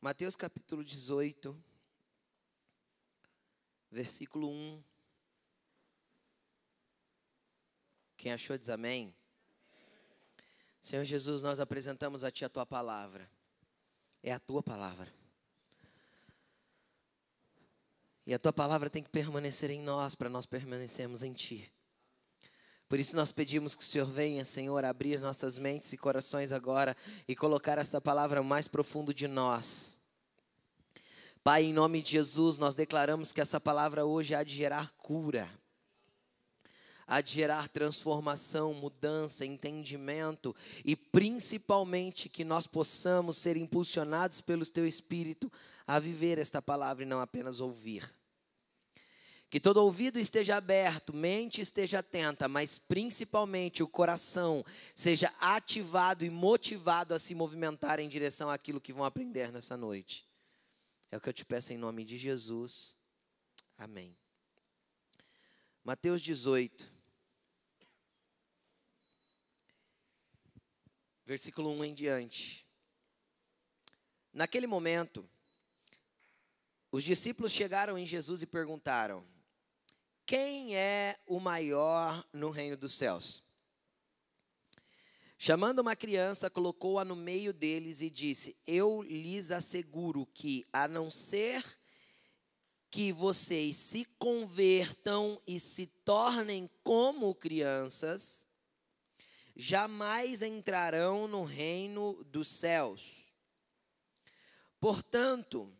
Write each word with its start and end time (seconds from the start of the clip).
Mateus 0.00 0.36
capítulo 0.36 0.84
18, 0.84 1.60
versículo 3.90 4.48
1. 4.48 4.82
Quem 8.16 8.32
achou 8.32 8.56
diz 8.56 8.68
amém. 8.68 9.14
Senhor 10.80 11.04
Jesus, 11.04 11.42
nós 11.42 11.60
apresentamos 11.60 12.22
a 12.22 12.30
Ti 12.30 12.44
a 12.44 12.48
Tua 12.48 12.64
palavra. 12.64 13.30
É 14.22 14.32
a 14.32 14.38
Tua 14.38 14.62
palavra. 14.62 15.12
E 18.24 18.32
a 18.32 18.38
Tua 18.38 18.52
palavra 18.52 18.88
tem 18.88 19.02
que 19.02 19.10
permanecer 19.10 19.70
em 19.70 19.80
nós 19.80 20.14
para 20.14 20.28
nós 20.28 20.46
permanecermos 20.46 21.22
em 21.22 21.32
Ti. 21.32 21.72
Por 22.88 22.98
isso 22.98 23.14
nós 23.14 23.30
pedimos 23.30 23.74
que 23.74 23.82
o 23.82 23.86
Senhor 23.86 24.06
venha, 24.06 24.44
Senhor, 24.46 24.82
abrir 24.82 25.20
nossas 25.20 25.58
mentes 25.58 25.92
e 25.92 25.98
corações 25.98 26.52
agora 26.52 26.96
e 27.26 27.36
colocar 27.36 27.76
esta 27.76 28.00
palavra 28.00 28.42
mais 28.42 28.66
profundo 28.66 29.12
de 29.12 29.28
nós. 29.28 29.98
Pai, 31.44 31.64
em 31.64 31.72
nome 31.72 32.00
de 32.00 32.12
Jesus, 32.12 32.56
nós 32.56 32.74
declaramos 32.74 33.32
que 33.32 33.42
essa 33.42 33.60
palavra 33.60 34.06
hoje 34.06 34.34
há 34.34 34.42
de 34.42 34.54
gerar 34.54 34.90
cura, 34.92 35.50
há 37.06 37.20
de 37.20 37.32
gerar 37.32 37.68
transformação, 37.68 38.72
mudança, 38.72 39.44
entendimento 39.44 40.56
e 40.82 40.96
principalmente 40.96 42.28
que 42.28 42.42
nós 42.42 42.66
possamos 42.66 43.36
ser 43.36 43.58
impulsionados 43.58 44.40
pelo 44.40 44.64
Teu 44.64 44.86
Espírito 44.86 45.52
a 45.86 45.98
viver 45.98 46.38
esta 46.38 46.62
palavra 46.62 47.04
e 47.04 47.06
não 47.06 47.20
apenas 47.20 47.60
ouvir. 47.60 48.17
Que 49.50 49.58
todo 49.58 49.78
ouvido 49.78 50.18
esteja 50.18 50.56
aberto, 50.56 51.14
mente 51.14 51.62
esteja 51.62 52.00
atenta, 52.00 52.46
mas 52.48 52.78
principalmente 52.78 53.82
o 53.82 53.88
coração 53.88 54.62
seja 54.94 55.32
ativado 55.40 56.22
e 56.24 56.28
motivado 56.28 57.14
a 57.14 57.18
se 57.18 57.34
movimentar 57.34 57.98
em 57.98 58.08
direção 58.08 58.50
àquilo 58.50 58.80
que 58.80 58.92
vão 58.92 59.04
aprender 59.04 59.50
nessa 59.50 59.76
noite. 59.76 60.28
É 61.10 61.16
o 61.16 61.20
que 61.20 61.30
eu 61.30 61.32
te 61.32 61.46
peço 61.46 61.72
em 61.72 61.78
nome 61.78 62.04
de 62.04 62.18
Jesus. 62.18 62.94
Amém. 63.78 64.14
Mateus 65.82 66.20
18, 66.20 66.92
versículo 71.24 71.70
1 71.70 71.84
em 71.84 71.94
diante. 71.94 72.66
Naquele 74.30 74.66
momento, 74.66 75.26
os 76.92 77.02
discípulos 77.02 77.52
chegaram 77.52 77.96
em 77.96 78.04
Jesus 78.04 78.42
e 78.42 78.46
perguntaram: 78.46 79.26
quem 80.28 80.76
é 80.76 81.18
o 81.26 81.40
maior 81.40 82.22
no 82.34 82.50
reino 82.50 82.76
dos 82.76 82.92
céus? 82.92 83.42
Chamando 85.38 85.78
uma 85.78 85.96
criança, 85.96 86.50
colocou-a 86.50 87.02
no 87.02 87.16
meio 87.16 87.50
deles 87.50 88.02
e 88.02 88.10
disse: 88.10 88.54
Eu 88.66 89.00
lhes 89.00 89.50
asseguro 89.50 90.26
que, 90.26 90.66
a 90.70 90.86
não 90.86 91.10
ser 91.10 91.64
que 92.90 93.10
vocês 93.10 93.76
se 93.76 94.04
convertam 94.18 95.40
e 95.46 95.58
se 95.58 95.86
tornem 95.86 96.68
como 96.84 97.34
crianças, 97.34 98.46
jamais 99.56 100.42
entrarão 100.42 101.26
no 101.26 101.42
reino 101.42 102.22
dos 102.24 102.48
céus. 102.48 103.32
Portanto, 104.78 105.74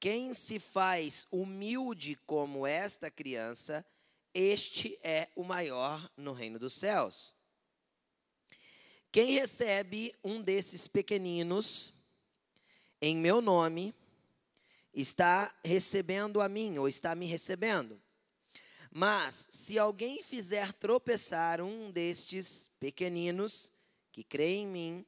quem 0.00 0.34
se 0.34 0.58
faz 0.58 1.26
humilde 1.30 2.18
como 2.26 2.66
esta 2.66 3.10
criança, 3.10 3.86
este 4.34 4.98
é 5.02 5.28
o 5.36 5.44
maior 5.44 6.10
no 6.16 6.32
reino 6.32 6.58
dos 6.58 6.72
céus. 6.72 7.34
Quem 9.12 9.32
recebe 9.32 10.14
um 10.24 10.40
desses 10.40 10.88
pequeninos 10.88 11.92
em 13.00 13.16
meu 13.16 13.40
nome, 13.40 13.94
está 14.92 15.54
recebendo 15.64 16.40
a 16.40 16.48
mim, 16.48 16.76
ou 16.76 16.88
está 16.88 17.14
me 17.14 17.26
recebendo. 17.26 18.00
Mas 18.92 19.46
se 19.50 19.78
alguém 19.78 20.22
fizer 20.22 20.72
tropeçar 20.74 21.62
um 21.62 21.90
destes 21.90 22.70
pequeninos 22.78 23.72
que 24.12 24.22
crê 24.22 24.56
em 24.56 24.66
mim, 24.66 25.06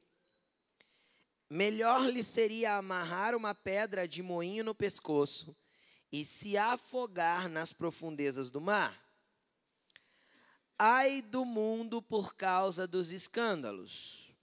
Melhor 1.53 2.09
lhe 2.09 2.23
seria 2.23 2.77
amarrar 2.77 3.35
uma 3.35 3.53
pedra 3.53 4.07
de 4.07 4.23
moinho 4.23 4.63
no 4.63 4.73
pescoço 4.73 5.55
e 6.11 6.25
se 6.25 6.57
afogar 6.57 7.47
nas 7.47 7.71
profundezas 7.71 8.49
do 8.49 8.59
mar. 8.59 8.99
Ai 10.79 11.21
do 11.21 11.45
mundo 11.45 12.01
por 12.01 12.35
causa 12.35 12.87
dos 12.87 13.11
escândalos. 13.11 14.35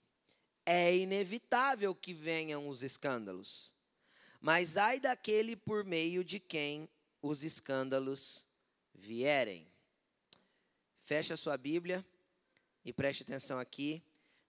É 0.65 0.95
inevitável 0.95 1.93
que 1.93 2.13
venham 2.13 2.69
os 2.69 2.81
escândalos, 2.81 3.75
mas 4.39 4.77
ai 4.77 4.97
daquele 4.97 5.57
por 5.57 5.83
meio 5.83 6.23
de 6.23 6.39
quem 6.39 6.87
os 7.21 7.43
escândalos 7.43 8.47
vierem. 8.95 9.67
Feche 11.03 11.33
a 11.33 11.37
sua 11.37 11.57
Bíblia 11.57 12.05
e 12.85 12.93
preste 12.93 13.23
atenção 13.23 13.59
aqui. 13.59 14.01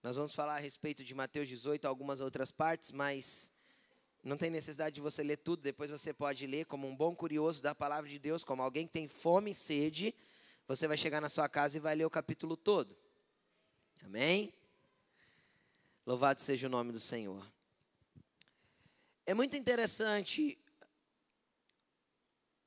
Nós 0.03 0.17
vamos 0.17 0.35
falar 0.35 0.57
a 0.57 0.59
respeito 0.59 1.01
de 1.01 1.15
Mateus 1.15 1.47
18, 1.47 1.85
algumas 1.87 2.19
outras 2.19 2.51
partes, 2.51 2.91
mas 2.91 3.49
não 4.21 4.35
tem 4.35 4.49
necessidade 4.49 4.95
de 4.95 4.99
você 4.99 5.23
ler 5.23 5.37
tudo, 5.37 5.61
depois 5.61 5.89
você 5.89 6.13
pode 6.13 6.45
ler 6.45 6.65
como 6.65 6.85
um 6.85 6.93
bom 6.93 7.15
curioso 7.15 7.63
da 7.63 7.73
palavra 7.73 8.09
de 8.09 8.19
Deus, 8.19 8.43
como 8.43 8.61
alguém 8.61 8.85
que 8.85 8.91
tem 8.91 9.07
fome 9.07 9.51
e 9.51 9.55
sede, 9.55 10.13
você 10.67 10.89
vai 10.89 10.97
chegar 10.97 11.21
na 11.21 11.29
sua 11.29 11.47
casa 11.47 11.77
e 11.77 11.79
vai 11.79 11.95
ler 11.95 12.03
o 12.03 12.09
capítulo 12.09 12.57
todo. 12.57 12.97
Amém? 14.03 14.53
Louvado 16.05 16.41
seja 16.41 16.67
o 16.67 16.69
nome 16.69 16.91
do 16.91 16.99
Senhor. 16.99 17.49
É 19.25 19.33
muito 19.33 19.55
interessante 19.55 20.59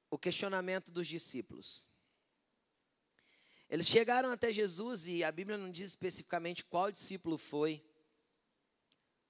o 0.08 0.16
questionamento 0.16 0.91
dos 0.91 1.06
discípulos. 1.06 1.86
Eles 3.69 3.87
chegaram 3.87 4.31
até 4.31 4.53
Jesus 4.53 5.06
e 5.06 5.25
a 5.25 5.32
Bíblia 5.32 5.59
não 5.59 5.71
diz 5.71 5.91
especificamente 5.91 6.65
qual 6.65 6.91
discípulo 6.91 7.37
foi. 7.37 7.84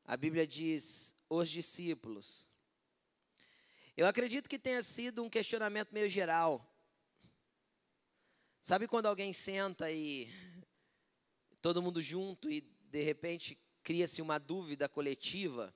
A 0.05 0.17
Bíblia 0.17 0.47
diz 0.47 1.15
os 1.29 1.49
discípulos. 1.49 2.49
Eu 3.97 4.07
acredito 4.07 4.49
que 4.49 4.59
tenha 4.59 4.83
sido 4.83 5.23
um 5.23 5.31
questionamento 5.31 5.91
meio 5.91 6.11
geral. 6.11 6.71
Sabe 8.63 8.87
quando 8.87 9.07
alguém 9.07 9.33
senta 9.33 9.91
e 9.91 10.29
todo 11.63 11.81
mundo 11.81 12.03
junto 12.03 12.51
e 12.51 12.61
de 12.61 13.03
repente 13.03 13.59
cria-se 13.83 14.21
uma 14.21 14.39
dúvida 14.39 14.89
coletiva 14.89 15.75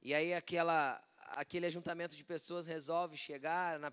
e 0.00 0.14
aí 0.14 0.34
aquela 0.34 1.02
aquele 1.16 1.66
ajuntamento 1.66 2.14
de 2.14 2.22
pessoas 2.22 2.66
resolve 2.66 3.16
chegar 3.16 3.78
na, 3.78 3.92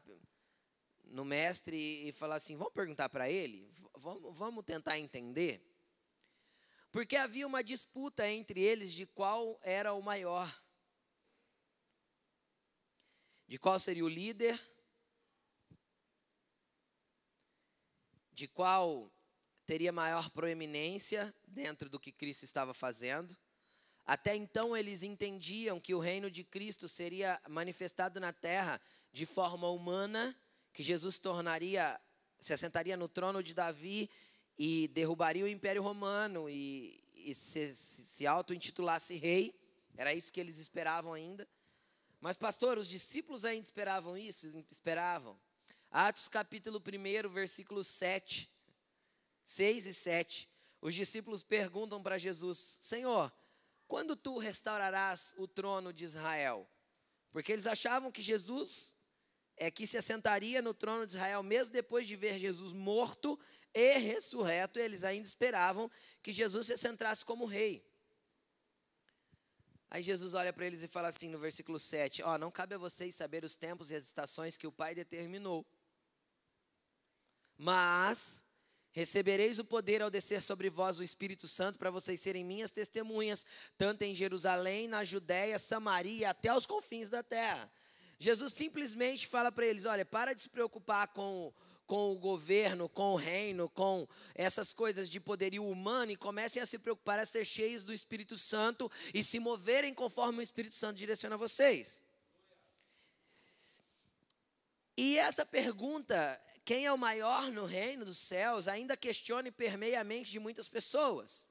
no 1.11 1.25
mestre 1.25 2.07
e 2.07 2.11
falar 2.11 2.35
assim: 2.35 2.55
vamos 2.55 2.73
perguntar 2.73 3.09
para 3.09 3.29
ele, 3.29 3.69
vamos, 3.95 4.37
vamos 4.37 4.65
tentar 4.65 4.97
entender. 4.97 5.65
Porque 6.91 7.15
havia 7.15 7.45
uma 7.45 7.63
disputa 7.63 8.27
entre 8.27 8.61
eles 8.61 8.91
de 8.93 9.05
qual 9.05 9.59
era 9.61 9.93
o 9.93 10.01
maior, 10.01 10.53
de 13.47 13.59
qual 13.59 13.79
seria 13.79 14.03
o 14.03 14.09
líder, 14.09 14.59
de 18.31 18.47
qual 18.47 19.11
teria 19.65 19.91
maior 19.91 20.31
proeminência 20.31 21.33
dentro 21.47 21.89
do 21.89 21.99
que 21.99 22.11
Cristo 22.11 22.43
estava 22.43 22.73
fazendo. 22.73 23.37
Até 24.03 24.35
então 24.35 24.75
eles 24.75 25.03
entendiam 25.03 25.79
que 25.79 25.93
o 25.93 25.99
reino 25.99 26.31
de 26.31 26.43
Cristo 26.43 26.89
seria 26.89 27.39
manifestado 27.47 28.19
na 28.19 28.33
terra 28.33 28.81
de 29.11 29.27
forma 29.27 29.69
humana 29.69 30.35
que 30.73 30.83
Jesus 30.83 31.19
tornaria, 31.19 31.99
se 32.39 32.53
assentaria 32.53 32.95
no 32.95 33.07
trono 33.07 33.43
de 33.43 33.53
Davi 33.53 34.09
e 34.57 34.87
derrubaria 34.89 35.45
o 35.45 35.47
Império 35.47 35.81
Romano 35.81 36.49
e, 36.49 37.03
e 37.13 37.33
se, 37.33 37.75
se 37.75 38.27
auto-intitulasse 38.27 39.15
rei. 39.15 39.53
Era 39.97 40.13
isso 40.13 40.31
que 40.31 40.39
eles 40.39 40.57
esperavam 40.57 41.13
ainda. 41.13 41.47
Mas, 42.21 42.35
pastor, 42.35 42.77
os 42.77 42.87
discípulos 42.87 43.45
ainda 43.45 43.65
esperavam 43.65 44.17
isso? 44.17 44.47
Esperavam. 44.69 45.39
Atos 45.91 46.27
capítulo 46.27 46.79
1, 46.79 47.29
versículo 47.29 47.83
7, 47.83 48.49
6 49.45 49.85
e 49.87 49.93
7. 49.93 50.49
Os 50.81 50.93
discípulos 50.93 51.41
perguntam 51.41 52.01
para 52.01 52.17
Jesus: 52.17 52.77
Senhor, 52.81 53.31
quando 53.87 54.15
tu 54.15 54.37
restaurarás 54.37 55.33
o 55.37 55.47
trono 55.47 55.91
de 55.91 56.05
Israel? 56.05 56.69
Porque 57.31 57.51
eles 57.51 57.65
achavam 57.65 58.11
que 58.11 58.21
Jesus 58.21 58.95
é 59.59 59.69
que 59.69 59.85
se 59.85 59.97
assentaria 59.97 60.61
no 60.61 60.73
trono 60.73 61.05
de 61.05 61.13
Israel, 61.13 61.43
mesmo 61.43 61.73
depois 61.73 62.07
de 62.07 62.15
ver 62.15 62.39
Jesus 62.39 62.73
morto 62.73 63.39
e 63.73 63.97
ressurreto, 63.97 64.79
eles 64.79 65.03
ainda 65.03 65.27
esperavam 65.27 65.91
que 66.23 66.31
Jesus 66.31 66.67
se 66.67 66.73
assentasse 66.73 67.23
como 67.23 67.45
rei. 67.45 67.85
Aí 69.91 70.01
Jesus 70.01 70.33
olha 70.33 70.53
para 70.53 70.65
eles 70.65 70.81
e 70.81 70.87
fala 70.87 71.09
assim 71.09 71.29
no 71.29 71.37
versículo 71.37 71.79
7: 71.79 72.23
Ó, 72.23 72.37
não 72.37 72.49
cabe 72.49 72.75
a 72.75 72.77
vocês 72.77 73.13
saber 73.15 73.43
os 73.43 73.55
tempos 73.55 73.91
e 73.91 73.95
as 73.95 74.05
estações 74.05 74.55
que 74.55 74.67
o 74.67 74.71
Pai 74.71 74.95
determinou. 74.95 75.65
Mas 77.57 78.43
Recebereis 78.91 79.59
o 79.59 79.65
poder 79.65 80.01
ao 80.01 80.09
descer 80.09 80.41
sobre 80.41 80.69
vós 80.69 80.97
o 80.99 81.03
Espírito 81.03 81.47
Santo 81.47 81.77
para 81.77 81.91
vocês 81.91 82.19
serem 82.19 82.43
minhas 82.43 82.71
testemunhas, 82.71 83.45
tanto 83.77 84.01
em 84.01 84.15
Jerusalém, 84.15 84.87
na 84.87 85.03
Judéia, 85.03 85.59
Samaria, 85.59 86.31
até 86.31 86.53
os 86.53 86.65
confins 86.65 87.07
da 87.07 87.21
terra. 87.21 87.71
Jesus 88.19 88.53
simplesmente 88.53 89.25
fala 89.25 89.51
para 89.51 89.65
eles: 89.65 89.85
olha, 89.85 90.05
para 90.05 90.33
de 90.33 90.41
se 90.41 90.49
preocupar 90.49 91.07
com, 91.07 91.53
com 91.87 92.11
o 92.11 92.19
governo, 92.19 92.89
com 92.89 93.13
o 93.13 93.15
reino, 93.15 93.69
com 93.69 94.05
essas 94.35 94.73
coisas 94.73 95.09
de 95.09 95.19
poderio 95.19 95.65
humano 95.65 96.11
e 96.11 96.17
comecem 96.17 96.61
a 96.61 96.65
se 96.65 96.77
preocupar 96.77 97.17
a 97.17 97.25
ser 97.25 97.45
cheios 97.45 97.85
do 97.85 97.93
Espírito 97.93 98.37
Santo 98.37 98.91
e 99.13 99.23
se 99.23 99.39
moverem 99.39 99.93
conforme 99.93 100.39
o 100.39 100.41
Espírito 100.41 100.75
Santo 100.75 100.97
direciona 100.97 101.37
vocês. 101.37 102.03
E 104.97 105.17
essa 105.17 105.45
pergunta 105.45 106.39
quem 106.65 106.85
é 106.85 106.91
o 106.91 106.97
maior 106.97 107.49
no 107.49 107.65
reino 107.65 108.05
dos 108.05 108.17
céus 108.17 108.67
ainda 108.67 108.97
questiona 108.97 109.47
e 109.47 109.51
permeia 109.51 110.01
a 110.01 110.03
mente 110.03 110.29
de 110.29 110.39
muitas 110.39 110.67
pessoas. 110.67 111.47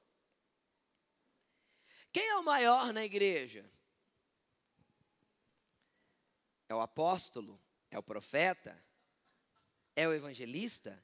Quem 2.13 2.29
é 2.29 2.37
o 2.37 2.45
maior 2.45 2.93
na 2.93 3.05
igreja? 3.05 3.69
É 6.69 6.75
o 6.75 6.81
apóstolo? 6.81 7.61
É 7.91 7.99
o 7.99 8.03
profeta? 8.03 8.79
É 9.97 10.07
o 10.07 10.13
evangelista? 10.13 11.03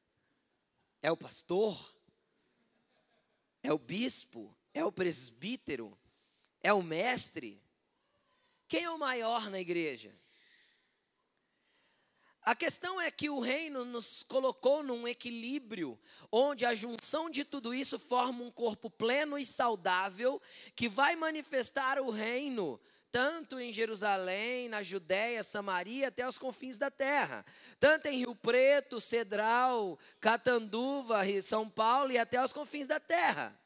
É 1.02 1.10
o 1.10 1.16
pastor? 1.16 1.94
É 3.62 3.72
o 3.72 3.78
bispo? 3.78 4.54
É 4.72 4.84
o 4.84 4.92
presbítero? 4.92 5.98
É 6.62 6.72
o 6.72 6.82
mestre? 6.82 7.62
Quem 8.68 8.84
é 8.84 8.90
o 8.90 8.98
maior 8.98 9.48
na 9.50 9.58
igreja? 9.58 10.14
A 12.44 12.54
questão 12.54 13.00
é 13.00 13.10
que 13.10 13.30
o 13.30 13.40
reino 13.40 13.86
nos 13.86 14.22
colocou 14.22 14.82
num 14.82 15.08
equilíbrio, 15.08 15.98
onde 16.30 16.66
a 16.66 16.74
junção 16.74 17.30
de 17.30 17.42
tudo 17.42 17.72
isso 17.72 17.98
forma 17.98 18.44
um 18.44 18.50
corpo 18.50 18.90
pleno 18.90 19.38
e 19.38 19.46
saudável, 19.46 20.40
que 20.76 20.86
vai 20.86 21.16
manifestar 21.16 21.98
o 21.98 22.10
reino, 22.10 22.78
tanto 23.14 23.60
em 23.60 23.72
Jerusalém, 23.72 24.68
na 24.68 24.82
Judéia, 24.82 25.44
Samaria, 25.44 26.08
até 26.08 26.26
os 26.26 26.36
confins 26.36 26.76
da 26.76 26.90
terra. 26.90 27.46
Tanto 27.78 28.06
em 28.06 28.18
Rio 28.18 28.34
Preto, 28.34 29.00
Cedral, 29.00 29.96
Catanduva, 30.20 31.20
São 31.40 31.70
Paulo 31.70 32.10
e 32.10 32.18
até 32.18 32.42
os 32.42 32.52
confins 32.52 32.88
da 32.88 32.98
terra. 32.98 33.56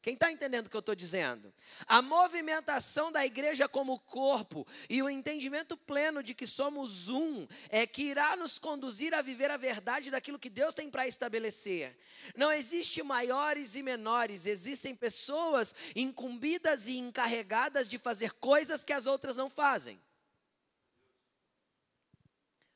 Quem 0.00 0.14
está 0.14 0.30
entendendo 0.30 0.66
o 0.66 0.70
que 0.70 0.76
eu 0.76 0.80
estou 0.80 0.94
dizendo? 0.94 1.52
A 1.86 2.00
movimentação 2.00 3.10
da 3.10 3.26
igreja 3.26 3.68
como 3.68 3.98
corpo 3.98 4.66
e 4.88 5.02
o 5.02 5.10
entendimento 5.10 5.76
pleno 5.76 6.22
de 6.22 6.34
que 6.34 6.46
somos 6.46 7.08
um 7.08 7.48
é 7.68 7.84
que 7.84 8.04
irá 8.04 8.36
nos 8.36 8.58
conduzir 8.60 9.12
a 9.12 9.20
viver 9.20 9.50
a 9.50 9.56
verdade 9.56 10.10
daquilo 10.10 10.38
que 10.38 10.48
Deus 10.48 10.72
tem 10.72 10.88
para 10.88 11.08
estabelecer. 11.08 11.98
Não 12.36 12.52
existe 12.52 13.02
maiores 13.02 13.74
e 13.74 13.82
menores, 13.82 14.46
existem 14.46 14.94
pessoas 14.94 15.74
incumbidas 15.96 16.86
e 16.86 16.96
encarregadas 16.96 17.88
de 17.88 17.98
fazer 17.98 18.34
coisas 18.34 18.84
que 18.84 18.92
as 18.92 19.04
outras 19.04 19.36
não 19.36 19.50
fazem. 19.50 20.00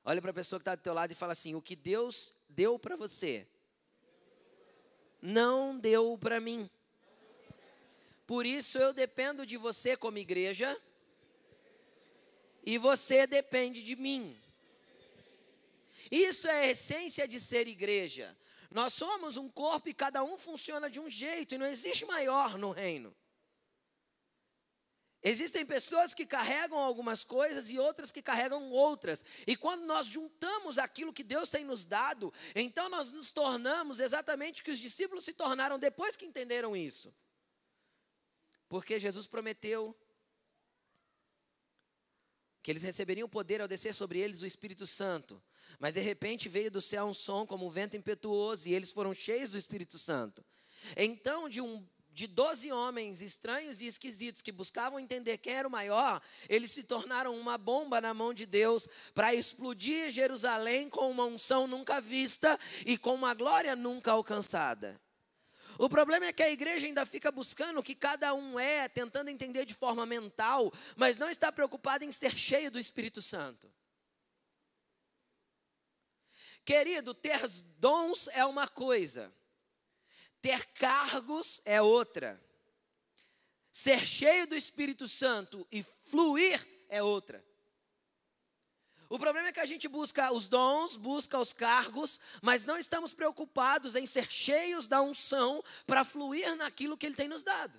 Olha 0.04 0.20
para 0.20 0.32
a 0.32 0.34
pessoa 0.34 0.58
que 0.58 0.62
está 0.62 0.74
do 0.74 0.82
teu 0.82 0.92
lado 0.92 1.12
e 1.12 1.14
fala 1.14 1.32
assim: 1.32 1.54
o 1.54 1.62
que 1.62 1.76
Deus 1.76 2.34
deu 2.48 2.80
para 2.80 2.96
você, 2.96 3.46
não 5.20 5.78
deu 5.78 6.18
para 6.18 6.40
mim. 6.40 6.68
Por 8.26 8.46
isso 8.46 8.78
eu 8.78 8.92
dependo 8.92 9.44
de 9.44 9.56
você 9.56 9.96
como 9.96 10.18
igreja 10.18 10.80
e 12.64 12.78
você 12.78 13.26
depende 13.26 13.82
de 13.82 13.96
mim. 13.96 14.40
Isso 16.10 16.46
é 16.48 16.60
a 16.60 16.66
essência 16.68 17.26
de 17.26 17.40
ser 17.40 17.66
igreja. 17.66 18.36
Nós 18.70 18.94
somos 18.94 19.36
um 19.36 19.48
corpo 19.48 19.88
e 19.88 19.94
cada 19.94 20.24
um 20.24 20.38
funciona 20.38 20.88
de 20.88 20.98
um 20.98 21.08
jeito 21.08 21.54
e 21.54 21.58
não 21.58 21.66
existe 21.66 22.04
maior 22.04 22.56
no 22.56 22.70
reino. 22.70 23.14
Existem 25.24 25.64
pessoas 25.64 26.12
que 26.14 26.26
carregam 26.26 26.78
algumas 26.78 27.22
coisas 27.22 27.70
e 27.70 27.78
outras 27.78 28.10
que 28.10 28.20
carregam 28.20 28.70
outras. 28.70 29.24
E 29.46 29.56
quando 29.56 29.84
nós 29.84 30.06
juntamos 30.06 30.78
aquilo 30.78 31.12
que 31.12 31.22
Deus 31.22 31.48
tem 31.48 31.64
nos 31.64 31.84
dado, 31.84 32.34
então 32.56 32.88
nós 32.88 33.12
nos 33.12 33.30
tornamos 33.30 34.00
exatamente 34.00 34.60
o 34.60 34.64
que 34.64 34.72
os 34.72 34.80
discípulos 34.80 35.24
se 35.24 35.32
tornaram 35.32 35.78
depois 35.78 36.16
que 36.16 36.24
entenderam 36.24 36.76
isso. 36.76 37.14
Porque 38.72 38.98
Jesus 38.98 39.26
prometeu 39.26 39.94
que 42.62 42.70
eles 42.70 42.82
receberiam 42.82 43.28
poder 43.28 43.60
ao 43.60 43.68
descer 43.68 43.94
sobre 43.94 44.18
eles 44.18 44.40
o 44.40 44.46
Espírito 44.46 44.86
Santo. 44.86 45.42
Mas 45.78 45.92
de 45.92 46.00
repente 46.00 46.48
veio 46.48 46.70
do 46.70 46.80
céu 46.80 47.04
um 47.04 47.12
som 47.12 47.46
como 47.46 47.66
um 47.66 47.68
vento 47.68 47.98
impetuoso 47.98 48.66
e 48.66 48.72
eles 48.72 48.90
foram 48.90 49.12
cheios 49.12 49.50
do 49.50 49.58
Espírito 49.58 49.98
Santo. 49.98 50.42
Então, 50.96 51.50
de 51.50 51.60
um 51.60 51.86
de 52.08 52.26
doze 52.26 52.72
homens 52.72 53.20
estranhos 53.20 53.82
e 53.82 53.86
esquisitos 53.86 54.40
que 54.40 54.50
buscavam 54.50 54.98
entender 54.98 55.36
quem 55.36 55.52
era 55.52 55.68
o 55.68 55.70
maior, 55.70 56.22
eles 56.48 56.70
se 56.70 56.82
tornaram 56.82 57.38
uma 57.38 57.58
bomba 57.58 58.00
na 58.00 58.14
mão 58.14 58.32
de 58.32 58.46
Deus 58.46 58.88
para 59.12 59.34
explodir 59.34 60.10
Jerusalém 60.10 60.88
com 60.88 61.10
uma 61.10 61.26
unção 61.26 61.66
nunca 61.66 62.00
vista 62.00 62.58
e 62.86 62.96
com 62.96 63.12
uma 63.12 63.34
glória 63.34 63.76
nunca 63.76 64.12
alcançada. 64.12 64.98
O 65.78 65.88
problema 65.88 66.26
é 66.26 66.32
que 66.32 66.42
a 66.42 66.50
igreja 66.50 66.86
ainda 66.86 67.06
fica 67.06 67.32
buscando 67.32 67.80
o 67.80 67.82
que 67.82 67.94
cada 67.94 68.34
um 68.34 68.58
é, 68.58 68.88
tentando 68.88 69.28
entender 69.28 69.64
de 69.64 69.74
forma 69.74 70.04
mental, 70.04 70.72
mas 70.96 71.16
não 71.16 71.28
está 71.30 71.50
preocupada 71.50 72.04
em 72.04 72.12
ser 72.12 72.36
cheio 72.36 72.70
do 72.70 72.78
Espírito 72.78 73.22
Santo. 73.22 73.72
Querido, 76.64 77.12
ter 77.14 77.40
dons 77.78 78.28
é 78.28 78.44
uma 78.44 78.68
coisa, 78.68 79.32
ter 80.40 80.64
cargos 80.74 81.60
é 81.64 81.82
outra. 81.82 82.40
Ser 83.72 84.06
cheio 84.06 84.46
do 84.46 84.54
Espírito 84.54 85.08
Santo 85.08 85.66
e 85.72 85.82
fluir 85.82 86.60
é 86.90 87.02
outra. 87.02 87.42
O 89.12 89.18
problema 89.18 89.48
é 89.48 89.52
que 89.52 89.60
a 89.60 89.66
gente 89.66 89.86
busca 89.88 90.32
os 90.32 90.48
dons, 90.48 90.96
busca 90.96 91.38
os 91.38 91.52
cargos, 91.52 92.18
mas 92.40 92.64
não 92.64 92.78
estamos 92.78 93.12
preocupados 93.12 93.94
em 93.94 94.06
ser 94.06 94.32
cheios 94.32 94.88
da 94.88 95.02
unção 95.02 95.62
para 95.86 96.02
fluir 96.02 96.56
naquilo 96.56 96.96
que 96.96 97.04
Ele 97.04 97.14
tem 97.14 97.28
nos 97.28 97.42
dado. 97.42 97.78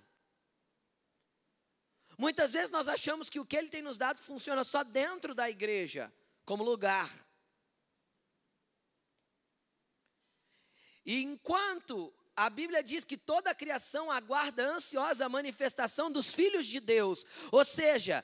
Muitas 2.19 2.51
vezes 2.51 2.69
nós 2.69 2.87
achamos 2.87 3.31
que 3.31 3.39
o 3.39 3.45
que 3.47 3.57
Ele 3.57 3.69
tem 3.69 3.81
nos 3.81 3.97
dado 3.97 4.21
funciona 4.21 4.63
só 4.63 4.83
dentro 4.83 5.33
da 5.33 5.49
igreja, 5.49 6.13
como 6.45 6.63
lugar. 6.63 7.11
E 11.03 11.23
enquanto 11.23 12.13
a 12.35 12.47
Bíblia 12.47 12.83
diz 12.83 13.05
que 13.05 13.17
toda 13.17 13.49
a 13.49 13.55
criação 13.55 14.11
aguarda 14.11 14.67
ansiosa 14.67 15.25
a 15.25 15.29
manifestação 15.29 16.11
dos 16.11 16.31
filhos 16.31 16.67
de 16.67 16.79
Deus, 16.79 17.25
ou 17.51 17.65
seja, 17.65 18.23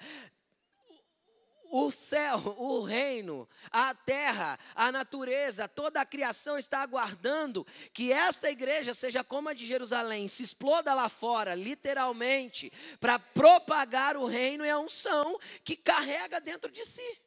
o 1.69 1.91
céu, 1.91 2.37
o 2.57 2.81
reino, 2.81 3.47
a 3.71 3.93
terra, 3.93 4.59
a 4.75 4.91
natureza, 4.91 5.67
toda 5.67 6.01
a 6.01 6.05
criação 6.05 6.57
está 6.57 6.81
aguardando 6.81 7.65
que 7.93 8.11
esta 8.11 8.49
igreja 8.49 8.93
seja 8.93 9.23
como 9.23 9.49
a 9.49 9.53
de 9.53 9.65
Jerusalém, 9.65 10.27
se 10.27 10.43
exploda 10.43 10.93
lá 10.93 11.07
fora, 11.07 11.55
literalmente, 11.55 12.71
para 12.99 13.19
propagar 13.19 14.17
o 14.17 14.25
reino 14.25 14.65
e 14.65 14.69
a 14.69 14.79
unção 14.79 15.39
que 15.63 15.75
carrega 15.75 16.41
dentro 16.41 16.71
de 16.71 16.85
si. 16.85 17.21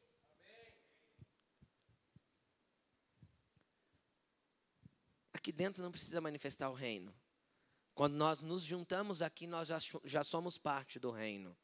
Aqui 5.33 5.51
dentro 5.51 5.83
não 5.83 5.91
precisa 5.91 6.21
manifestar 6.21 6.71
o 6.71 6.75
reino. 6.75 7.13
Quando 7.95 8.15
nós 8.15 8.43
nos 8.43 8.63
juntamos 8.63 9.23
aqui, 9.23 9.47
nós 9.47 9.69
já, 9.69 9.79
já 10.05 10.25
somos 10.25 10.57
parte 10.57 10.99
do 10.99 11.11
reino. 11.11 11.57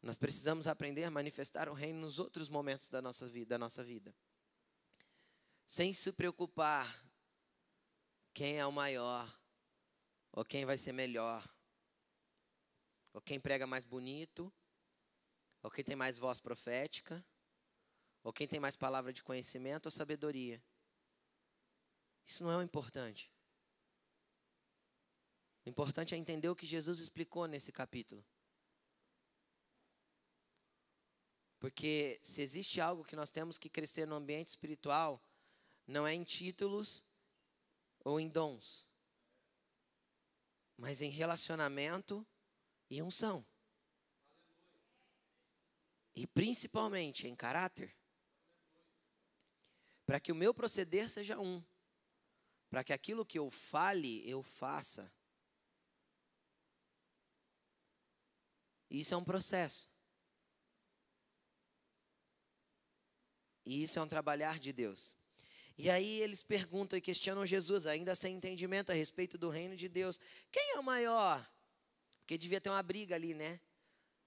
Nós 0.00 0.16
precisamos 0.16 0.66
aprender 0.66 1.04
a 1.04 1.10
manifestar 1.10 1.68
o 1.68 1.74
reino 1.74 2.00
nos 2.00 2.18
outros 2.18 2.48
momentos 2.48 2.88
da 2.88 3.02
nossa 3.02 3.28
vida, 3.28 3.50
da 3.50 3.58
nossa 3.58 3.82
vida. 3.82 4.14
Sem 5.66 5.92
se 5.92 6.12
preocupar 6.12 7.04
quem 8.32 8.58
é 8.58 8.66
o 8.66 8.72
maior, 8.72 9.28
ou 10.32 10.44
quem 10.44 10.64
vai 10.64 10.78
ser 10.78 10.92
melhor, 10.92 11.46
ou 13.12 13.20
quem 13.20 13.40
prega 13.40 13.66
mais 13.66 13.84
bonito, 13.84 14.52
ou 15.62 15.70
quem 15.70 15.84
tem 15.84 15.96
mais 15.96 16.16
voz 16.16 16.38
profética, 16.38 17.24
ou 18.22 18.32
quem 18.32 18.46
tem 18.46 18.60
mais 18.60 18.76
palavra 18.76 19.12
de 19.12 19.22
conhecimento 19.22 19.86
ou 19.86 19.90
sabedoria. 19.90 20.62
Isso 22.26 22.44
não 22.44 22.52
é 22.52 22.56
o 22.56 22.62
importante. 22.62 23.32
O 25.66 25.68
importante 25.68 26.14
é 26.14 26.18
entender 26.18 26.48
o 26.48 26.56
que 26.56 26.66
Jesus 26.66 27.00
explicou 27.00 27.46
nesse 27.46 27.72
capítulo. 27.72 28.24
Porque 31.58 32.20
se 32.22 32.40
existe 32.40 32.80
algo 32.80 33.04
que 33.04 33.16
nós 33.16 33.32
temos 33.32 33.58
que 33.58 33.68
crescer 33.68 34.06
no 34.06 34.14
ambiente 34.14 34.48
espiritual, 34.48 35.22
não 35.86 36.06
é 36.06 36.14
em 36.14 36.22
títulos 36.22 37.04
ou 38.04 38.20
em 38.20 38.28
dons, 38.28 38.86
mas 40.76 41.02
em 41.02 41.10
relacionamento 41.10 42.26
e 42.88 43.02
unção. 43.02 43.44
E 46.14 46.26
principalmente 46.26 47.26
em 47.26 47.34
caráter. 47.34 47.94
Para 50.06 50.20
que 50.20 50.32
o 50.32 50.34
meu 50.34 50.54
proceder 50.54 51.08
seja 51.08 51.38
um, 51.38 51.62
para 52.70 52.84
que 52.84 52.92
aquilo 52.92 53.26
que 53.26 53.38
eu 53.38 53.50
fale, 53.50 54.28
eu 54.28 54.42
faça. 54.42 55.12
Isso 58.90 59.12
é 59.12 59.16
um 59.16 59.24
processo. 59.24 59.90
E 63.68 63.82
isso 63.82 63.98
é 63.98 64.02
um 64.02 64.08
trabalhar 64.08 64.58
de 64.58 64.72
Deus. 64.72 65.14
E 65.76 65.90
aí 65.90 66.22
eles 66.22 66.42
perguntam 66.42 66.98
e 66.98 67.02
questionam 67.02 67.44
Jesus, 67.44 67.84
ainda 67.84 68.14
sem 68.14 68.34
entendimento 68.34 68.90
a 68.90 68.94
respeito 68.94 69.36
do 69.36 69.50
reino 69.50 69.76
de 69.76 69.90
Deus. 69.90 70.18
Quem 70.50 70.72
é 70.72 70.78
o 70.78 70.82
maior? 70.82 71.46
Porque 72.20 72.38
devia 72.38 72.62
ter 72.62 72.70
uma 72.70 72.82
briga 72.82 73.14
ali, 73.14 73.34
né? 73.34 73.60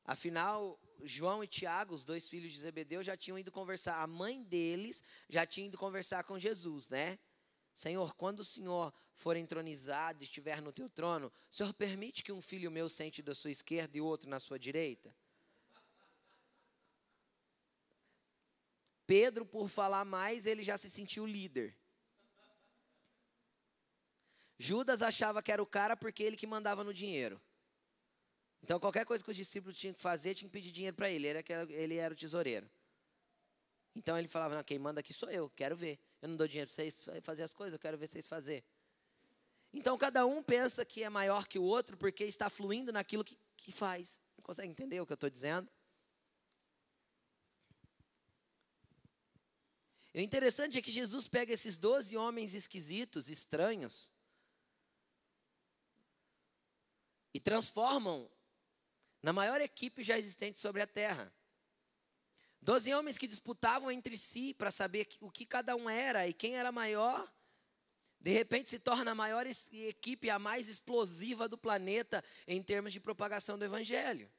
Afinal, 0.05 0.79
João 1.03 1.43
e 1.43 1.47
Tiago, 1.47 1.95
os 1.95 2.05
dois 2.05 2.29
filhos 2.29 2.53
de 2.53 2.59
Zebedeu, 2.59 3.01
já 3.01 3.17
tinham 3.17 3.39
ido 3.39 3.51
conversar. 3.51 4.03
A 4.03 4.05
mãe 4.05 4.43
deles 4.43 5.03
já 5.27 5.43
tinha 5.43 5.65
ido 5.65 5.77
conversar 5.77 6.23
com 6.23 6.37
Jesus, 6.37 6.87
né? 6.87 7.17
Senhor, 7.73 8.15
quando 8.15 8.41
o 8.41 8.45
Senhor 8.45 8.93
for 9.15 9.35
entronizado 9.35 10.21
e 10.21 10.25
estiver 10.25 10.61
no 10.61 10.71
teu 10.71 10.87
trono, 10.87 11.33
o 11.49 11.55
Senhor 11.55 11.73
permite 11.73 12.23
que 12.23 12.31
um 12.31 12.43
filho 12.43 12.69
meu 12.69 12.87
sente 12.87 13.23
da 13.23 13.33
sua 13.33 13.49
esquerda 13.49 13.97
e 13.97 14.01
outro 14.01 14.29
na 14.29 14.39
sua 14.39 14.59
direita? 14.59 15.11
Pedro, 19.11 19.45
por 19.45 19.67
falar 19.67 20.05
mais, 20.05 20.45
ele 20.45 20.63
já 20.63 20.77
se 20.77 20.89
sentiu 20.89 21.25
líder. 21.25 21.75
Judas 24.57 25.01
achava 25.01 25.43
que 25.43 25.51
era 25.51 25.61
o 25.61 25.65
cara 25.65 25.97
porque 25.97 26.23
ele 26.23 26.37
que 26.37 26.47
mandava 26.47 26.81
no 26.81 26.93
dinheiro. 26.93 27.41
Então, 28.63 28.79
qualquer 28.79 29.05
coisa 29.05 29.21
que 29.21 29.29
os 29.29 29.35
discípulos 29.35 29.77
tinham 29.77 29.93
que 29.93 30.01
fazer, 30.01 30.33
tinha 30.33 30.47
que 30.47 30.53
pedir 30.53 30.71
dinheiro 30.71 30.95
para 30.95 31.09
ele. 31.09 31.27
Ele 31.27 31.97
era, 31.97 32.13
o 32.13 32.15
tesoureiro. 32.15 32.71
Então, 33.93 34.17
ele 34.17 34.29
falava: 34.29 34.55
Não, 34.55 34.63
quem 34.63 34.79
manda 34.79 35.01
aqui 35.01 35.13
sou 35.13 35.29
eu, 35.29 35.49
quero 35.49 35.75
ver. 35.75 35.99
Eu 36.21 36.29
não 36.29 36.37
dou 36.37 36.47
dinheiro 36.47 36.69
para 36.69 36.75
vocês 36.75 37.09
fazer 37.21 37.43
as 37.43 37.53
coisas, 37.53 37.73
eu 37.73 37.79
quero 37.79 37.97
ver 37.97 38.07
vocês 38.07 38.25
fazer. 38.25 38.63
Então, 39.73 39.97
cada 39.97 40.25
um 40.25 40.41
pensa 40.41 40.85
que 40.85 41.03
é 41.03 41.09
maior 41.09 41.49
que 41.49 41.59
o 41.59 41.63
outro 41.63 41.97
porque 41.97 42.23
está 42.23 42.49
fluindo 42.49 42.93
naquilo 42.93 43.25
que, 43.25 43.37
que 43.57 43.73
faz. 43.73 44.21
Não 44.37 44.41
consegue 44.41 44.69
entender 44.69 45.01
o 45.01 45.05
que 45.05 45.11
eu 45.11 45.15
estou 45.15 45.29
dizendo? 45.29 45.69
E 50.13 50.19
o 50.19 50.23
interessante 50.23 50.77
é 50.77 50.81
que 50.81 50.91
Jesus 50.91 51.27
pega 51.27 51.53
esses 51.53 51.77
doze 51.77 52.17
homens 52.17 52.53
esquisitos, 52.53 53.29
estranhos, 53.29 54.11
e 57.33 57.39
transformam 57.39 58.29
na 59.21 59.31
maior 59.31 59.61
equipe 59.61 60.03
já 60.03 60.17
existente 60.17 60.59
sobre 60.59 60.81
a 60.81 60.87
terra. 60.87 61.33
Doze 62.61 62.93
homens 62.93 63.17
que 63.17 63.27
disputavam 63.27 63.89
entre 63.89 64.17
si 64.17 64.53
para 64.53 64.69
saber 64.69 65.07
o 65.19 65.31
que 65.31 65.45
cada 65.45 65.75
um 65.75 65.89
era 65.89 66.27
e 66.27 66.33
quem 66.33 66.57
era 66.57 66.71
maior. 66.71 67.31
De 68.19 68.31
repente 68.31 68.69
se 68.69 68.79
torna 68.79 69.11
a 69.11 69.15
maior 69.15 69.47
equipe, 69.47 70.29
a 70.29 70.37
mais 70.37 70.67
explosiva 70.67 71.47
do 71.47 71.57
planeta 71.57 72.23
em 72.45 72.61
termos 72.61 72.93
de 72.93 72.99
propagação 72.99 73.57
do 73.57 73.65
Evangelho. 73.65 74.31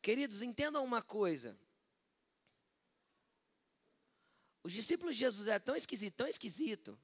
Queridos, 0.00 0.42
entendam 0.42 0.84
uma 0.84 1.02
coisa. 1.02 1.58
Os 4.64 4.72
discípulos 4.72 5.16
de 5.16 5.20
Jesus 5.20 5.48
é 5.48 5.58
tão 5.58 5.74
esquisito, 5.74 6.14
tão 6.14 6.26
esquisito, 6.26 6.98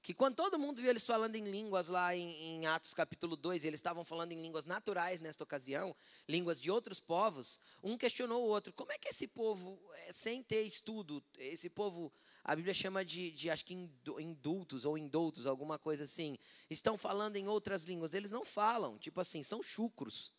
que 0.00 0.14
quando 0.14 0.36
todo 0.36 0.58
mundo 0.58 0.80
viu 0.80 0.88
eles 0.88 1.04
falando 1.04 1.34
em 1.34 1.44
línguas 1.50 1.88
lá 1.88 2.14
em, 2.14 2.60
em 2.60 2.66
Atos 2.66 2.94
capítulo 2.94 3.36
2, 3.36 3.64
eles 3.64 3.78
estavam 3.78 4.04
falando 4.04 4.32
em 4.32 4.40
línguas 4.40 4.64
naturais 4.64 5.20
nesta 5.20 5.42
ocasião, 5.42 5.94
línguas 6.28 6.60
de 6.60 6.70
outros 6.70 7.00
povos, 7.00 7.60
um 7.82 7.98
questionou 7.98 8.44
o 8.44 8.48
outro, 8.48 8.72
como 8.72 8.92
é 8.92 8.98
que 8.98 9.08
esse 9.08 9.26
povo, 9.26 9.78
é, 10.06 10.12
sem 10.12 10.42
ter 10.42 10.62
estudo, 10.62 11.22
esse 11.36 11.68
povo, 11.68 12.12
a 12.44 12.54
Bíblia 12.54 12.72
chama 12.72 13.04
de, 13.04 13.32
de 13.32 13.50
acho 13.50 13.64
que 13.64 13.74
indultos 13.74 14.84
ou 14.84 14.96
indultos, 14.96 15.46
alguma 15.46 15.78
coisa 15.78 16.04
assim, 16.04 16.38
estão 16.70 16.96
falando 16.96 17.36
em 17.36 17.48
outras 17.48 17.84
línguas, 17.84 18.14
eles 18.14 18.30
não 18.30 18.44
falam, 18.44 18.96
tipo 18.98 19.20
assim, 19.20 19.42
são 19.42 19.62
chucros. 19.62 20.32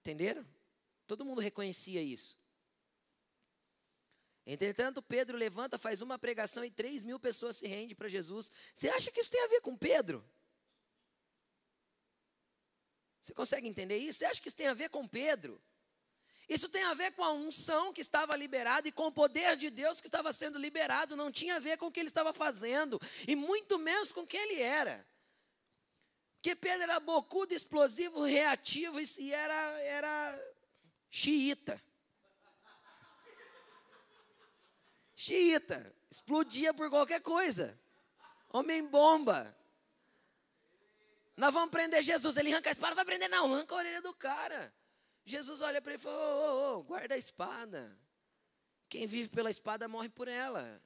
Entenderam? 0.00 0.46
Todo 1.06 1.24
mundo 1.24 1.40
reconhecia 1.40 2.00
isso. 2.00 2.38
Entretanto, 4.46 5.02
Pedro 5.02 5.36
levanta, 5.36 5.78
faz 5.78 6.00
uma 6.00 6.18
pregação 6.18 6.64
e 6.64 6.70
três 6.70 7.02
mil 7.02 7.20
pessoas 7.20 7.56
se 7.56 7.66
rendem 7.66 7.94
para 7.94 8.08
Jesus. 8.08 8.50
Você 8.74 8.88
acha 8.88 9.10
que 9.10 9.20
isso 9.20 9.30
tem 9.30 9.44
a 9.44 9.48
ver 9.48 9.60
com 9.60 9.76
Pedro? 9.76 10.24
Você 13.20 13.34
consegue 13.34 13.68
entender 13.68 13.98
isso? 13.98 14.18
Você 14.18 14.24
acha 14.24 14.40
que 14.40 14.48
isso 14.48 14.56
tem 14.56 14.68
a 14.68 14.74
ver 14.74 14.88
com 14.88 15.06
Pedro? 15.06 15.62
Isso 16.48 16.68
tem 16.68 16.82
a 16.82 16.94
ver 16.94 17.12
com 17.12 17.22
a 17.22 17.32
unção 17.32 17.92
que 17.92 18.00
estava 18.00 18.34
liberada 18.34 18.88
e 18.88 18.92
com 18.92 19.06
o 19.06 19.12
poder 19.12 19.56
de 19.56 19.70
Deus 19.70 20.00
que 20.00 20.08
estava 20.08 20.32
sendo 20.32 20.58
liberado. 20.58 21.14
Não 21.14 21.30
tinha 21.30 21.56
a 21.56 21.60
ver 21.60 21.76
com 21.76 21.86
o 21.86 21.92
que 21.92 22.00
ele 22.00 22.08
estava 22.08 22.32
fazendo, 22.32 23.00
e 23.28 23.36
muito 23.36 23.78
menos 23.78 24.10
com 24.10 24.26
quem 24.26 24.40
ele 24.40 24.60
era. 24.60 25.06
Porque 26.36 26.56
Pedro 26.56 26.84
era 26.84 26.98
bocudo, 26.98 27.54
explosivo, 27.54 28.24
reativo 28.24 28.98
e 28.98 29.32
era, 29.32 29.80
era 29.82 30.54
xiita. 31.10 31.80
Xiita, 35.20 35.94
explodia 36.10 36.72
por 36.72 36.88
qualquer 36.88 37.20
coisa. 37.20 37.78
Homem 38.48 38.86
bomba. 38.86 39.54
Nós 41.36 41.52
vamos 41.52 41.70
prender 41.70 42.02
Jesus. 42.02 42.36
Ele 42.38 42.52
arranca 42.52 42.70
a 42.70 42.72
espada, 42.72 42.94
vai 42.94 43.04
prender, 43.04 43.28
não, 43.28 43.54
arranca 43.54 43.74
a 43.74 43.78
orelha 43.78 44.00
do 44.00 44.14
cara. 44.14 44.72
Jesus 45.24 45.60
olha 45.60 45.82
para 45.82 45.92
ele 45.92 46.00
e 46.00 46.02
fala: 46.02 46.16
ô, 46.16 46.20
ô, 46.20 46.78
ô, 46.78 46.82
guarda 46.82 47.14
a 47.14 47.18
espada. 47.18 47.98
Quem 48.88 49.06
vive 49.06 49.28
pela 49.28 49.50
espada 49.50 49.86
morre 49.86 50.08
por 50.08 50.26
ela. 50.26 50.82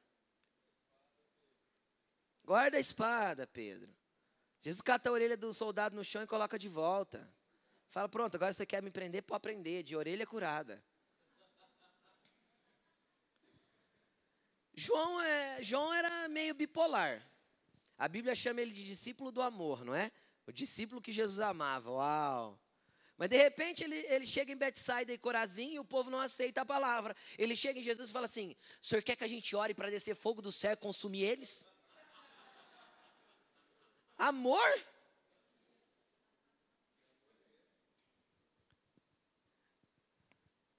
Guarda 2.44 2.76
a 2.76 2.80
espada, 2.80 3.46
Pedro. 3.46 3.94
Jesus 4.60 4.82
cata 4.82 5.08
a 5.08 5.12
orelha 5.12 5.36
do 5.36 5.52
soldado 5.52 5.94
no 5.94 6.04
chão 6.04 6.22
e 6.22 6.26
coloca 6.26 6.58
de 6.58 6.68
volta. 6.68 7.32
Fala: 7.88 8.08
pronto, 8.08 8.34
agora 8.34 8.52
você 8.52 8.66
quer 8.66 8.82
me 8.82 8.90
prender? 8.90 9.22
Pode 9.22 9.42
prender, 9.42 9.84
de 9.84 9.94
orelha 9.94 10.26
curada. 10.26 10.82
João, 14.76 15.20
é, 15.20 15.62
João 15.62 15.92
era 15.94 16.28
meio 16.28 16.54
bipolar. 16.54 17.24
A 17.96 18.08
Bíblia 18.08 18.34
chama 18.34 18.60
ele 18.60 18.72
de 18.72 18.84
discípulo 18.84 19.30
do 19.30 19.40
amor, 19.40 19.84
não 19.84 19.94
é? 19.94 20.10
O 20.46 20.52
discípulo 20.52 21.00
que 21.00 21.12
Jesus 21.12 21.38
amava. 21.40 21.90
Uau! 21.90 22.60
Mas 23.16 23.28
de 23.28 23.36
repente 23.36 23.84
ele, 23.84 23.96
ele 24.08 24.26
chega 24.26 24.52
em 24.52 24.56
Betsaida 24.56 25.12
e 25.12 25.18
Corazim 25.18 25.74
e 25.74 25.78
o 25.78 25.84
povo 25.84 26.10
não 26.10 26.18
aceita 26.18 26.62
a 26.62 26.66
palavra. 26.66 27.16
Ele 27.38 27.54
chega 27.54 27.78
em 27.78 27.82
Jesus 27.82 28.10
e 28.10 28.12
fala 28.12 28.26
assim: 28.26 28.56
O 28.82 28.86
senhor 28.86 29.02
quer 29.02 29.14
que 29.14 29.22
a 29.22 29.28
gente 29.28 29.54
ore 29.54 29.72
para 29.72 29.90
descer 29.90 30.16
fogo 30.16 30.42
do 30.42 30.50
céu 30.50 30.72
e 30.72 30.76
consumir 30.76 31.22
eles? 31.22 31.64
Amor? 34.18 34.84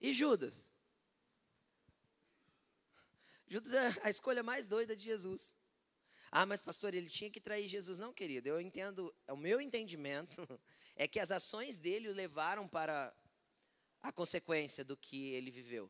E 0.01 0.13
Judas? 0.13 0.74
Judas 3.55 3.71
é 3.71 4.01
a 4.03 4.09
escolha 4.09 4.43
mais 4.43 4.67
doida 4.67 4.97
de 4.97 5.05
Jesus. 5.05 5.55
Ah, 6.29 6.45
mas 6.45 6.59
pastor, 6.59 6.93
ele 6.93 7.07
tinha 7.07 7.31
que 7.31 7.39
trair 7.39 7.69
Jesus. 7.69 7.97
Não, 7.97 8.11
querido, 8.11 8.49
eu 8.49 8.59
entendo, 8.59 9.15
o 9.29 9.37
meu 9.37 9.61
entendimento 9.61 10.45
é 10.93 11.07
que 11.07 11.21
as 11.21 11.31
ações 11.31 11.79
dele 11.79 12.09
o 12.09 12.13
levaram 12.13 12.67
para 12.67 13.15
a 14.01 14.11
consequência 14.11 14.83
do 14.83 14.97
que 14.97 15.29
ele 15.29 15.51
viveu. 15.51 15.89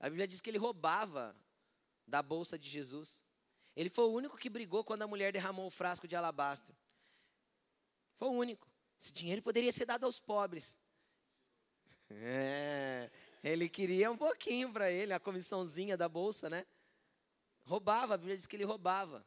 A 0.00 0.08
Bíblia 0.08 0.26
diz 0.26 0.40
que 0.40 0.50
ele 0.50 0.58
roubava 0.58 1.36
da 2.04 2.20
bolsa 2.20 2.58
de 2.58 2.68
Jesus. 2.68 3.24
Ele 3.76 3.88
foi 3.88 4.06
o 4.06 4.12
único 4.12 4.36
que 4.36 4.50
brigou 4.50 4.82
quando 4.82 5.02
a 5.02 5.06
mulher 5.06 5.32
derramou 5.32 5.68
o 5.68 5.70
frasco 5.70 6.08
de 6.08 6.16
alabastro. 6.16 6.76
Foi 8.16 8.26
o 8.26 8.32
único. 8.32 8.68
Esse 9.00 9.12
dinheiro 9.12 9.40
poderia 9.40 9.72
ser 9.72 9.84
dado 9.84 10.04
aos 10.04 10.18
pobres. 10.18 10.76
É, 12.10 13.10
ele 13.44 13.68
queria 13.68 14.10
um 14.10 14.16
pouquinho 14.16 14.72
para 14.72 14.90
ele, 14.90 15.12
a 15.12 15.20
comissãozinha 15.20 15.94
da 15.94 16.08
bolsa, 16.08 16.48
né? 16.48 16.66
Roubava, 17.68 18.14
a 18.14 18.16
Bíblia 18.16 18.36
diz 18.36 18.46
que 18.46 18.56
ele 18.56 18.64
roubava. 18.64 19.24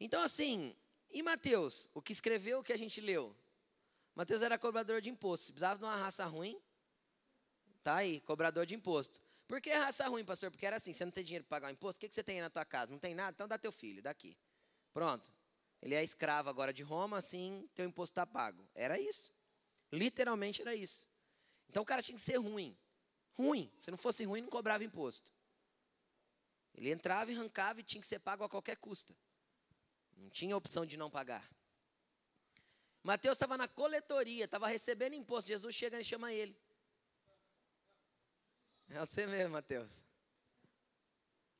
Então, 0.00 0.20
assim, 0.22 0.76
e 1.08 1.22
Mateus, 1.22 1.88
o 1.94 2.02
que 2.02 2.10
escreveu 2.10 2.58
o 2.58 2.64
que 2.64 2.72
a 2.72 2.76
gente 2.76 3.00
leu? 3.00 3.34
Mateus 4.12 4.42
era 4.42 4.58
cobrador 4.58 5.00
de 5.00 5.08
imposto. 5.08 5.52
precisava 5.52 5.78
de 5.78 5.84
uma 5.84 5.96
raça 5.96 6.24
ruim, 6.24 6.60
tá 7.84 7.96
aí, 7.96 8.20
cobrador 8.22 8.66
de 8.66 8.74
imposto. 8.74 9.20
Por 9.46 9.60
que 9.60 9.72
raça 9.72 10.08
ruim, 10.08 10.24
pastor? 10.24 10.50
Porque 10.50 10.66
era 10.66 10.76
assim: 10.76 10.92
você 10.92 11.04
não 11.04 11.12
tem 11.12 11.22
dinheiro 11.22 11.44
para 11.44 11.56
pagar 11.56 11.68
o 11.68 11.70
imposto, 11.70 11.98
o 11.98 12.00
que, 12.00 12.08
que 12.08 12.14
você 12.14 12.24
tem 12.24 12.36
aí 12.36 12.42
na 12.42 12.50
tua 12.50 12.64
casa? 12.64 12.90
Não 12.90 12.98
tem 12.98 13.14
nada? 13.14 13.32
Então 13.32 13.46
dá 13.46 13.56
teu 13.56 13.70
filho, 13.70 14.02
daqui. 14.02 14.36
Pronto. 14.92 15.32
Ele 15.80 15.94
é 15.94 16.02
escravo 16.02 16.48
agora 16.48 16.72
de 16.72 16.82
Roma, 16.82 17.18
assim, 17.18 17.68
teu 17.74 17.84
imposto 17.84 18.12
está 18.12 18.26
pago. 18.26 18.66
Era 18.74 18.98
isso. 18.98 19.32
Literalmente 19.92 20.60
era 20.60 20.74
isso. 20.74 21.06
Então 21.68 21.84
o 21.84 21.86
cara 21.86 22.02
tinha 22.02 22.16
que 22.16 22.22
ser 22.22 22.38
ruim. 22.38 22.76
Ruim. 23.34 23.70
Se 23.78 23.90
não 23.92 23.98
fosse 23.98 24.24
ruim, 24.24 24.40
não 24.40 24.48
cobrava 24.48 24.82
imposto. 24.82 25.33
Ele 26.74 26.90
entrava 26.90 27.30
e 27.30 27.36
arrancava 27.36 27.80
e 27.80 27.82
tinha 27.82 28.00
que 28.00 28.06
ser 28.06 28.18
pago 28.18 28.44
a 28.44 28.48
qualquer 28.48 28.76
custo. 28.76 29.16
Não 30.16 30.28
tinha 30.30 30.56
opção 30.56 30.84
de 30.84 30.96
não 30.96 31.10
pagar. 31.10 31.48
Mateus 33.02 33.36
estava 33.36 33.56
na 33.56 33.68
coletoria, 33.68 34.44
estava 34.46 34.66
recebendo 34.66 35.14
imposto. 35.14 35.48
Jesus 35.48 35.74
chega 35.74 36.00
e 36.00 36.04
chama 36.04 36.32
ele. 36.32 36.56
É 38.88 38.98
você 38.98 39.26
mesmo, 39.26 39.52
Mateus. 39.52 40.04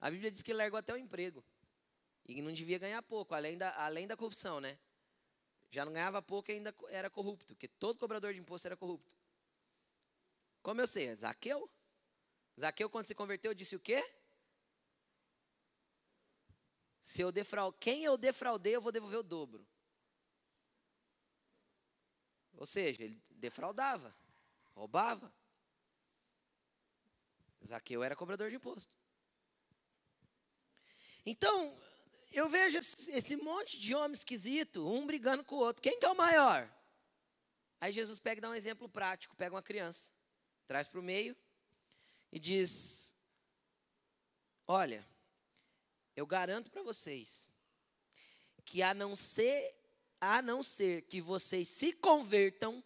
A 0.00 0.10
Bíblia 0.10 0.30
diz 0.30 0.42
que 0.42 0.52
ele 0.52 0.58
largou 0.58 0.78
até 0.78 0.92
o 0.92 0.96
emprego. 0.96 1.44
E 2.26 2.40
não 2.40 2.52
devia 2.52 2.78
ganhar 2.78 3.02
pouco, 3.02 3.34
além 3.34 3.58
da, 3.58 3.74
além 3.84 4.06
da 4.06 4.16
corrupção, 4.16 4.60
né? 4.60 4.78
Já 5.70 5.84
não 5.84 5.92
ganhava 5.92 6.22
pouco 6.22 6.50
e 6.50 6.54
ainda 6.54 6.74
era 6.88 7.10
corrupto, 7.10 7.54
porque 7.54 7.68
todo 7.68 7.98
cobrador 7.98 8.32
de 8.32 8.40
imposto 8.40 8.66
era 8.66 8.76
corrupto. 8.76 9.14
Como 10.62 10.80
eu 10.80 10.86
sei? 10.86 11.14
Zaqueu? 11.16 11.70
Zaqueu, 12.58 12.88
quando 12.88 13.06
se 13.06 13.14
converteu, 13.14 13.52
disse 13.52 13.76
o 13.76 13.80
quê? 13.80 14.02
Se 17.04 17.20
eu 17.20 17.30
defraud... 17.30 17.76
Quem 17.78 18.02
eu 18.02 18.16
defraudei, 18.16 18.74
eu 18.74 18.80
vou 18.80 18.90
devolver 18.90 19.18
o 19.18 19.22
dobro. 19.22 19.68
Ou 22.56 22.64
seja, 22.64 23.04
ele 23.04 23.22
defraudava, 23.28 24.16
roubava. 24.74 25.30
Zaqueu 27.66 28.02
era 28.02 28.16
cobrador 28.16 28.48
de 28.48 28.56
imposto. 28.56 28.90
Então, 31.26 31.78
eu 32.32 32.48
vejo 32.48 32.78
esse 32.78 33.36
monte 33.36 33.78
de 33.78 33.94
homem 33.94 34.14
esquisito, 34.14 34.88
um 34.88 35.06
brigando 35.06 35.44
com 35.44 35.56
o 35.56 35.58
outro. 35.58 35.82
Quem 35.82 36.00
que 36.00 36.06
é 36.06 36.10
o 36.10 36.16
maior? 36.16 36.74
Aí 37.82 37.92
Jesus 37.92 38.18
pega 38.18 38.38
e 38.38 38.40
dá 38.40 38.48
um 38.48 38.54
exemplo 38.54 38.88
prático, 38.88 39.36
pega 39.36 39.54
uma 39.54 39.62
criança, 39.62 40.10
traz 40.66 40.88
para 40.88 41.00
o 41.00 41.02
meio 41.02 41.36
e 42.32 42.40
diz: 42.40 43.14
Olha, 44.66 45.06
eu 46.16 46.26
garanto 46.26 46.70
para 46.70 46.82
vocês 46.82 47.48
que 48.64 48.82
a 48.82 48.94
não 48.94 49.14
ser 49.14 49.74
a 50.20 50.40
não 50.40 50.62
ser 50.62 51.02
que 51.02 51.20
vocês 51.20 51.68
se 51.68 51.92
convertam, 51.92 52.82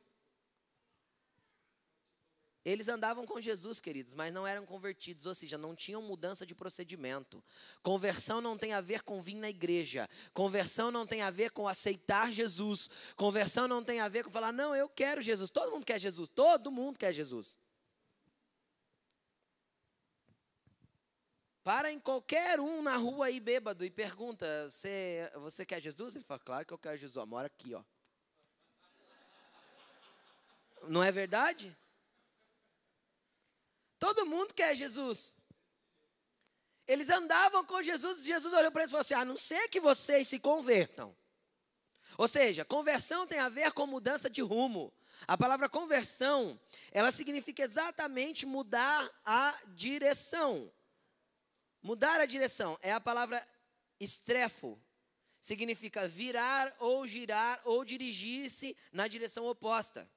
eles 2.65 2.89
andavam 2.89 3.25
com 3.25 3.41
Jesus, 3.41 3.81
queridos, 3.81 4.13
mas 4.13 4.33
não 4.33 4.47
eram 4.47 4.67
convertidos, 4.67 5.25
ou 5.25 5.35
seja, 5.35 5.57
não 5.57 5.75
tinham 5.75 6.03
mudança 6.03 6.45
de 6.45 6.55
procedimento. 6.55 7.43
Conversão 7.83 8.41
não 8.41 8.59
tem 8.59 8.75
a 8.75 8.81
ver 8.81 9.03
com 9.03 9.23
vir 9.23 9.37
na 9.37 9.49
igreja. 9.49 10.09
Conversão 10.35 10.91
não 10.91 11.07
tem 11.07 11.23
a 11.23 11.31
ver 11.31 11.51
com 11.51 11.69
aceitar 11.69 12.33
Jesus. 12.33 12.91
Conversão 13.17 13.69
não 13.69 13.83
tem 13.83 14.01
a 14.01 14.09
ver 14.09 14.25
com 14.25 14.31
falar, 14.31 14.53
não, 14.53 14.75
eu 14.75 14.89
quero 14.89 15.23
Jesus. 15.23 15.49
Todo 15.49 15.71
mundo 15.71 15.87
quer 15.87 15.99
Jesus. 15.99 16.29
Todo 16.29 16.71
mundo 16.71 16.99
quer 16.99 17.13
Jesus. 17.13 17.57
Para 21.69 21.93
em 21.93 22.01
qualquer 22.01 22.59
um 22.61 22.81
na 22.81 22.97
rua 22.97 23.27
aí 23.27 23.39
bêbado 23.39 23.85
e 23.85 23.91
pergunta: 23.91 24.71
você, 24.71 25.31
você 25.35 25.67
quer 25.67 25.83
Jesus? 25.83 26.17
Ele 26.17 26.25
fala: 26.25 26.41
Claro 26.41 26.65
que 26.65 26.73
eu 26.73 26.79
quero 26.79 26.97
Jesus. 26.97 27.29
Mora 27.29 27.47
aqui, 27.47 27.75
ó. 27.75 27.85
Não 30.85 31.05
é 31.05 31.13
verdade? 31.13 31.77
Todo 33.99 34.25
mundo 34.25 34.55
quer 34.55 34.75
Jesus. 34.75 35.37
Eles 36.87 37.11
andavam 37.11 37.63
com 37.67 37.83
Jesus 37.83 38.25
Jesus 38.25 38.55
olhou 38.55 38.73
para 38.73 38.85
eles 38.85 38.91
e 38.91 38.93
falou 38.93 39.03
assim: 39.03 39.13
a 39.13 39.27
não 39.27 39.37
ser 39.37 39.69
que 39.69 39.79
vocês 39.79 40.27
se 40.27 40.39
convertam. 40.39 41.15
Ou 42.17 42.27
seja, 42.27 42.65
conversão 42.65 43.27
tem 43.27 43.41
a 43.41 43.51
ver 43.51 43.75
com 43.75 43.87
mudança 43.87 44.31
de 44.31 44.41
rumo. 44.41 44.91
A 45.27 45.37
palavra 45.37 45.69
conversão, 45.69 46.59
ela 46.91 47.11
significa 47.11 47.63
exatamente 47.63 48.47
mudar 48.47 49.07
a 49.23 49.55
direção. 49.75 50.73
Mudar 51.83 52.21
a 52.21 52.27
direção 52.27 52.79
é 52.83 52.93
a 52.93 53.01
palavra 53.01 53.47
estrefo. 54.01 54.81
Significa 55.41 56.09
virar 56.09 56.75
ou 56.81 57.07
girar 57.07 57.61
ou 57.65 57.85
dirigir-se 57.85 58.77
na 58.93 59.07
direção 59.07 59.47
oposta. 59.47 60.11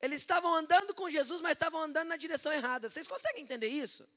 Eles 0.00 0.20
estavam 0.20 0.54
andando 0.54 0.94
com 0.94 1.08
Jesus, 1.08 1.40
mas 1.40 1.52
estavam 1.52 1.80
andando 1.80 2.08
na 2.08 2.16
direção 2.16 2.52
errada. 2.52 2.88
Vocês 2.88 3.06
conseguem 3.06 3.42
entender 3.42 3.68
isso? 3.68 4.08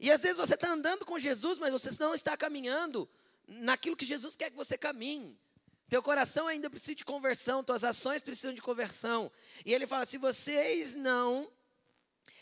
E 0.00 0.10
às 0.10 0.22
vezes 0.22 0.36
você 0.36 0.54
está 0.54 0.70
andando 0.70 1.04
com 1.04 1.18
Jesus, 1.18 1.58
mas 1.58 1.72
você 1.72 1.90
não 1.98 2.14
está 2.14 2.36
caminhando 2.36 3.08
naquilo 3.46 3.96
que 3.96 4.04
Jesus 4.04 4.36
quer 4.36 4.50
que 4.50 4.56
você 4.56 4.76
caminhe. 4.76 5.38
Teu 5.88 6.02
coração 6.02 6.46
ainda 6.46 6.68
precisa 6.68 6.94
de 6.94 7.04
conversão, 7.04 7.64
tuas 7.64 7.82
ações 7.82 8.22
precisam 8.22 8.52
de 8.52 8.60
conversão. 8.60 9.32
E 9.64 9.72
ele 9.72 9.86
fala: 9.86 10.04
se 10.04 10.18
vocês 10.18 10.94
não 10.94 11.50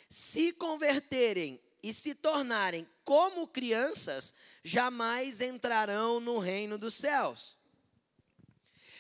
se 0.09 0.53
converterem 0.53 1.61
e 1.83 1.93
se 1.93 2.15
tornarem 2.15 2.89
como 3.05 3.47
crianças, 3.47 4.35
jamais 4.65 5.41
entrarão 5.41 6.19
no 6.21 6.39
reino 6.39 6.77
dos 6.77 6.95
céus. 6.95 7.57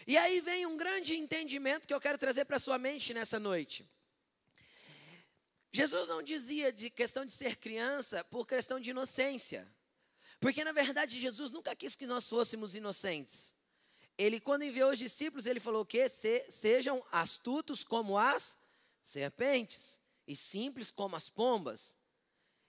E 0.06 0.16
aí 0.16 0.40
vem 0.40 0.66
um 0.66 0.76
grande 0.76 1.16
entendimento 1.16 1.86
que 1.86 1.92
eu 1.92 2.00
quero 2.00 2.16
trazer 2.16 2.44
para 2.44 2.58
sua 2.58 2.78
mente 2.78 3.12
nessa 3.12 3.40
noite. 3.40 3.84
Jesus 5.72 6.08
não 6.08 6.22
dizia 6.22 6.72
de 6.72 6.88
questão 6.88 7.26
de 7.26 7.32
ser 7.32 7.56
criança 7.56 8.24
por 8.24 8.46
questão 8.46 8.78
de 8.78 8.90
inocência. 8.90 9.68
Porque 10.38 10.62
na 10.62 10.72
verdade 10.72 11.18
Jesus 11.18 11.50
nunca 11.50 11.74
quis 11.74 11.96
que 11.96 12.06
nós 12.06 12.28
fôssemos 12.28 12.74
inocentes. 12.74 13.54
Ele 14.16 14.38
quando 14.38 14.62
enviou 14.62 14.90
os 14.90 14.98
discípulos, 14.98 15.44
ele 15.44 15.60
falou 15.60 15.84
que 15.84 16.08
Se, 16.08 16.46
sejam 16.50 17.04
astutos 17.10 17.82
como 17.82 18.16
as 18.16 18.56
serpentes 19.02 19.98
e 20.26 20.34
simples 20.34 20.90
como 20.90 21.16
as 21.16 21.28
pombas. 21.28 21.96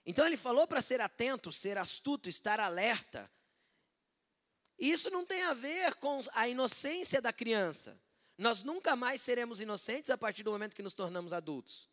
Então 0.04 0.26
ele 0.26 0.36
falou 0.36 0.66
para 0.66 0.80
ser 0.80 1.00
atento, 1.00 1.52
ser 1.52 1.76
astuto, 1.78 2.28
estar 2.28 2.60
alerta, 2.60 3.30
isso 4.78 5.10
não 5.10 5.24
tem 5.24 5.42
a 5.42 5.54
ver 5.54 5.96
com 5.96 6.20
a 6.32 6.48
inocência 6.48 7.20
da 7.20 7.32
criança. 7.32 8.00
Nós 8.36 8.62
nunca 8.62 8.94
mais 8.94 9.20
seremos 9.20 9.60
inocentes 9.60 10.10
a 10.10 10.16
partir 10.16 10.44
do 10.44 10.52
momento 10.52 10.76
que 10.76 10.82
nos 10.82 10.94
tornamos 10.94 11.32
adultos. 11.32 11.90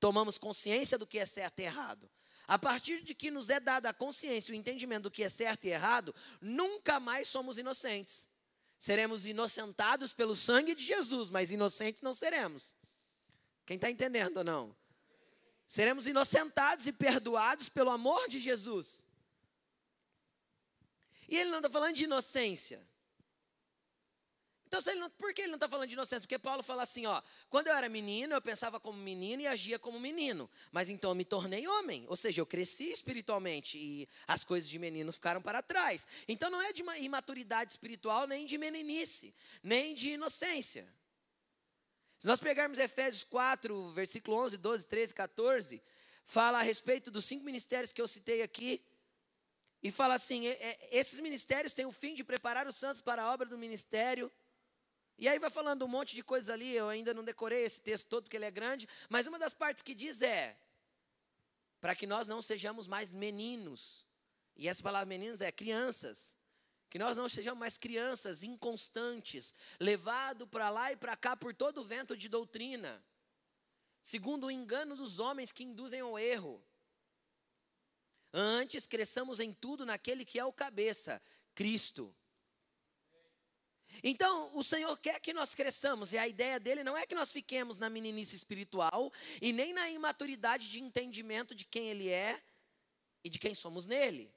Tomamos 0.00 0.36
consciência 0.36 0.98
do 0.98 1.06
que 1.06 1.20
é 1.20 1.24
certo 1.24 1.60
e 1.60 1.62
errado. 1.62 2.10
A 2.48 2.58
partir 2.58 3.02
de 3.02 3.14
que 3.14 3.30
nos 3.30 3.48
é 3.48 3.60
dada 3.60 3.88
a 3.88 3.94
consciência, 3.94 4.50
o 4.50 4.56
entendimento 4.56 5.04
do 5.04 5.10
que 5.12 5.22
é 5.22 5.28
certo 5.28 5.64
e 5.64 5.70
errado, 5.70 6.12
nunca 6.40 6.98
mais 6.98 7.28
somos 7.28 7.56
inocentes. 7.56 8.28
Seremos 8.80 9.24
inocentados 9.24 10.12
pelo 10.12 10.34
sangue 10.34 10.74
de 10.74 10.84
Jesus, 10.84 11.30
mas 11.30 11.52
inocentes 11.52 12.02
não 12.02 12.12
seremos. 12.12 12.76
Quem 13.72 13.76
está 13.76 13.90
entendendo 13.90 14.36
ou 14.36 14.44
não? 14.44 14.76
Seremos 15.66 16.06
inocentados 16.06 16.86
e 16.86 16.92
perdoados 16.92 17.70
pelo 17.70 17.88
amor 17.88 18.28
de 18.28 18.38
Jesus. 18.38 19.02
E 21.26 21.38
ele 21.38 21.48
não 21.48 21.56
está 21.56 21.70
falando 21.70 21.94
de 21.94 22.04
inocência. 22.04 22.86
Então, 24.66 24.80
não, 24.96 25.08
por 25.08 25.32
que 25.32 25.40
ele 25.40 25.48
não 25.48 25.56
está 25.56 25.70
falando 25.70 25.88
de 25.88 25.94
inocência? 25.94 26.20
Porque 26.20 26.38
Paulo 26.38 26.62
fala 26.62 26.82
assim: 26.82 27.06
ó, 27.06 27.22
quando 27.48 27.68
eu 27.68 27.74
era 27.74 27.88
menino, 27.88 28.34
eu 28.34 28.42
pensava 28.42 28.78
como 28.78 28.98
menino 28.98 29.40
e 29.40 29.46
agia 29.46 29.78
como 29.78 29.98
menino. 29.98 30.50
Mas 30.70 30.90
então 30.90 31.12
eu 31.12 31.14
me 31.14 31.24
tornei 31.24 31.66
homem. 31.66 32.04
Ou 32.10 32.16
seja, 32.16 32.42
eu 32.42 32.46
cresci 32.46 32.92
espiritualmente 32.92 33.78
e 33.78 34.06
as 34.26 34.44
coisas 34.44 34.68
de 34.68 34.78
menino 34.78 35.10
ficaram 35.10 35.40
para 35.40 35.62
trás. 35.62 36.06
Então 36.28 36.50
não 36.50 36.60
é 36.60 36.74
de 36.74 36.82
uma 36.82 36.98
imaturidade 36.98 37.70
espiritual, 37.70 38.26
nem 38.26 38.44
de 38.44 38.58
meninice, 38.58 39.34
nem 39.62 39.94
de 39.94 40.10
inocência. 40.10 40.86
Se 42.22 42.28
nós 42.28 42.38
pegarmos 42.38 42.78
Efésios 42.78 43.24
4, 43.24 43.90
versículo 43.90 44.36
11, 44.44 44.56
12, 44.56 44.86
13, 44.86 45.12
14, 45.12 45.82
fala 46.24 46.60
a 46.60 46.62
respeito 46.62 47.10
dos 47.10 47.24
cinco 47.24 47.44
ministérios 47.44 47.92
que 47.92 48.00
eu 48.00 48.06
citei 48.06 48.42
aqui 48.42 48.80
e 49.82 49.90
fala 49.90 50.14
assim: 50.14 50.44
esses 50.92 51.18
ministérios 51.18 51.74
têm 51.74 51.84
o 51.84 51.90
fim 51.90 52.14
de 52.14 52.22
preparar 52.22 52.68
os 52.68 52.76
santos 52.76 53.00
para 53.00 53.24
a 53.24 53.32
obra 53.32 53.48
do 53.48 53.58
ministério. 53.58 54.30
E 55.18 55.28
aí 55.28 55.40
vai 55.40 55.50
falando 55.50 55.84
um 55.84 55.88
monte 55.88 56.14
de 56.14 56.22
coisas 56.22 56.48
ali, 56.48 56.72
eu 56.72 56.88
ainda 56.88 57.12
não 57.12 57.24
decorei 57.24 57.64
esse 57.64 57.80
texto 57.80 58.06
todo 58.06 58.22
porque 58.22 58.36
ele 58.36 58.44
é 58.44 58.52
grande, 58.52 58.88
mas 59.08 59.26
uma 59.26 59.36
das 59.36 59.52
partes 59.52 59.82
que 59.82 59.92
diz 59.92 60.22
é: 60.22 60.56
para 61.80 61.96
que 61.96 62.06
nós 62.06 62.28
não 62.28 62.40
sejamos 62.40 62.86
mais 62.86 63.12
meninos. 63.12 64.06
E 64.54 64.68
essa 64.68 64.80
palavra 64.80 65.06
meninos 65.06 65.40
é 65.40 65.50
crianças. 65.50 66.36
Que 66.92 66.98
nós 66.98 67.16
não 67.16 67.26
sejamos 67.26 67.58
mais 67.58 67.78
crianças 67.78 68.42
inconstantes, 68.42 69.54
levado 69.80 70.46
para 70.46 70.68
lá 70.68 70.92
e 70.92 70.96
para 70.96 71.16
cá 71.16 71.34
por 71.34 71.54
todo 71.54 71.80
o 71.80 71.84
vento 71.86 72.14
de 72.14 72.28
doutrina, 72.28 73.02
segundo 74.02 74.44
o 74.44 74.50
engano 74.50 74.94
dos 74.94 75.18
homens 75.18 75.52
que 75.52 75.64
induzem 75.64 76.00
ao 76.00 76.18
erro. 76.18 76.62
Antes 78.30 78.86
cresçamos 78.86 79.40
em 79.40 79.54
tudo 79.54 79.86
naquele 79.86 80.22
que 80.22 80.38
é 80.38 80.44
o 80.44 80.52
cabeça, 80.52 81.22
Cristo. 81.54 82.14
Então, 84.04 84.54
o 84.54 84.62
Senhor 84.62 84.94
quer 84.98 85.18
que 85.18 85.32
nós 85.32 85.54
cresçamos, 85.54 86.12
e 86.12 86.18
a 86.18 86.28
ideia 86.28 86.60
dele 86.60 86.84
não 86.84 86.94
é 86.94 87.06
que 87.06 87.14
nós 87.14 87.32
fiquemos 87.32 87.78
na 87.78 87.88
meninice 87.88 88.36
espiritual 88.36 89.10
e 89.40 89.50
nem 89.50 89.72
na 89.72 89.88
imaturidade 89.88 90.68
de 90.68 90.78
entendimento 90.78 91.54
de 91.54 91.64
quem 91.64 91.88
ele 91.88 92.10
é 92.10 92.38
e 93.24 93.30
de 93.30 93.38
quem 93.38 93.54
somos 93.54 93.86
nele. 93.86 94.30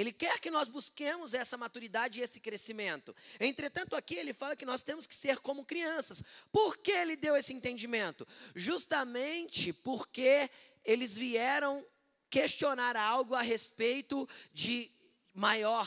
Ele 0.00 0.12
quer 0.12 0.40
que 0.40 0.50
nós 0.50 0.66
busquemos 0.66 1.34
essa 1.34 1.58
maturidade 1.58 2.18
e 2.18 2.22
esse 2.22 2.40
crescimento. 2.40 3.14
Entretanto, 3.38 3.94
aqui 3.94 4.14
ele 4.14 4.32
fala 4.32 4.56
que 4.56 4.64
nós 4.64 4.82
temos 4.82 5.06
que 5.06 5.14
ser 5.14 5.40
como 5.40 5.62
crianças. 5.62 6.22
Por 6.50 6.78
que 6.78 6.90
ele 6.90 7.16
deu 7.16 7.36
esse 7.36 7.52
entendimento? 7.52 8.26
Justamente 8.54 9.74
porque 9.74 10.48
eles 10.82 11.18
vieram 11.18 11.86
questionar 12.30 12.96
algo 12.96 13.34
a 13.34 13.42
respeito 13.42 14.26
de 14.54 14.90
maior, 15.34 15.86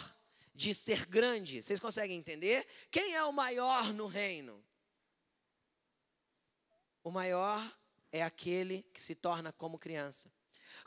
de 0.53 0.75
ser 0.75 1.07
grande. 1.07 1.63
Vocês 1.63 1.79
conseguem 1.79 2.19
entender? 2.19 2.67
Quem 2.91 3.15
é 3.15 3.23
o 3.23 3.33
maior 3.33 3.91
no 3.93 4.05
reino? 4.05 4.63
O 7.03 7.09
maior 7.09 7.75
é 8.11 8.21
aquele 8.21 8.83
que 8.93 9.01
se 9.01 9.15
torna 9.15 9.51
como 9.51 9.79
criança. 9.79 10.31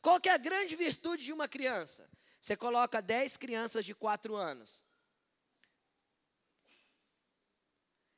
Qual 0.00 0.20
que 0.20 0.28
é 0.28 0.32
a 0.32 0.38
grande 0.38 0.76
virtude 0.76 1.24
de 1.24 1.32
uma 1.32 1.48
criança? 1.48 2.08
Você 2.46 2.56
coloca 2.56 3.02
10 3.02 3.36
crianças 3.38 3.84
de 3.84 3.92
4 3.92 4.36
anos. 4.36 4.84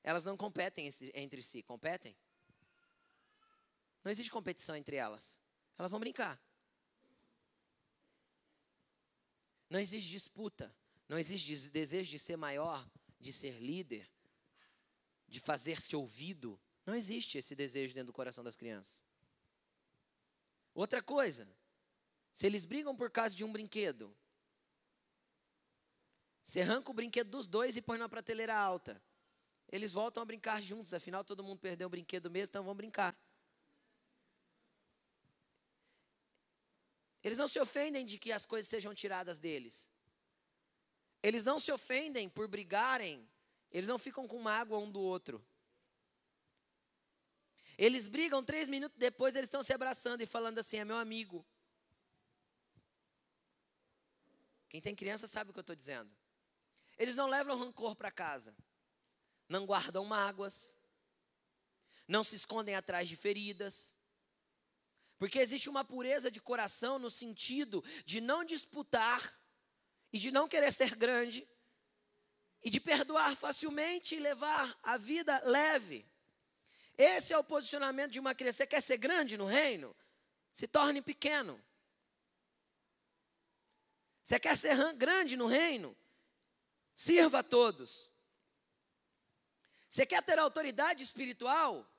Elas 0.03 0.23
não 0.23 0.37
competem 0.37 0.91
entre 1.15 1.43
si, 1.43 1.63
competem? 1.63 2.15
Não 4.05 4.13
existe 4.13 4.31
competição 4.31 4.77
entre 4.77 4.97
elas. 4.97 5.41
Elas 5.79 5.91
vão 5.91 5.99
brincar. 5.99 6.39
Não 9.71 9.81
existe 9.81 10.11
disputa. 10.11 10.77
Não 11.09 11.19
existe 11.19 11.71
desejo 11.71 12.11
de 12.11 12.19
ser 12.19 12.37
maior, 12.37 12.87
de 13.19 13.33
ser 13.33 13.59
líder, 13.59 14.07
de 15.27 15.41
fazer-se 15.41 15.97
ouvido. 15.97 16.61
Não 16.85 16.95
existe 16.95 17.39
esse 17.39 17.55
desejo 17.57 17.95
dentro 17.95 18.09
do 18.09 18.13
coração 18.13 18.45
das 18.45 18.57
crianças. 18.57 19.03
Outra 20.75 21.03
coisa, 21.03 21.49
se 22.39 22.47
eles 22.47 22.65
brigam 22.65 22.95
por 22.95 23.11
causa 23.11 23.35
de 23.35 23.45
um 23.45 23.51
brinquedo, 23.51 24.17
você 26.45 26.61
arranca 26.61 26.89
o 26.89 26.95
brinquedo 26.95 27.31
dos 27.31 27.49
dois 27.49 27.77
e 27.77 27.83
põe 27.83 27.99
na 27.99 28.09
prateleira 28.09 28.57
alta. 28.57 29.03
Eles 29.67 29.93
voltam 29.93 30.23
a 30.23 30.25
brincar 30.25 30.63
juntos, 30.63 30.95
afinal 30.95 31.25
todo 31.25 31.43
mundo 31.43 31.59
perdeu 31.59 31.89
o 31.89 31.91
brinquedo 31.91 32.31
mesmo, 32.31 32.51
então 32.51 32.63
vão 32.63 32.77
brincar. 32.77 33.19
Eles 37.25 37.37
não 37.37 37.49
se 37.49 37.59
ofendem 37.59 38.07
de 38.07 38.19
que 38.21 38.31
as 38.31 38.47
coisas 38.47 38.69
sejam 38.71 38.95
tiradas 38.95 39.41
deles. 39.41 39.89
Eles 41.21 41.43
não 41.43 41.59
se 41.59 41.73
ofendem 41.73 42.29
por 42.29 42.47
brigarem, 42.47 43.29
eles 43.69 43.89
não 43.89 43.99
ficam 43.99 44.29
com 44.29 44.39
mágoa 44.39 44.79
um 44.79 44.89
do 44.89 45.01
outro. 45.01 45.45
Eles 47.77 48.07
brigam 48.07 48.45
três 48.45 48.69
minutos 48.69 48.97
depois, 48.97 49.35
eles 49.35 49.49
estão 49.49 49.65
se 49.65 49.73
abraçando 49.73 50.21
e 50.21 50.27
falando 50.27 50.59
assim: 50.59 50.77
é 50.77 50.85
meu 50.85 50.99
amigo. 50.99 51.45
Quem 54.69 54.81
tem 54.81 54.95
criança 54.95 55.27
sabe 55.27 55.51
o 55.51 55.53
que 55.53 55.59
eu 55.59 55.63
estou 55.63 55.77
dizendo. 55.77 56.11
Eles 56.99 57.17
não 57.17 57.29
levam 57.29 57.59
rancor 57.59 57.95
para 57.95 58.11
casa, 58.11 58.55
não 59.49 59.65
guardam 59.65 60.05
mágoas, 60.05 60.77
não 62.07 62.25
se 62.25 62.37
escondem 62.37 62.75
atrás 62.75 63.09
de 63.09 63.17
feridas. 63.17 63.95
Porque 65.19 65.39
existe 65.39 65.69
uma 65.69 65.85
pureza 65.85 66.31
de 66.31 66.41
coração 66.41 66.99
no 66.99 67.11
sentido 67.11 67.85
de 68.05 68.21
não 68.21 68.45
disputar 68.45 69.39
e 70.13 70.19
de 70.19 70.31
não 70.31 70.49
querer 70.49 70.73
ser 70.73 70.95
grande 70.95 71.49
e 72.63 72.71
de 72.71 72.81
perdoar 72.81 73.37
facilmente 73.37 74.15
e 74.15 74.21
levar 74.21 74.79
a 74.83 74.97
vida 74.97 75.41
leve. 75.45 76.07
Esse 76.97 77.33
é 77.33 77.39
o 77.39 77.45
posicionamento 77.45 78.13
de 78.13 78.21
uma 78.21 78.35
criança. 78.35 78.59
Você 78.59 78.67
quer 78.67 78.81
ser 78.81 78.97
grande 78.97 79.37
no 79.37 79.47
reino? 79.47 79.95
Se 80.53 80.67
torne 80.67 81.01
pequeno. 81.01 81.63
Você 84.29 84.39
quer 84.39 84.59
ser 84.59 84.93
grande 84.93 85.39
no 85.39 85.47
reino? 85.47 85.97
Sirva 86.95 87.39
a 87.39 87.43
todos. 87.43 88.11
Você 89.89 90.05
quer 90.05 90.23
ter 90.23 90.39
autoridade 90.39 91.03
espiritual? 91.03 91.91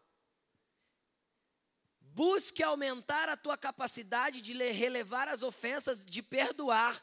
Busque 1.99 2.61
aumentar 2.61 3.29
a 3.29 3.35
tua 3.35 3.57
capacidade 3.57 4.41
de 4.41 4.53
relevar 4.71 5.27
as 5.27 5.41
ofensas, 5.41 6.05
de 6.05 6.21
perdoar 6.21 7.01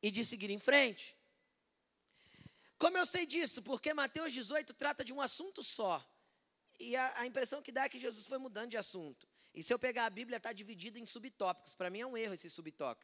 e 0.00 0.08
de 0.08 0.24
seguir 0.24 0.50
em 0.50 0.58
frente. 0.60 1.16
Como 2.78 2.96
eu 2.96 3.04
sei 3.04 3.26
disso? 3.26 3.60
Porque 3.60 3.92
Mateus 3.92 4.32
18 4.32 4.72
trata 4.74 5.04
de 5.04 5.12
um 5.12 5.20
assunto 5.20 5.64
só. 5.64 6.00
E 6.78 6.94
a, 6.94 7.12
a 7.18 7.26
impressão 7.26 7.60
que 7.60 7.72
dá 7.72 7.86
é 7.86 7.88
que 7.88 7.98
Jesus 7.98 8.24
foi 8.28 8.38
mudando 8.38 8.70
de 8.70 8.76
assunto. 8.76 9.26
E 9.54 9.62
se 9.62 9.72
eu 9.72 9.78
pegar 9.78 10.06
a 10.06 10.10
Bíblia, 10.10 10.38
está 10.38 10.52
dividida 10.52 10.98
em 10.98 11.04
subtópicos. 11.04 11.74
Para 11.74 11.90
mim 11.90 12.00
é 12.00 12.06
um 12.06 12.16
erro 12.16 12.34
esses 12.34 12.56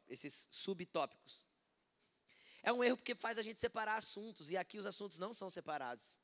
esses 0.09 0.49
subtópicos. 0.51 1.47
É 2.63 2.73
um 2.73 2.83
erro 2.83 2.97
porque 2.97 3.15
faz 3.15 3.39
a 3.39 3.43
gente 3.43 3.61
separar 3.61 3.97
assuntos. 3.97 4.51
E 4.51 4.57
aqui 4.57 4.79
os 4.79 4.87
assuntos 4.87 5.19
não 5.19 5.35
são 5.35 5.51
separados. 5.51 6.19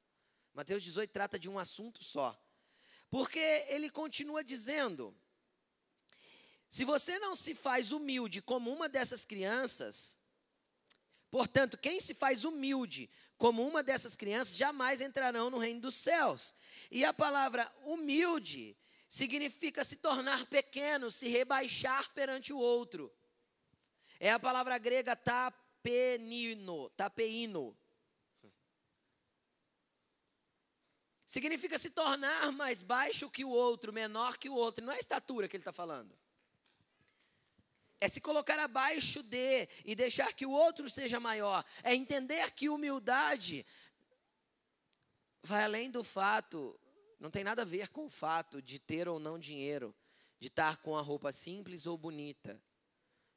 Mateus 0.55 0.83
18 0.83 1.11
trata 1.11 1.39
de 1.39 1.49
um 1.49 1.59
assunto 1.59 2.03
só. 2.03 2.41
Porque 3.11 3.39
ele 3.69 3.91
continua 3.91 4.43
dizendo: 4.43 5.15
se 6.71 6.85
você 6.85 7.19
não 7.19 7.37
se 7.37 7.55
faz 7.55 7.93
humilde 7.93 8.41
como 8.41 8.73
uma 8.73 8.89
dessas 8.89 9.25
crianças, 9.25 10.19
portanto, 11.31 11.77
quem 11.77 12.01
se 12.01 12.15
faz 12.15 12.45
humilde 12.45 13.11
como 13.37 13.67
uma 13.67 13.83
dessas 13.83 14.17
crianças 14.17 14.57
jamais 14.57 15.01
entrarão 15.01 15.51
no 15.51 15.59
reino 15.59 15.83
dos 15.83 15.95
céus. 15.95 16.55
E 16.91 17.05
a 17.05 17.13
palavra 17.13 17.71
humilde 17.85 18.77
significa 19.15 19.85
se 19.85 19.95
tornar 19.95 20.45
pequeno, 20.47 21.09
se 21.09 21.29
rebaixar 21.29 22.13
perante 22.15 22.53
o 22.53 22.59
outro. 22.59 23.15
É 24.19 24.33
a 24.33 24.41
palavra 24.41 24.77
grega 24.77 25.15
tapenino, 25.15 26.91
tapeino. 26.91 27.79
Significa 31.25 31.79
se 31.79 31.91
tornar 31.91 32.51
mais 32.51 32.83
baixo 32.83 33.31
que 33.31 33.45
o 33.45 33.51
outro, 33.51 33.93
menor 33.93 34.37
que 34.37 34.49
o 34.49 34.55
outro. 34.55 34.85
Não 34.85 34.93
é 34.93 34.97
a 34.97 35.01
estatura 35.01 35.47
que 35.47 35.55
ele 35.55 35.61
está 35.61 35.73
falando. 35.73 36.19
É 38.01 38.09
se 38.09 38.21
colocar 38.21 38.59
abaixo 38.59 39.23
de 39.23 39.69
e 39.85 39.95
deixar 39.95 40.33
que 40.33 40.45
o 40.45 40.51
outro 40.51 40.91
seja 40.91 41.21
maior. 41.21 41.65
É 41.85 41.95
entender 41.95 42.51
que 42.51 42.69
humildade 42.69 43.65
vai 45.41 45.63
além 45.63 45.89
do 45.89 46.03
fato, 46.03 46.77
não 47.25 47.31
tem 47.31 47.43
nada 47.43 47.63
a 47.63 47.65
ver 47.65 47.89
com 47.89 48.05
o 48.05 48.09
fato 48.11 48.61
de 48.61 48.79
ter 48.79 49.09
ou 49.09 49.19
não 49.19 49.39
dinheiro, 49.39 49.95
de 50.39 50.49
estar 50.49 50.83
com 50.83 50.95
a 50.95 51.01
roupa 51.01 51.33
simples 51.33 51.87
ou 51.87 51.97
bonita. 51.97 52.61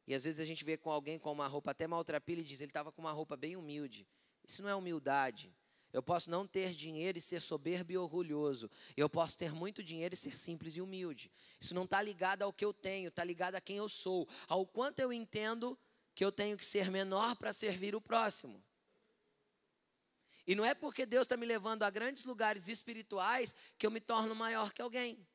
E 0.05 0.13
às 0.13 0.25
vezes 0.25 0.41
a 0.41 0.43
gente 0.43 0.65
vê 0.65 0.75
com 0.75 0.91
alguém 0.91 1.17
com 1.17 1.31
uma 1.31 1.47
roupa 1.47 1.71
até 1.71 1.87
maltrapilha 1.87 2.41
e 2.41 2.43
diz, 2.43 2.59
ele 2.59 2.69
estava 2.69 2.91
com 2.91 2.99
uma 2.99 3.13
roupa 3.13 3.37
bem 3.37 3.55
humilde. 3.55 4.05
Isso 4.45 4.61
não 4.61 4.69
é 4.69 4.75
humildade. 4.75 5.55
Eu 5.93 6.03
posso 6.03 6.29
não 6.29 6.45
ter 6.45 6.73
dinheiro 6.73 7.17
e 7.17 7.21
ser 7.21 7.41
soberbo 7.41 7.93
e 7.93 7.97
orgulhoso. 7.97 8.69
Eu 8.97 9.09
posso 9.09 9.37
ter 9.37 9.53
muito 9.53 9.81
dinheiro 9.81 10.13
e 10.13 10.17
ser 10.17 10.35
simples 10.35 10.75
e 10.75 10.81
humilde. 10.81 11.31
Isso 11.57 11.73
não 11.73 11.85
está 11.85 12.01
ligado 12.01 12.41
ao 12.41 12.51
que 12.51 12.65
eu 12.65 12.73
tenho, 12.73 13.07
está 13.07 13.23
ligado 13.23 13.55
a 13.55 13.61
quem 13.61 13.77
eu 13.77 13.87
sou, 13.87 14.27
ao 14.49 14.67
quanto 14.67 14.99
eu 14.99 15.13
entendo 15.13 15.79
que 16.13 16.25
eu 16.25 16.31
tenho 16.33 16.57
que 16.57 16.65
ser 16.65 16.91
menor 16.91 17.37
para 17.37 17.53
servir 17.53 17.95
o 17.95 18.01
próximo. 18.01 18.61
E 20.47 20.55
não 20.55 20.65
é 20.65 20.73
porque 20.73 21.05
Deus 21.05 21.23
está 21.23 21.35
me 21.35 21.45
levando 21.45 21.83
a 21.83 21.89
grandes 21.89 22.23
lugares 22.23 22.69
espirituais 22.69 23.53
que 23.77 23.85
eu 23.85 23.91
me 23.91 23.99
torno 23.99 24.33
maior 24.33 24.71
que 24.71 24.81
alguém. 24.81 25.27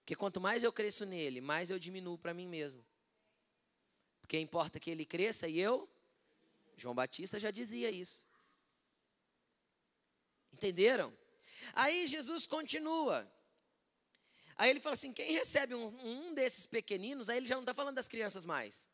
Porque 0.00 0.16
quanto 0.16 0.40
mais 0.40 0.64
eu 0.64 0.72
cresço 0.72 1.06
nele, 1.06 1.40
mais 1.40 1.70
eu 1.70 1.78
diminuo 1.78 2.18
para 2.18 2.34
mim 2.34 2.48
mesmo. 2.48 2.84
Porque 4.20 4.36
importa 4.36 4.80
que 4.80 4.90
ele 4.90 5.06
cresça 5.06 5.46
e 5.46 5.60
eu 5.60 5.88
João 6.76 6.94
Batista 6.94 7.38
já 7.38 7.52
dizia 7.52 7.90
isso. 7.90 8.26
Entenderam? 10.52 11.16
Aí 11.74 12.08
Jesus 12.08 12.46
continua. 12.46 13.30
Aí 14.56 14.70
ele 14.70 14.80
fala 14.80 14.94
assim: 14.94 15.12
quem 15.12 15.32
recebe 15.32 15.74
um, 15.74 15.86
um 16.04 16.34
desses 16.34 16.66
pequeninos, 16.66 17.28
aí 17.28 17.36
ele 17.36 17.46
já 17.46 17.54
não 17.54 17.62
está 17.62 17.72
falando 17.72 17.94
das 17.94 18.08
crianças 18.08 18.44
mais. 18.44 18.88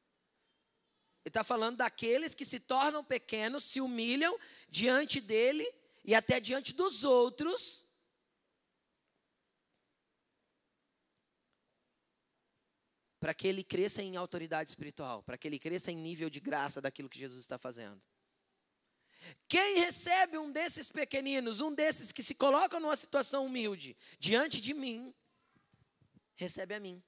Está 1.25 1.45
falando 1.45 1.77
daqueles 1.77 2.35
que 2.35 2.45
se 2.45 2.59
tornam 2.59 3.05
pequenos, 3.05 3.65
se 3.65 3.81
humilham 3.81 4.39
diante 4.69 5.21
dele 5.21 5.71
e 6.05 6.15
até 6.15 6.41
diante 6.41 6.73
dos 6.73 7.05
outros. 7.05 7.87
Para 13.21 13.35
que 13.35 13.47
ele 13.47 13.63
cresça 13.63 14.03
em 14.03 14.17
autoridade 14.17 14.71
espiritual, 14.71 15.23
para 15.23 15.37
que 15.37 15.47
ele 15.47 15.59
cresça 15.59 15.91
em 15.93 15.97
nível 15.97 16.31
de 16.31 16.41
graça 16.41 16.81
daquilo 16.81 17.09
que 17.09 17.19
Jesus 17.19 17.41
está 17.41 17.59
fazendo. 17.59 18.01
Quem 19.49 19.81
recebe 19.81 20.39
um 20.39 20.51
desses 20.51 20.89
pequeninos, 20.89 21.61
um 21.61 21.75
desses 21.75 22.13
que 22.13 22.23
se 22.23 22.35
colocam 22.35 22.81
numa 22.81 22.97
situação 22.97 23.45
humilde 23.45 23.97
diante 24.19 24.61
de 24.61 24.73
mim, 24.73 25.15
recebe 26.37 26.75
a 26.75 26.81
mim. 26.81 27.03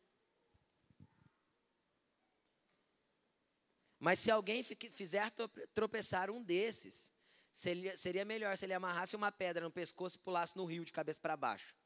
Mas 4.01 4.19
se 4.19 4.31
alguém 4.31 4.63
fizer 4.63 5.31
tropeçar 5.75 6.31
um 6.31 6.43
desses, 6.43 7.13
seria 7.53 8.25
melhor 8.25 8.57
se 8.57 8.65
ele 8.65 8.73
amarrasse 8.73 9.15
uma 9.15 9.31
pedra 9.31 9.63
no 9.63 9.71
pescoço 9.71 10.17
e 10.17 10.21
pulasse 10.21 10.57
no 10.57 10.65
rio 10.65 10.87
de 10.87 10.91
cabeça 10.91 11.21
para 11.21 11.37
baixo. 11.37 11.77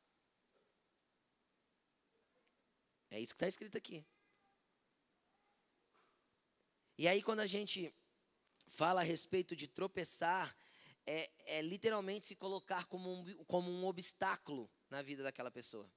É 3.11 3.19
isso 3.19 3.35
que 3.35 3.37
está 3.37 3.49
escrito 3.49 3.77
aqui. 3.77 4.07
E 6.97 7.09
aí, 7.09 7.21
quando 7.21 7.41
a 7.41 7.47
gente 7.47 7.93
fala 8.69 9.01
a 9.01 9.05
respeito 9.05 9.57
de 9.57 9.67
tropeçar, 9.67 10.57
é, 11.05 11.31
é 11.47 11.63
literalmente 11.63 12.27
se 12.27 12.37
colocar 12.37 12.87
como 12.87 13.13
um, 13.13 13.45
como 13.45 13.73
um 13.73 13.85
obstáculo 13.87 14.71
na 14.89 15.03
vida 15.03 15.25
daquela 15.25 15.51
pessoa. 15.51 15.91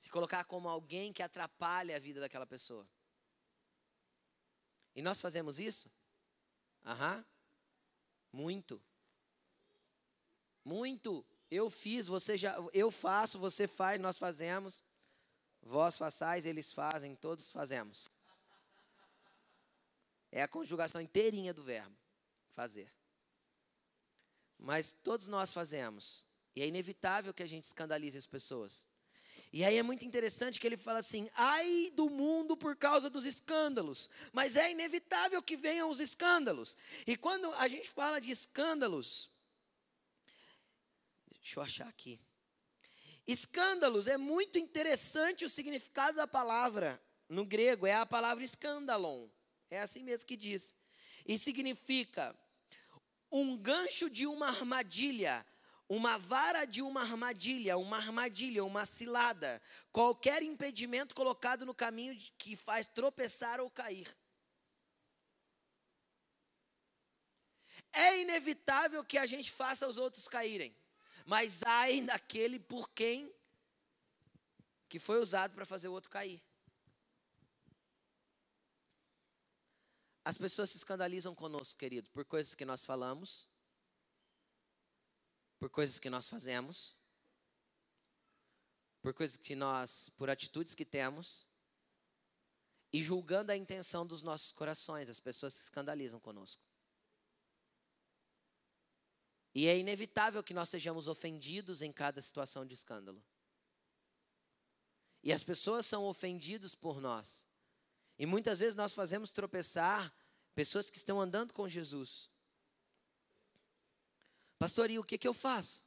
Se 0.00 0.10
colocar 0.10 0.44
como 0.44 0.68
alguém 0.68 1.12
que 1.12 1.22
atrapalha 1.22 1.94
a 1.94 2.00
vida 2.00 2.20
daquela 2.20 2.46
pessoa. 2.46 2.88
E 4.96 5.02
nós 5.02 5.20
fazemos 5.20 5.60
isso? 5.60 5.90
Aham. 6.82 7.24
Muito. 8.32 8.82
Muito. 10.64 11.24
Eu 11.50 11.70
fiz, 11.70 12.06
você 12.08 12.36
já, 12.36 12.56
eu 12.72 12.90
faço, 12.90 13.38
você 13.38 13.68
faz, 13.68 14.00
nós 14.00 14.16
fazemos. 14.18 14.82
Vós 15.62 15.98
façais, 15.98 16.46
eles 16.46 16.72
fazem, 16.72 17.14
todos 17.14 17.50
fazemos. 17.50 18.08
É 20.32 20.42
a 20.42 20.48
conjugação 20.48 21.00
inteirinha 21.00 21.52
do 21.52 21.62
verbo, 21.62 21.96
fazer. 22.54 22.90
Mas 24.58 24.92
todos 24.92 25.28
nós 25.28 25.52
fazemos. 25.52 26.24
E 26.54 26.62
é 26.62 26.66
inevitável 26.66 27.34
que 27.34 27.42
a 27.42 27.46
gente 27.46 27.64
escandalize 27.64 28.16
as 28.16 28.26
pessoas. 28.26 28.84
E 29.56 29.64
aí 29.64 29.78
é 29.78 29.82
muito 29.82 30.04
interessante 30.04 30.60
que 30.60 30.66
ele 30.66 30.76
fala 30.76 30.98
assim: 30.98 31.30
ai 31.34 31.90
do 31.94 32.10
mundo 32.10 32.58
por 32.58 32.76
causa 32.76 33.08
dos 33.08 33.24
escândalos. 33.24 34.10
Mas 34.30 34.54
é 34.54 34.70
inevitável 34.70 35.42
que 35.42 35.56
venham 35.56 35.88
os 35.88 35.98
escândalos. 35.98 36.76
E 37.06 37.16
quando 37.16 37.50
a 37.54 37.66
gente 37.66 37.88
fala 37.88 38.20
de 38.20 38.30
escândalos, 38.30 39.30
deixa 41.40 41.58
eu 41.58 41.62
achar 41.62 41.88
aqui. 41.88 42.20
Escândalos 43.26 44.06
é 44.06 44.18
muito 44.18 44.58
interessante 44.58 45.46
o 45.46 45.48
significado 45.48 46.18
da 46.18 46.26
palavra 46.26 47.02
no 47.26 47.46
grego, 47.46 47.86
é 47.86 47.94
a 47.94 48.04
palavra 48.04 48.44
escandalon. 48.44 49.26
É 49.70 49.80
assim 49.80 50.02
mesmo 50.02 50.26
que 50.26 50.36
diz. 50.36 50.74
E 51.24 51.38
significa 51.38 52.38
um 53.32 53.56
gancho 53.56 54.10
de 54.10 54.26
uma 54.26 54.48
armadilha, 54.48 55.46
uma 55.88 56.18
vara 56.18 56.64
de 56.64 56.82
uma 56.82 57.02
armadilha, 57.02 57.78
uma 57.78 57.98
armadilha, 57.98 58.64
uma 58.64 58.84
cilada, 58.84 59.62
qualquer 59.92 60.42
impedimento 60.42 61.14
colocado 61.14 61.64
no 61.64 61.74
caminho 61.74 62.16
que 62.36 62.56
faz 62.56 62.86
tropeçar 62.86 63.60
ou 63.60 63.70
cair. 63.70 64.16
É 67.92 68.20
inevitável 68.20 69.04
que 69.04 69.16
a 69.16 69.26
gente 69.26 69.50
faça 69.50 69.86
os 69.86 69.96
outros 69.96 70.26
caírem, 70.28 70.76
mas 71.24 71.62
ai 71.62 72.00
daquele 72.00 72.58
por 72.58 72.90
quem 72.90 73.32
que 74.88 74.98
foi 74.98 75.20
usado 75.20 75.54
para 75.54 75.64
fazer 75.64 75.88
o 75.88 75.92
outro 75.92 76.10
cair. 76.10 76.42
As 80.24 80.36
pessoas 80.36 80.70
se 80.70 80.76
escandalizam 80.76 81.34
conosco, 81.34 81.78
querido, 81.78 82.10
por 82.10 82.24
coisas 82.24 82.54
que 82.54 82.64
nós 82.64 82.84
falamos, 82.84 83.48
por 85.58 85.70
coisas 85.70 85.98
que 85.98 86.10
nós 86.10 86.28
fazemos, 86.28 86.96
por 89.00 89.14
coisas 89.14 89.36
que 89.36 89.54
nós, 89.54 90.08
por 90.10 90.28
atitudes 90.28 90.74
que 90.74 90.84
temos, 90.84 91.46
e 92.92 93.02
julgando 93.02 93.52
a 93.52 93.56
intenção 93.56 94.06
dos 94.06 94.22
nossos 94.22 94.52
corações, 94.52 95.10
as 95.10 95.20
pessoas 95.20 95.54
se 95.54 95.62
escandalizam 95.62 96.18
conosco. 96.20 96.62
E 99.54 99.66
é 99.66 99.78
inevitável 99.78 100.42
que 100.42 100.52
nós 100.52 100.68
sejamos 100.68 101.08
ofendidos 101.08 101.80
em 101.80 101.92
cada 101.92 102.20
situação 102.20 102.66
de 102.66 102.74
escândalo. 102.74 103.24
E 105.22 105.32
as 105.32 105.42
pessoas 105.42 105.86
são 105.86 106.04
ofendidas 106.04 106.74
por 106.74 107.00
nós. 107.00 107.48
E 108.18 108.26
muitas 108.26 108.58
vezes 108.58 108.74
nós 108.74 108.92
fazemos 108.92 109.32
tropeçar 109.32 110.14
pessoas 110.54 110.90
que 110.90 110.98
estão 110.98 111.20
andando 111.20 111.52
com 111.52 111.68
Jesus. 111.68 112.30
Pastor, 114.58 114.90
e 114.90 114.98
o 114.98 115.04
que, 115.04 115.18
que 115.18 115.28
eu 115.28 115.34
faço? 115.34 115.84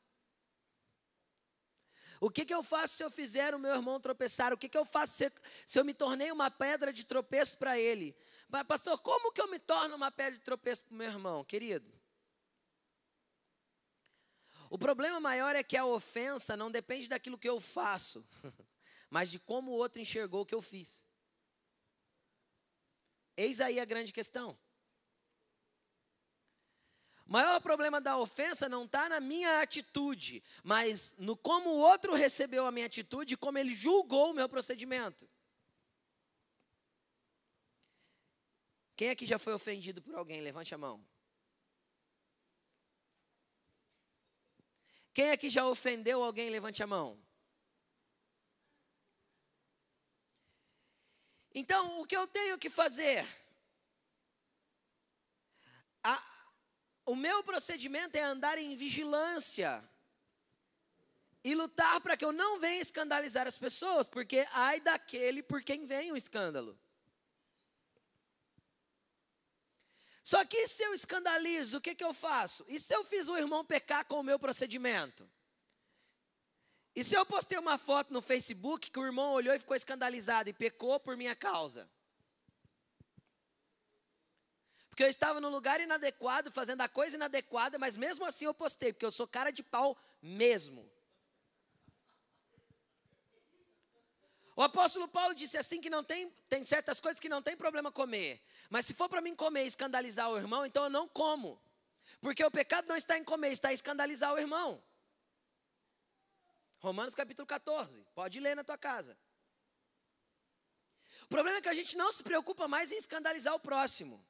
O 2.22 2.30
que, 2.30 2.46
que 2.46 2.54
eu 2.54 2.62
faço 2.62 2.98
se 2.98 3.04
eu 3.04 3.10
fizer 3.10 3.56
o 3.56 3.60
meu 3.60 3.74
irmão 3.74 4.00
tropeçar? 4.00 4.52
O 4.52 4.58
que, 4.58 4.68
que 4.68 4.78
eu 4.78 4.84
faço 4.84 5.14
se, 5.14 5.32
se 5.66 5.80
eu 5.80 5.86
me 5.86 5.94
tornei 5.94 6.32
uma 6.32 6.52
pedra 6.52 6.92
de 6.92 7.06
tropeço 7.06 7.58
para 7.58 7.80
ele? 7.80 8.16
Mas, 8.50 8.64
pastor, 8.68 9.00
como 9.02 9.32
que 9.32 9.40
eu 9.40 9.50
me 9.50 9.58
torno 9.58 9.96
uma 9.96 10.12
pedra 10.12 10.38
de 10.38 10.44
tropeço 10.44 10.84
para 10.84 10.94
o 10.94 10.98
meu 10.98 11.08
irmão, 11.08 11.46
querido? 11.46 11.90
O 14.70 14.78
problema 14.78 15.20
maior 15.20 15.56
é 15.56 15.64
que 15.64 15.78
a 15.78 15.86
ofensa 15.86 16.58
não 16.58 16.70
depende 16.70 17.08
daquilo 17.08 17.40
que 17.40 17.50
eu 17.50 17.60
faço, 17.60 18.28
mas 19.10 19.32
de 19.32 19.40
como 19.40 19.72
o 19.72 19.76
outro 19.76 20.02
enxergou 20.02 20.42
o 20.42 20.46
que 20.46 20.54
eu 20.54 20.62
fiz. 20.62 21.08
Eis 23.38 23.62
aí 23.62 23.80
a 23.80 23.86
grande 23.86 24.12
questão. 24.12 24.60
O 27.30 27.32
maior 27.32 27.62
problema 27.62 28.02
da 28.02 28.18
ofensa 28.18 28.68
não 28.68 28.86
está 28.86 29.08
na 29.08 29.20
minha 29.20 29.62
atitude, 29.62 30.44
mas 30.64 31.14
no 31.16 31.38
como 31.38 31.70
o 31.70 31.78
outro 31.78 32.16
recebeu 32.16 32.66
a 32.66 32.72
minha 32.72 32.88
atitude 32.88 33.36
e 33.36 33.38
como 33.38 33.60
ele 33.60 33.72
julgou 33.72 34.32
o 34.32 34.34
meu 34.34 34.50
procedimento. 34.50 35.30
Quem 38.96 39.12
aqui 39.12 39.28
já 39.28 39.38
foi 39.38 39.54
ofendido 39.54 40.02
por 40.02 40.16
alguém? 40.16 40.42
Levante 40.42 40.74
a 40.74 40.78
mão. 40.80 41.06
Quem 45.14 45.30
aqui 45.30 45.52
já 45.52 45.64
ofendeu 45.68 46.24
alguém? 46.24 46.50
Levante 46.50 46.82
a 46.82 46.88
mão. 46.88 47.16
Então, 51.54 52.02
o 52.02 52.08
que 52.08 52.18
eu 52.18 52.26
tenho 52.26 52.58
que 52.58 52.72
fazer? 52.72 53.24
A, 56.04 56.29
o 57.10 57.16
meu 57.16 57.44
procedimento 57.44 58.16
é 58.16 58.22
andar 58.22 58.60
em 58.60 58.76
vigilância 58.76 59.84
e 61.44 61.56
lutar 61.56 62.00
para 62.02 62.16
que 62.16 62.24
eu 62.24 62.32
não 62.32 62.60
venha 62.60 62.84
escandalizar 62.84 63.48
as 63.48 63.58
pessoas, 63.58 64.08
porque 64.08 64.46
ai 64.52 64.80
daquele 64.80 65.42
por 65.42 65.64
quem 65.64 65.88
vem 65.88 66.12
o 66.12 66.16
escândalo. 66.16 66.80
Só 70.24 70.46
que 70.46 70.68
se 70.68 70.84
eu 70.84 70.94
escandalizo, 70.94 71.80
o 71.80 71.82
que, 71.82 71.96
que 71.96 72.04
eu 72.04 72.14
faço? 72.14 72.64
E 72.68 72.80
se 72.80 72.94
eu 72.94 73.04
fiz 73.04 73.28
o 73.28 73.36
irmão 73.36 73.66
pecar 73.66 74.06
com 74.06 74.20
o 74.20 74.24
meu 74.24 74.38
procedimento? 74.38 75.28
E 76.96 77.04
se 77.04 77.16
eu 77.16 77.26
postei 77.26 77.58
uma 77.58 77.80
foto 77.80 78.14
no 78.14 78.22
Facebook 78.22 78.92
que 78.92 79.00
o 79.00 79.06
irmão 79.06 79.32
olhou 79.32 79.56
e 79.56 79.60
ficou 79.60 79.76
escandalizado 79.76 80.48
e 80.48 80.54
pecou 80.54 81.00
por 81.00 81.18
minha 81.18 81.36
causa? 81.36 81.90
Porque 85.00 85.06
eu 85.06 85.12
estava 85.12 85.40
no 85.40 85.48
lugar 85.48 85.80
inadequado, 85.80 86.52
fazendo 86.52 86.82
a 86.82 86.90
coisa 86.90 87.16
inadequada, 87.16 87.80
mas 87.80 87.96
mesmo 87.96 88.26
assim 88.26 88.44
eu 88.44 88.54
postei, 88.54 88.92
porque 88.92 89.06
eu 89.06 89.12
sou 89.12 89.26
cara 89.26 89.50
de 89.50 89.64
pau 89.64 89.98
mesmo. 90.22 90.92
O 94.58 94.62
apóstolo 94.62 95.08
Paulo 95.08 95.34
disse 95.34 95.58
assim 95.58 95.80
que 95.80 95.90
não 95.90 96.04
tem, 96.04 96.30
tem 96.50 96.66
certas 96.66 97.00
coisas 97.00 97.18
que 97.18 97.30
não 97.30 97.42
tem 97.42 97.56
problema 97.56 97.94
comer. 97.94 98.44
Mas 98.70 98.88
se 98.88 98.94
for 98.94 99.08
para 99.08 99.22
mim 99.22 99.34
comer 99.34 99.64
e 99.64 99.68
escandalizar 99.68 100.30
o 100.30 100.38
irmão, 100.38 100.66
então 100.66 100.84
eu 100.84 100.90
não 100.90 101.08
como. 101.08 101.58
Porque 102.20 102.44
o 102.44 102.52
pecado 102.52 102.86
não 102.90 102.98
está 102.98 103.18
em 103.18 103.24
comer, 103.24 103.54
está 103.54 103.72
em 103.72 103.76
escandalizar 103.76 104.34
o 104.34 104.38
irmão. 104.38 104.84
Romanos 106.80 107.16
capítulo 107.16 107.48
14. 107.48 108.06
Pode 108.14 108.38
ler 108.42 108.54
na 108.54 108.66
tua 108.66 108.78
casa. 108.78 109.18
O 111.24 111.30
problema 111.30 111.60
é 111.60 111.62
que 111.62 111.70
a 111.70 111.74
gente 111.74 111.96
não 111.96 112.12
se 112.12 112.22
preocupa 112.22 112.68
mais 112.68 112.92
em 112.92 112.98
escandalizar 112.98 113.56
o 113.56 113.62
próximo. 113.62 114.22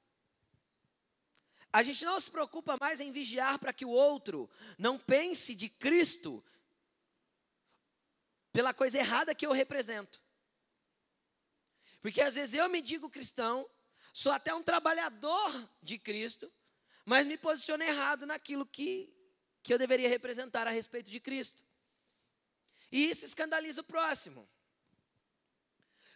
A 1.72 1.84
gente 1.84 2.04
não 2.04 2.20
se 2.20 2.32
preocupa 2.32 2.78
mais 2.80 3.00
em 3.00 3.12
vigiar 3.12 3.60
para 3.60 3.72
que 3.72 3.86
o 3.86 3.90
outro 3.90 4.50
não 4.78 4.98
pense 4.98 5.54
de 5.54 5.70
Cristo 5.70 6.44
pela 8.52 8.74
coisa 8.74 8.98
errada 8.98 9.36
que 9.36 9.46
eu 9.46 9.52
represento. 9.52 10.22
Porque 12.02 12.22
às 12.22 12.36
vezes 12.36 12.56
eu 12.56 12.68
me 12.70 12.82
digo 12.82 13.10
cristão, 13.10 13.70
sou 14.14 14.32
até 14.32 14.54
um 14.54 14.64
trabalhador 14.64 15.70
de 15.82 16.00
Cristo, 16.00 16.52
mas 17.06 17.26
me 17.26 17.38
posiciono 17.38 17.84
errado 17.84 18.26
naquilo 18.26 18.66
que, 18.66 19.14
que 19.62 19.74
eu 19.74 19.78
deveria 19.78 20.10
representar 20.10 20.68
a 20.68 20.72
respeito 20.72 21.10
de 21.10 21.20
Cristo. 21.20 21.66
E 22.92 23.10
isso 23.10 23.26
escandaliza 23.26 23.82
o 23.82 23.84
próximo. 23.84 24.50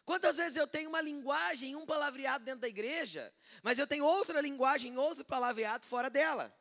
Quantas 0.05 0.35
vezes 0.35 0.57
eu 0.57 0.67
tenho 0.67 0.89
uma 0.89 1.01
linguagem, 1.01 1.75
um 1.75 1.85
palavreado 1.85 2.43
dentro 2.43 2.61
da 2.61 2.67
igreja, 2.67 3.33
mas 3.61 3.79
eu 3.79 3.87
tenho 3.87 4.05
outra 4.05 4.41
linguagem, 4.41 4.97
outro 4.97 5.23
palavreado 5.23 5.85
fora 5.85 6.09
dela? 6.09 6.53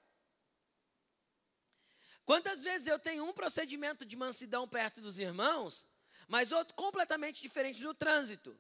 Quantas 2.25 2.63
vezes 2.63 2.87
eu 2.87 3.01
tenho 3.01 3.25
um 3.25 3.33
procedimento 3.33 4.07
de 4.07 4.17
mansidão 4.17 4.69
perto 4.69 5.01
dos 5.01 5.19
irmãos, 5.19 5.87
mas 6.29 6.53
outro 6.53 6.75
completamente 6.77 7.43
diferente 7.43 7.83
no 7.83 7.93
trânsito? 7.93 8.57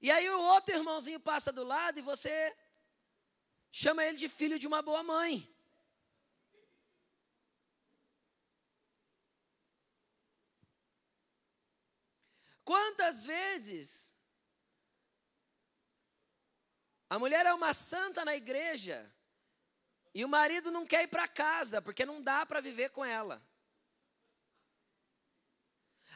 E 0.00 0.10
aí 0.10 0.28
o 0.28 0.40
outro 0.40 0.74
irmãozinho 0.74 1.20
passa 1.20 1.52
do 1.52 1.62
lado 1.62 1.96
e 1.96 2.02
você 2.02 2.56
chama 3.70 4.04
ele 4.04 4.16
de 4.16 4.28
filho 4.28 4.58
de 4.58 4.66
uma 4.66 4.82
boa 4.82 5.04
mãe. 5.04 5.51
Quantas 12.72 13.26
vezes 13.26 14.10
a 17.10 17.18
mulher 17.18 17.44
é 17.44 17.52
uma 17.52 17.74
santa 17.74 18.24
na 18.24 18.34
igreja 18.34 19.14
e 20.14 20.24
o 20.24 20.28
marido 20.28 20.70
não 20.70 20.86
quer 20.86 21.02
ir 21.02 21.08
para 21.08 21.28
casa 21.28 21.82
porque 21.82 22.06
não 22.06 22.22
dá 22.22 22.46
para 22.46 22.62
viver 22.62 22.88
com 22.88 23.04
ela. 23.04 23.46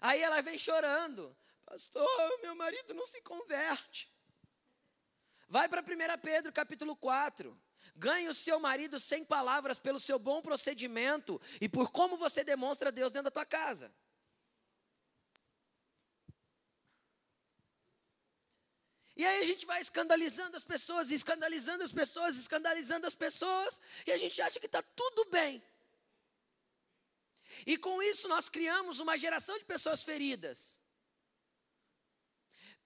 Aí 0.00 0.22
ela 0.22 0.40
vem 0.40 0.56
chorando: 0.56 1.36
Pastor, 1.66 2.40
meu 2.40 2.54
marido 2.54 2.94
não 2.94 3.06
se 3.06 3.20
converte. 3.20 4.10
Vai 5.48 5.68
para 5.68 5.82
1 5.82 6.18
Pedro 6.22 6.50
capítulo 6.54 6.96
4. 6.96 7.54
Ganhe 7.94 8.30
o 8.30 8.34
seu 8.34 8.58
marido 8.58 8.98
sem 8.98 9.26
palavras 9.26 9.78
pelo 9.78 10.00
seu 10.00 10.18
bom 10.18 10.40
procedimento 10.40 11.38
e 11.60 11.68
por 11.68 11.92
como 11.92 12.16
você 12.16 12.42
demonstra 12.42 12.90
Deus 12.90 13.12
dentro 13.12 13.24
da 13.24 13.30
tua 13.30 13.44
casa. 13.44 13.94
E 19.16 19.24
aí 19.24 19.40
a 19.40 19.44
gente 19.46 19.64
vai 19.64 19.80
escandalizando 19.80 20.56
as 20.56 20.64
pessoas, 20.64 21.10
escandalizando 21.10 21.82
as 21.82 21.92
pessoas, 21.92 22.36
escandalizando 22.36 23.06
as 23.06 23.14
pessoas, 23.14 23.80
e 24.06 24.12
a 24.12 24.16
gente 24.16 24.40
acha 24.42 24.60
que 24.60 24.66
está 24.66 24.82
tudo 24.82 25.24
bem. 25.30 25.62
E 27.66 27.78
com 27.78 28.02
isso 28.02 28.28
nós 28.28 28.48
criamos 28.48 29.00
uma 29.00 29.16
geração 29.16 29.56
de 29.58 29.64
pessoas 29.64 30.02
feridas. 30.02 30.78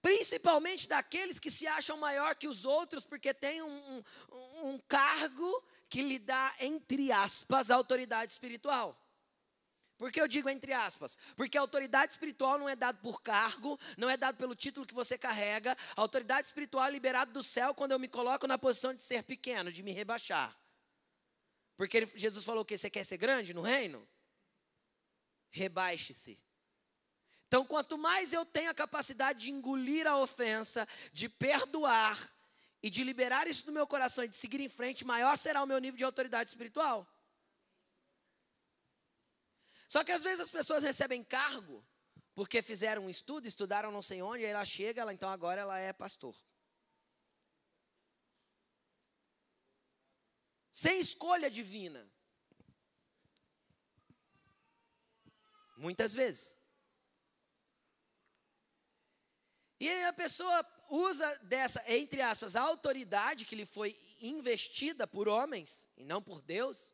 Principalmente 0.01 0.87
daqueles 0.87 1.37
que 1.39 1.51
se 1.51 1.67
acham 1.67 1.97
maior 1.97 2.35
que 2.35 2.47
os 2.47 2.63
outros, 2.65 3.03
porque 3.03 3.33
tem 3.33 3.61
um, 3.61 4.03
um, 4.31 4.69
um 4.69 4.79
cargo 4.87 5.63
que 5.89 6.01
lhe 6.01 6.17
dá, 6.17 6.55
entre 6.59 7.11
aspas, 7.11 7.69
autoridade 7.69 8.31
espiritual. 8.31 9.00
Por 10.01 10.11
que 10.11 10.19
eu 10.19 10.27
digo 10.27 10.49
entre 10.49 10.73
aspas? 10.73 11.15
Porque 11.35 11.55
a 11.55 11.61
autoridade 11.61 12.13
espiritual 12.13 12.57
não 12.57 12.67
é 12.67 12.75
dada 12.75 12.97
por 12.97 13.21
cargo, 13.21 13.79
não 13.95 14.09
é 14.09 14.17
dada 14.17 14.35
pelo 14.35 14.55
título 14.55 14.83
que 14.83 14.95
você 14.95 15.15
carrega. 15.15 15.77
A 15.95 16.01
autoridade 16.01 16.47
espiritual 16.47 16.87
é 16.87 16.89
liberada 16.89 17.31
do 17.31 17.43
céu 17.43 17.71
quando 17.75 17.91
eu 17.91 17.99
me 17.99 18.07
coloco 18.07 18.47
na 18.47 18.57
posição 18.57 18.95
de 18.95 19.01
ser 19.03 19.21
pequeno, 19.21 19.71
de 19.71 19.83
me 19.83 19.91
rebaixar. 19.91 20.57
Porque 21.77 22.09
Jesus 22.15 22.43
falou 22.43 22.65
que 22.65 22.75
você 22.75 22.89
quer 22.89 23.05
ser 23.05 23.17
grande 23.17 23.53
no 23.53 23.61
reino? 23.61 24.09
Rebaixe-se. 25.51 26.43
Então, 27.47 27.63
quanto 27.63 27.95
mais 27.95 28.33
eu 28.33 28.43
tenho 28.43 28.71
a 28.71 28.73
capacidade 28.73 29.41
de 29.41 29.51
engolir 29.51 30.07
a 30.07 30.17
ofensa, 30.17 30.87
de 31.13 31.29
perdoar 31.29 32.17
e 32.81 32.89
de 32.89 33.03
liberar 33.03 33.45
isso 33.45 33.67
do 33.67 33.71
meu 33.71 33.85
coração 33.85 34.23
e 34.23 34.27
de 34.27 34.35
seguir 34.35 34.61
em 34.61 34.69
frente, 34.69 35.05
maior 35.05 35.37
será 35.37 35.61
o 35.61 35.67
meu 35.67 35.77
nível 35.77 35.99
de 35.99 36.03
autoridade 36.03 36.49
espiritual. 36.49 37.07
Só 39.93 40.05
que 40.05 40.13
às 40.13 40.23
vezes 40.23 40.39
as 40.39 40.49
pessoas 40.49 40.83
recebem 40.83 41.21
cargo 41.21 41.85
porque 42.33 42.61
fizeram 42.61 43.03
um 43.03 43.09
estudo, 43.09 43.45
estudaram 43.45 43.91
não 43.91 44.01
sei 44.01 44.21
onde, 44.21 44.45
aí 44.45 44.51
ela 44.51 44.63
chega, 44.63 45.01
ela, 45.01 45.13
então 45.13 45.29
agora 45.29 45.59
ela 45.59 45.77
é 45.77 45.91
pastor. 45.91 46.33
Sem 50.71 50.97
escolha 51.01 51.51
divina. 51.51 52.09
Muitas 55.75 56.13
vezes. 56.13 56.57
E 59.77 59.89
aí 59.89 60.05
a 60.05 60.13
pessoa 60.13 60.65
usa 60.89 61.37
dessa, 61.39 61.83
entre 61.91 62.21
aspas, 62.21 62.55
autoridade 62.55 63.43
que 63.43 63.57
lhe 63.57 63.65
foi 63.65 63.99
investida 64.21 65.05
por 65.05 65.27
homens 65.27 65.85
e 65.97 66.05
não 66.05 66.21
por 66.21 66.41
Deus, 66.41 66.93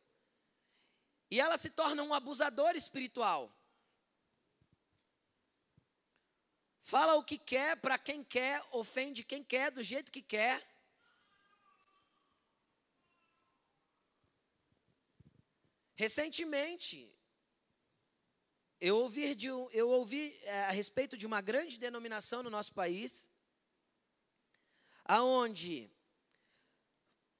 e 1.30 1.40
ela 1.40 1.58
se 1.58 1.70
torna 1.70 2.02
um 2.02 2.14
abusador 2.14 2.74
espiritual. 2.74 3.54
Fala 6.82 7.16
o 7.16 7.24
que 7.24 7.36
quer, 7.36 7.76
para 7.76 7.98
quem 7.98 8.24
quer, 8.24 8.62
ofende 8.72 9.22
quem 9.22 9.44
quer, 9.44 9.70
do 9.70 9.82
jeito 9.82 10.10
que 10.10 10.22
quer. 10.22 10.66
Recentemente, 15.94 17.14
eu 18.80 18.96
ouvi, 18.96 19.34
de, 19.34 19.48
eu 19.48 19.90
ouvi 19.90 20.34
é, 20.44 20.64
a 20.64 20.70
respeito 20.70 21.16
de 21.16 21.26
uma 21.26 21.40
grande 21.40 21.76
denominação 21.76 22.42
no 22.42 22.48
nosso 22.48 22.72
país, 22.72 23.28
aonde 25.04 25.90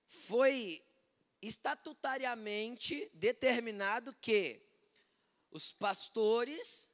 foi 0.09 0.85
estatutariamente 1.41 3.11
determinado 3.15 4.13
que 4.15 4.63
os 5.51 5.73
pastores 5.73 6.91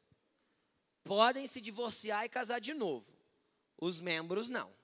podem 1.03 1.47
se 1.47 1.61
divorciar 1.61 2.25
e 2.25 2.29
casar 2.29 2.61
de 2.61 2.73
novo, 2.73 3.15
os 3.79 4.01
membros 4.01 4.49
não. 4.49 4.75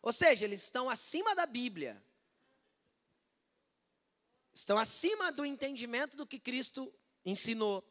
Ou 0.00 0.12
seja, 0.12 0.44
eles 0.44 0.62
estão 0.62 0.90
acima 0.90 1.34
da 1.34 1.46
Bíblia. 1.46 2.02
Estão 4.52 4.76
acima 4.76 5.32
do 5.32 5.44
entendimento 5.44 6.16
do 6.16 6.26
que 6.26 6.38
Cristo 6.38 6.92
ensinou. 7.24 7.82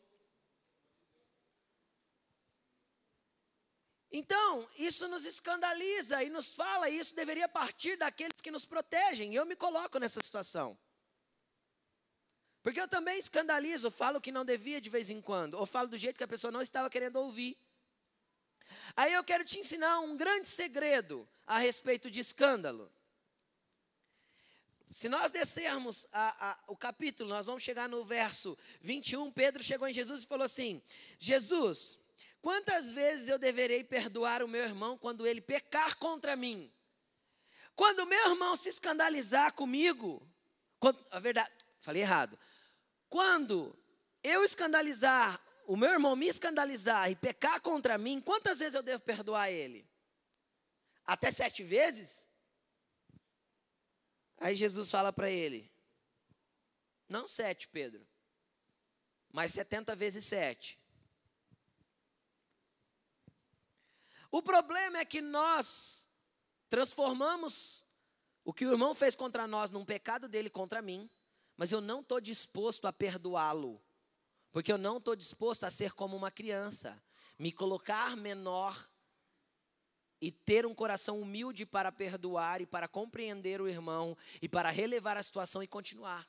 Então, 4.15 4.69
isso 4.77 5.07
nos 5.07 5.25
escandaliza 5.25 6.23
e 6.23 6.29
nos 6.29 6.53
fala, 6.53 6.87
e 6.87 6.99
isso 6.99 7.15
deveria 7.15 7.49
partir 7.49 7.97
daqueles 7.97 8.39
que 8.39 8.51
nos 8.51 8.63
protegem. 8.63 9.33
Eu 9.33 9.43
me 9.43 9.55
coloco 9.55 9.97
nessa 9.97 10.21
situação. 10.21 10.77
Porque 12.61 12.79
eu 12.79 12.87
também 12.87 13.17
escandalizo, 13.17 13.89
falo 13.89 14.21
que 14.21 14.31
não 14.31 14.45
devia 14.45 14.79
de 14.79 14.87
vez 14.87 15.09
em 15.09 15.19
quando, 15.19 15.55
ou 15.55 15.65
falo 15.65 15.87
do 15.87 15.97
jeito 15.97 16.15
que 16.15 16.23
a 16.23 16.27
pessoa 16.27 16.51
não 16.51 16.61
estava 16.61 16.91
querendo 16.91 17.15
ouvir. 17.15 17.57
Aí 18.95 19.11
eu 19.11 19.23
quero 19.23 19.43
te 19.43 19.57
ensinar 19.57 19.99
um 20.01 20.15
grande 20.15 20.47
segredo 20.47 21.27
a 21.47 21.57
respeito 21.57 22.11
de 22.11 22.19
escândalo. 22.19 22.93
Se 24.91 25.09
nós 25.09 25.31
descermos 25.31 26.05
a, 26.11 26.51
a, 26.51 26.59
o 26.67 26.77
capítulo, 26.77 27.27
nós 27.27 27.47
vamos 27.47 27.63
chegar 27.63 27.89
no 27.89 28.05
verso 28.05 28.55
21. 28.79 29.31
Pedro 29.31 29.63
chegou 29.63 29.87
em 29.87 29.93
Jesus 29.93 30.21
e 30.23 30.27
falou 30.27 30.45
assim: 30.45 30.83
Jesus, 31.17 31.97
Quantas 32.43 32.91
vezes 32.91 33.29
eu 33.29 33.39
deverei 33.39 33.85
perdoar 33.85 34.43
o 34.43 34.49
meu 34.49 34.61
irmão 34.61 34.97
quando 34.97 35.25
ele 35.25 35.39
pecar 35.39 35.95
contra 35.95 36.35
mim? 36.35 36.69
Quando 37.73 37.99
o 37.99 38.05
meu 38.05 38.31
irmão 38.31 38.57
se 38.57 38.67
escandalizar 38.67 39.53
comigo, 39.53 40.21
quando, 40.77 40.99
a 41.09 41.19
verdade, 41.19 41.49
falei 41.79 42.01
errado. 42.01 42.37
Quando 43.07 43.73
eu 44.21 44.43
escandalizar, 44.43 45.41
o 45.65 45.77
meu 45.77 45.89
irmão 45.89 46.17
me 46.17 46.27
escandalizar 46.27 47.09
e 47.09 47.15
pecar 47.15 47.61
contra 47.61 47.97
mim, 47.97 48.19
quantas 48.19 48.59
vezes 48.59 48.73
eu 48.73 48.83
devo 48.83 49.01
perdoar 49.01 49.49
ele? 49.49 49.89
Até 51.05 51.31
sete 51.31 51.63
vezes? 51.63 52.27
Aí 54.37 54.53
Jesus 54.53 54.91
fala 54.91 55.13
para 55.13 55.31
ele: 55.31 55.71
Não 57.07 57.25
sete, 57.25 57.69
Pedro, 57.69 58.05
mas 59.31 59.53
setenta 59.53 59.95
vezes 59.95 60.25
sete. 60.25 60.82
O 64.33 64.41
problema 64.41 64.97
é 64.97 65.05
que 65.05 65.21
nós 65.21 66.09
transformamos 66.67 67.85
o 68.43 68.51
que 68.51 68.65
o 68.65 68.71
irmão 68.71 68.95
fez 68.95 69.15
contra 69.15 69.45
nós 69.45 69.69
num 69.69 69.85
pecado 69.85 70.27
dele 70.27 70.49
contra 70.49 70.81
mim, 70.81 71.07
mas 71.55 71.71
eu 71.71 71.79
não 71.79 71.99
estou 71.99 72.19
disposto 72.19 72.87
a 72.87 72.91
perdoá-lo, 72.91 73.79
porque 74.51 74.71
eu 74.71 74.77
não 74.79 74.97
estou 74.97 75.15
disposto 75.15 75.65
a 75.65 75.69
ser 75.69 75.93
como 75.93 76.17
uma 76.17 76.31
criança, 76.31 76.99
me 77.37 77.51
colocar 77.51 78.17
menor 78.17 78.75
e 80.19 80.31
ter 80.31 80.65
um 80.65 80.73
coração 80.73 81.21
humilde 81.21 81.63
para 81.63 81.91
perdoar 81.91 82.59
e 82.59 82.65
para 82.65 82.87
compreender 82.87 83.61
o 83.61 83.67
irmão 83.67 84.17
e 84.41 84.49
para 84.49 84.71
relevar 84.71 85.15
a 85.15 85.21
situação 85.21 85.61
e 85.61 85.67
continuar. 85.67 86.27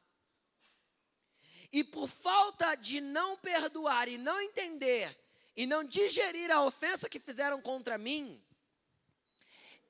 E 1.72 1.82
por 1.82 2.06
falta 2.06 2.74
de 2.74 3.00
não 3.00 3.38
perdoar 3.38 4.08
e 4.08 4.18
não 4.18 4.38
entender 4.42 5.23
e 5.56 5.66
não 5.66 5.84
digerir 5.84 6.50
a 6.50 6.62
ofensa 6.62 7.08
que 7.08 7.20
fizeram 7.20 7.60
contra 7.60 7.96
mim, 7.96 8.42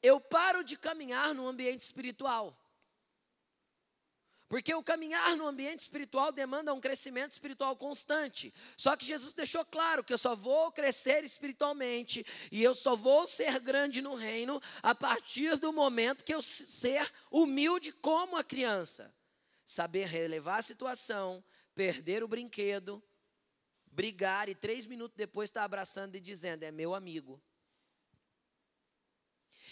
eu 0.03 0.20
paro 0.20 0.62
de 0.62 0.77
caminhar 0.77 1.35
no 1.35 1.46
ambiente 1.46 1.81
espiritual. 1.81 2.57
Porque 4.48 4.74
o 4.74 4.83
caminhar 4.83 5.37
no 5.37 5.46
ambiente 5.46 5.81
espiritual 5.81 6.31
demanda 6.31 6.72
um 6.72 6.81
crescimento 6.81 7.33
espiritual 7.33 7.74
constante. 7.74 8.53
Só 8.77 8.94
que 8.94 9.05
Jesus 9.05 9.33
deixou 9.33 9.64
claro 9.64 10.05
que 10.05 10.12
eu 10.12 10.18
só 10.18 10.37
vou 10.37 10.70
crescer 10.70 11.24
espiritualmente 11.24 12.24
e 12.53 12.62
eu 12.62 12.74
só 12.74 12.94
vou 12.94 13.27
ser 13.27 13.59
grande 13.59 14.03
no 14.03 14.14
reino 14.14 14.61
a 14.83 14.94
partir 14.94 15.57
do 15.57 15.72
momento 15.72 16.24
que 16.24 16.35
eu 16.35 16.42
ser 16.42 17.10
humilde 17.31 17.90
como 17.90 18.37
a 18.37 18.44
criança. 18.44 19.12
Saber 19.65 20.06
relevar 20.06 20.58
a 20.58 20.62
situação, 20.62 21.42
perder 21.75 22.23
o 22.23 22.29
brinquedo, 22.29 23.02
brigar 23.95 24.49
e 24.49 24.55
três 24.55 24.85
minutos 24.85 25.17
depois 25.17 25.49
estar 25.49 25.61
tá 25.61 25.65
abraçando 25.65 26.17
e 26.17 26.21
dizendo: 26.21 26.65
é 26.65 26.71
meu 26.71 26.95
amigo. 26.95 27.40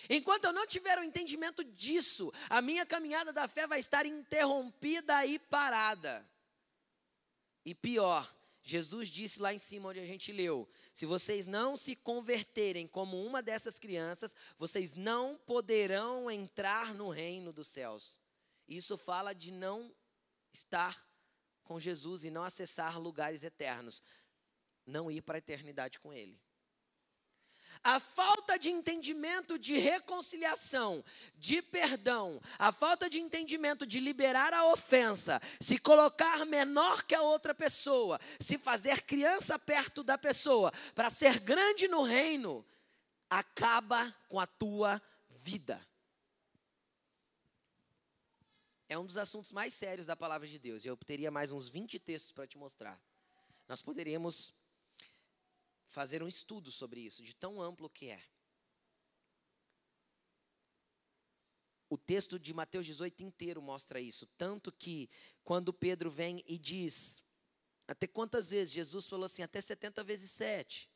Enquanto 0.09 0.45
eu 0.45 0.53
não 0.53 0.66
tiver 0.66 0.99
o 0.99 1.05
entendimento 1.05 1.62
disso, 1.62 2.33
a 2.51 2.61
minha 2.61 2.85
caminhada 2.85 3.33
da 3.33 3.47
fé 3.47 3.66
vai 3.66 3.79
estar 3.79 4.05
interrompida 4.07 5.25
e 5.27 5.39
parada. 5.39 6.29
E 7.64 7.75
pior, 7.75 8.33
Jesus 8.62 9.09
disse 9.09 9.41
lá 9.41 9.55
em 9.55 9.59
cima 9.59 9.91
onde 9.91 10.01
a 10.01 10.07
gente 10.07 10.33
leu: 10.33 10.68
se 10.93 11.07
vocês 11.07 11.47
não 11.47 11.77
se 11.77 11.95
converterem 11.95 12.87
como 12.87 13.25
uma 13.25 13.43
dessas 13.43 13.79
crianças, 13.79 14.35
vocês 14.57 14.95
não 14.95 15.37
poderão 15.39 16.31
entrar 16.31 16.95
no 16.95 17.09
reino 17.09 17.53
dos 17.53 17.68
céus. 17.68 18.18
Isso 18.68 18.97
fala 18.97 19.33
de 19.33 19.51
não 19.51 19.95
estar 20.53 21.07
com 21.65 21.81
Jesus 21.81 22.25
e 22.25 22.31
não 22.31 22.45
acessar 22.45 22.99
lugares 22.99 23.45
eternos, 23.45 24.03
não 24.87 25.11
ir 25.11 25.23
para 25.23 25.37
a 25.37 25.39
eternidade 25.39 25.99
com 25.99 26.13
Ele. 26.13 26.41
A 27.85 27.99
falta 27.99 28.57
de 28.57 28.71
entendimento 28.71 29.59
de 29.59 29.77
reconciliação, 29.77 31.05
de 31.35 31.61
perdão, 31.61 32.41
a 32.57 32.71
falta 32.71 33.11
de 33.11 33.19
entendimento 33.19 33.85
de 33.85 33.99
liberar 33.99 34.55
a 34.55 34.67
ofensa, 34.67 35.43
se 35.61 35.79
colocar 35.79 36.47
menor 36.47 37.03
que 37.03 37.15
a 37.15 37.23
outra 37.23 37.53
pessoa, 37.53 38.21
se 38.39 38.57
fazer 38.57 39.03
criança 39.03 39.59
perto 39.59 40.05
da 40.05 40.17
pessoa, 40.17 40.73
para 40.95 41.11
ser 41.11 41.41
grande 41.41 41.89
no 41.89 42.03
reino, 42.03 42.65
acaba 43.29 44.15
com 44.29 44.39
a 44.39 44.47
tua 44.47 45.03
vida. 45.31 45.81
É 48.93 48.99
um 48.99 49.07
dos 49.07 49.16
assuntos 49.16 49.53
mais 49.53 49.72
sérios 49.72 50.07
da 50.07 50.14
palavra 50.14 50.47
de 50.47 50.59
Deus. 50.59 50.84
Eu 50.84 50.95
teria 50.99 51.30
mais 51.30 51.51
uns 51.51 51.66
20 51.66 51.99
textos 51.99 52.30
para 52.30 52.47
te 52.47 52.59
mostrar. 52.59 53.03
Nós 53.66 53.80
poderíamos 53.80 54.53
fazer 55.86 56.22
um 56.22 56.28
estudo 56.28 56.70
sobre 56.70 57.01
isso, 57.01 57.22
de 57.22 57.34
tão 57.34 57.62
amplo 57.62 57.88
que 57.88 58.11
é. 58.11 58.22
O 61.88 61.97
texto 61.97 62.38
de 62.38 62.53
Mateus 62.53 62.84
18 62.84 63.22
inteiro 63.22 63.62
mostra 63.62 63.99
isso. 63.99 64.26
Tanto 64.36 64.70
que, 64.70 65.09
quando 65.43 65.72
Pedro 65.72 66.11
vem 66.11 66.45
e 66.47 66.59
diz, 66.59 67.22
até 67.88 68.07
quantas 68.07 68.51
vezes? 68.51 68.74
Jesus 68.74 69.07
falou 69.07 69.24
assim, 69.24 69.43
até 69.43 69.59
70 69.59 70.05
vezes 70.05 70.30
7. 70.32 70.86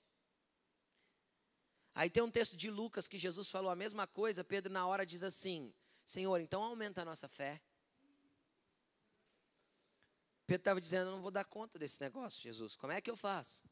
Aí 1.95 2.11
tem 2.11 2.23
um 2.23 2.31
texto 2.31 2.59
de 2.59 2.71
Lucas 2.71 3.09
que 3.09 3.17
Jesus 3.17 3.49
falou 3.49 3.71
a 3.71 3.77
mesma 3.77 4.07
coisa. 4.07 4.45
Pedro, 4.45 4.71
na 4.71 4.87
hora, 4.87 5.07
diz 5.07 5.23
assim: 5.23 5.73
Senhor, 6.05 6.39
então 6.43 6.63
aumenta 6.63 7.01
a 7.01 7.05
nossa 7.07 7.27
fé. 7.27 7.59
Pedro 10.47 10.61
estava 10.61 10.81
dizendo: 10.81 11.09
Eu 11.09 11.17
não 11.17 11.23
vou 11.23 11.31
dar 11.31 11.45
conta 11.45 11.79
desse 11.79 12.01
negócio, 12.01 12.41
Jesus. 12.41 12.77
Como 12.77 12.93
é 12.93 13.01
que 13.01 13.11
eu 13.11 13.17
faço? 13.17 13.65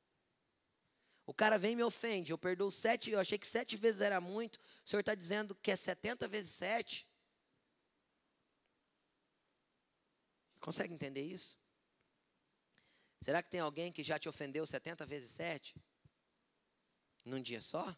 O 1.27 1.33
cara 1.33 1.57
vem 1.57 1.73
e 1.73 1.77
me 1.77 1.83
ofende, 1.83 2.33
eu 2.33 2.39
perdoo 2.39 2.71
sete, 2.71 3.11
eu 3.11 3.19
achei 3.19 3.39
que 3.39 3.47
sete 3.47 3.77
vezes 3.77 4.03
era 4.03 4.21
muito, 4.21 4.57
o 4.57 4.89
senhor 4.89 5.01
está 5.01 5.15
dizendo 5.15 5.55
que 5.55 5.71
é 5.71 5.77
setenta 5.77 6.29
vezes 6.29 6.51
sete. 6.51 7.09
Consegue 10.61 10.93
entender 10.93 11.23
isso? 11.23 11.59
Será 13.23 13.43
que 13.43 13.51
tem 13.51 13.61
alguém 13.61 13.91
que 13.91 14.03
já 14.03 14.19
te 14.19 14.29
ofendeu 14.29 14.67
setenta 14.67 15.07
vezes 15.07 15.31
sete? 15.31 15.75
Num 17.25 17.41
dia 17.41 17.63
só? 17.63 17.97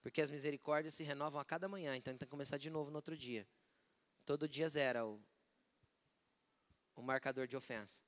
Porque 0.00 0.20
as 0.20 0.30
misericórdias 0.30 0.94
se 0.94 1.04
renovam 1.04 1.40
a 1.40 1.44
cada 1.44 1.68
manhã, 1.68 1.94
então 1.94 2.12
tem 2.16 2.26
que 2.26 2.30
começar 2.30 2.58
de 2.58 2.70
novo 2.70 2.90
no 2.90 2.96
outro 2.96 3.16
dia. 3.16 3.46
Todo 4.24 4.48
dia 4.48 4.68
zero 4.68 5.24
o, 6.96 7.02
marcador 7.02 7.46
de 7.46 7.56
ofensa. 7.56 8.02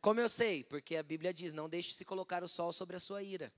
Como 0.00 0.20
eu 0.20 0.28
sei? 0.28 0.64
Porque 0.64 0.96
a 0.96 1.02
Bíblia 1.02 1.32
diz: 1.32 1.52
não 1.52 1.68
deixe 1.68 1.92
se 1.92 2.04
colocar 2.04 2.42
o 2.42 2.48
sol 2.48 2.72
sobre 2.72 2.96
a 2.96 3.00
sua 3.00 3.22
ira. 3.22 3.52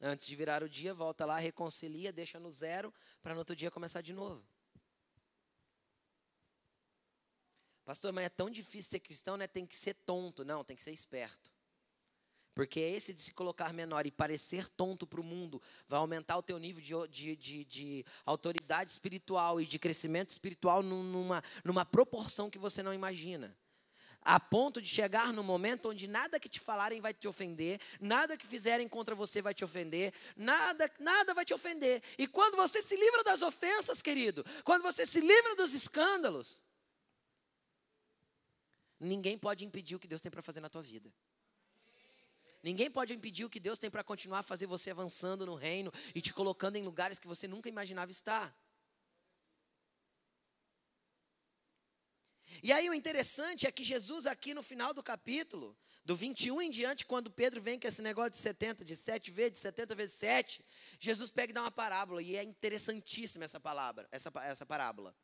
Antes 0.00 0.26
de 0.26 0.36
virar 0.36 0.62
o 0.62 0.68
dia, 0.68 0.94
volta 0.94 1.24
lá, 1.24 1.38
reconcilia, 1.38 2.12
deixa 2.12 2.38
no 2.38 2.52
zero, 2.52 2.94
para 3.20 3.34
no 3.34 3.40
outro 3.40 3.56
dia 3.56 3.70
começar 3.70 4.00
de 4.00 4.12
novo. 4.12 4.46
Pastor, 7.84 8.12
mas 8.12 8.26
é 8.26 8.28
tão 8.28 8.50
difícil 8.50 8.90
ser 8.90 9.00
cristão, 9.00 9.36
né? 9.36 9.46
Tem 9.46 9.66
que 9.66 9.74
ser 9.74 9.94
tonto. 9.94 10.44
Não, 10.44 10.62
tem 10.62 10.76
que 10.76 10.82
ser 10.82 10.92
esperto. 10.92 11.50
Porque 12.58 12.80
esse 12.80 13.14
de 13.14 13.22
se 13.22 13.32
colocar 13.32 13.72
menor 13.72 14.04
e 14.04 14.10
parecer 14.10 14.68
tonto 14.70 15.06
para 15.06 15.20
o 15.20 15.22
mundo 15.22 15.62
vai 15.86 16.00
aumentar 16.00 16.36
o 16.36 16.42
teu 16.42 16.58
nível 16.58 17.06
de, 17.06 17.06
de, 17.06 17.36
de, 17.36 17.64
de, 17.64 18.04
autoridade 18.26 18.90
espiritual 18.90 19.60
e 19.60 19.64
de 19.64 19.78
crescimento 19.78 20.30
espiritual 20.30 20.82
numa, 20.82 21.40
numa 21.62 21.86
proporção 21.86 22.50
que 22.50 22.58
você 22.58 22.82
não 22.82 22.92
imagina 22.92 23.56
a 24.22 24.40
ponto 24.40 24.82
de 24.82 24.88
chegar 24.88 25.32
no 25.32 25.44
momento 25.44 25.88
onde 25.88 26.08
nada 26.08 26.40
que 26.40 26.48
te 26.48 26.58
falarem 26.58 27.00
vai 27.00 27.14
te 27.14 27.28
ofender, 27.28 27.80
nada 28.00 28.36
que 28.36 28.44
fizerem 28.44 28.88
contra 28.88 29.14
você 29.14 29.40
vai 29.40 29.54
te 29.54 29.64
ofender, 29.64 30.12
nada, 30.36 30.90
nada 30.98 31.32
vai 31.34 31.44
te 31.44 31.54
ofender. 31.54 32.02
E 32.18 32.26
quando 32.26 32.56
você 32.56 32.82
se 32.82 32.96
livra 32.96 33.22
das 33.22 33.40
ofensas, 33.40 34.02
querido, 34.02 34.44
quando 34.64 34.82
você 34.82 35.06
se 35.06 35.20
livra 35.20 35.54
dos 35.54 35.74
escândalos, 35.74 36.64
ninguém 38.98 39.38
pode 39.38 39.64
impedir 39.64 39.94
o 39.94 40.00
que 40.00 40.08
Deus 40.08 40.20
tem 40.20 40.28
para 40.28 40.42
fazer 40.42 40.60
na 40.60 40.68
tua 40.68 40.82
vida. 40.82 41.08
Ninguém 42.68 42.90
pode 42.90 43.14
impedir 43.14 43.46
o 43.46 43.48
que 43.48 43.58
Deus 43.58 43.78
tem 43.78 43.90
para 43.90 44.04
continuar 44.04 44.40
a 44.40 44.42
fazer 44.42 44.66
você 44.66 44.90
avançando 44.90 45.46
no 45.46 45.54
reino 45.54 45.90
e 46.14 46.20
te 46.20 46.34
colocando 46.34 46.76
em 46.76 46.82
lugares 46.82 47.18
que 47.18 47.26
você 47.26 47.48
nunca 47.48 47.66
imaginava 47.66 48.10
estar. 48.10 48.54
E 52.62 52.70
aí 52.70 52.90
o 52.90 52.92
interessante 52.92 53.66
é 53.66 53.72
que 53.72 53.82
Jesus, 53.82 54.26
aqui 54.26 54.52
no 54.52 54.62
final 54.62 54.92
do 54.92 55.02
capítulo, 55.02 55.74
do 56.04 56.14
21 56.14 56.60
em 56.60 56.70
diante, 56.70 57.06
quando 57.06 57.30
Pedro 57.30 57.58
vem 57.58 57.80
com 57.80 57.88
esse 57.88 58.02
negócio 58.02 58.32
de 58.32 58.38
70, 58.38 58.84
de 58.84 58.96
7 58.96 59.30
vezes, 59.30 59.52
de 59.52 59.58
70 59.60 59.94
vezes 59.94 60.14
7, 60.16 60.62
Jesus 61.00 61.30
pega 61.30 61.52
e 61.52 61.54
dá 61.54 61.62
uma 61.62 61.70
parábola, 61.70 62.20
e 62.20 62.36
é 62.36 62.42
interessantíssima 62.42 63.46
essa 63.46 63.58
palavra, 63.58 64.06
essa, 64.12 64.30
essa 64.42 64.66
parábola. 64.66 65.16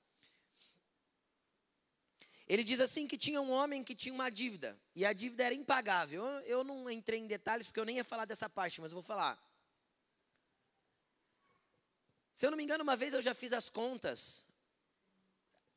Ele 2.47 2.63
diz 2.63 2.79
assim 2.81 3.07
que 3.07 3.17
tinha 3.17 3.41
um 3.41 3.51
homem 3.51 3.83
que 3.83 3.95
tinha 3.95 4.15
uma 4.15 4.31
dívida, 4.31 4.79
e 4.95 5.05
a 5.05 5.13
dívida 5.13 5.45
era 5.45 5.55
impagável. 5.55 6.23
Eu, 6.23 6.41
eu 6.43 6.65
não 6.65 6.91
entrei 6.91 7.21
em 7.21 7.27
detalhes, 7.27 7.67
porque 7.67 7.81
eu 7.81 7.85
nem 7.85 7.97
ia 7.97 8.05
falar 8.05 8.27
dessa 8.27 8.49
parte, 8.51 8.81
mas 8.81 8.93
eu 8.93 8.97
vou 8.97 9.03
falar. 9.03 9.43
Se 12.35 12.45
eu 12.45 12.51
não 12.51 12.59
me 12.59 12.65
engano, 12.65 12.83
uma 12.83 12.97
vez 12.97 13.15
eu 13.15 13.23
já 13.23 13.33
fiz 13.33 13.53
as 13.53 13.69
contas 13.69 14.47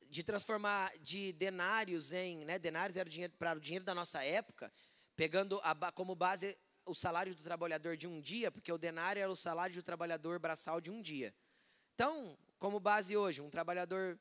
de 0.09 0.23
transformar 0.23 0.91
de 0.99 1.31
denários 1.33 2.11
em, 2.11 2.43
né, 2.45 2.57
denários 2.57 2.97
era 2.97 3.07
o 3.07 3.11
dinheiro 3.11 3.33
para 3.37 3.55
o 3.55 3.59
dinheiro 3.59 3.85
da 3.85 3.93
nossa 3.93 4.23
época, 4.23 4.71
pegando 5.15 5.59
a, 5.63 5.91
como 5.91 6.15
base 6.15 6.57
o 6.85 6.95
salário 6.95 7.35
do 7.35 7.43
trabalhador 7.43 7.95
de 7.97 8.07
um 8.07 8.19
dia, 8.19 8.51
porque 8.51 8.71
o 8.71 8.77
denário 8.77 9.21
era 9.21 9.31
o 9.31 9.35
salário 9.35 9.75
do 9.75 9.83
trabalhador 9.83 10.39
braçal 10.39 10.79
de 10.79 10.89
um 10.89 11.01
dia. 11.01 11.33
Então, 11.93 12.37
como 12.57 12.79
base 12.79 13.15
hoje, 13.15 13.41
um 13.41 13.49
trabalhador 13.49 14.19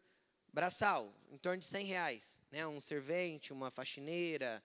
braçal, 0.57 1.15
em 1.31 1.37
torno 1.37 1.59
de 1.59 1.67
100 1.67 1.85
reais, 1.85 2.41
né, 2.51 2.67
um 2.67 2.81
servente, 2.81 3.53
uma 3.53 3.71
faxineira, 3.71 4.65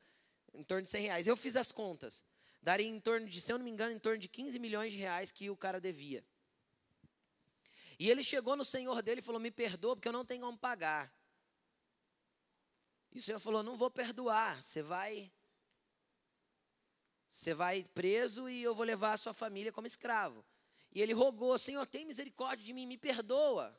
em 0.54 0.64
torno 0.64 0.84
de 0.84 0.90
100 0.90 1.04
reais. 1.04 1.28
Eu 1.28 1.36
fiz 1.36 1.58
as 1.58 1.70
contas, 1.70 2.24
daria 2.62 2.88
em 2.88 2.98
torno 2.98 3.28
de, 3.28 3.42
se 3.42 3.52
eu 3.52 3.58
não 3.58 3.66
me 3.66 3.70
engano, 3.70 3.92
em 3.94 4.00
torno 4.00 4.18
de 4.18 4.30
15 4.30 4.58
milhões 4.58 4.94
de 4.94 4.98
reais 4.98 5.34
que 5.34 5.50
o 5.50 5.58
cara 5.58 5.82
devia. 5.82 6.24
E 8.00 8.10
ele 8.10 8.24
chegou 8.24 8.56
no 8.56 8.64
senhor 8.64 9.02
dele 9.02 9.20
e 9.20 9.22
falou: 9.22 9.42
Me 9.42 9.52
perdoa, 9.52 9.98
porque 9.98 10.08
eu 10.08 10.14
não 10.14 10.24
tenho 10.24 10.46
como 10.46 10.58
pagar. 10.58 11.14
E 13.12 13.20
o 13.20 13.22
senhor 13.22 13.42
falou: 13.42 13.62
Não 13.62 13.76
vou 13.76 13.92
perdoar, 13.92 14.64
você 14.64 14.82
vai. 14.82 15.30
Você 17.30 17.54
vai 17.54 17.84
preso 17.84 18.48
e 18.50 18.64
eu 18.64 18.74
vou 18.74 18.86
levar 18.86 19.12
a 19.12 19.18
sua 19.18 19.34
família 19.34 19.74
como 19.74 19.88
escravo. 19.88 20.46
E 20.94 21.02
ele 21.02 21.12
rogou: 21.12 21.58
Senhor, 21.58 21.86
tem 21.86 22.06
misericórdia 22.06 22.66
de 22.66 22.72
mim, 22.72 22.86
me 22.86 22.98
perdoa. 22.98 23.78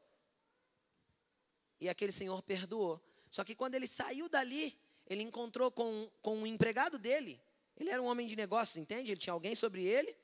E 1.83 1.89
aquele 1.89 2.13
senhor 2.13 2.41
perdoou. 2.43 3.03
Só 3.29 3.43
que 3.43 3.57
quando 3.57 3.75
ele 3.75 3.89
saiu 3.89 4.29
dali, 4.29 4.79
ele 5.05 5.25
encontrou 5.25 5.69
com, 5.69 6.09
com 6.23 6.39
um 6.39 6.47
empregado 6.47 6.97
dele. 6.97 7.43
Ele 7.77 7.91
era 7.91 8.01
um 8.01 8.07
homem 8.07 8.25
de 8.25 8.37
negócios, 8.37 8.77
entende? 8.77 9.11
Ele 9.11 9.19
tinha 9.19 9.33
alguém 9.33 9.57
sobre 9.57 9.83
ele 9.83 10.17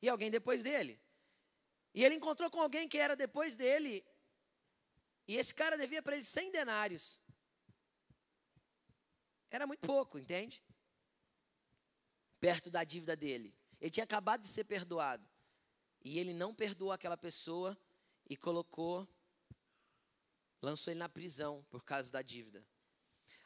e 0.00 0.08
alguém 0.08 0.30
depois 0.30 0.62
dele. 0.62 0.98
E 1.92 2.02
ele 2.02 2.14
encontrou 2.14 2.50
com 2.50 2.58
alguém 2.58 2.88
que 2.88 2.96
era 2.96 3.14
depois 3.14 3.54
dele. 3.54 4.02
E 5.26 5.36
esse 5.36 5.52
cara 5.52 5.76
devia 5.76 6.02
para 6.02 6.14
ele 6.14 6.24
100 6.24 6.52
denários. 6.52 7.20
Era 9.50 9.66
muito 9.66 9.86
pouco, 9.86 10.18
entende? 10.18 10.62
Perto 12.40 12.70
da 12.70 12.82
dívida 12.82 13.14
dele. 13.14 13.54
Ele 13.78 13.90
tinha 13.90 14.04
acabado 14.04 14.40
de 14.40 14.48
ser 14.48 14.64
perdoado. 14.64 15.28
E 16.02 16.18
ele 16.18 16.32
não 16.32 16.54
perdoou 16.54 16.92
aquela 16.92 17.18
pessoa 17.18 17.76
e 18.26 18.38
colocou, 18.38 19.06
lançou 20.60 20.92
ele 20.92 21.00
na 21.00 21.08
prisão 21.08 21.64
por 21.70 21.84
causa 21.84 22.10
da 22.10 22.22
dívida. 22.22 22.64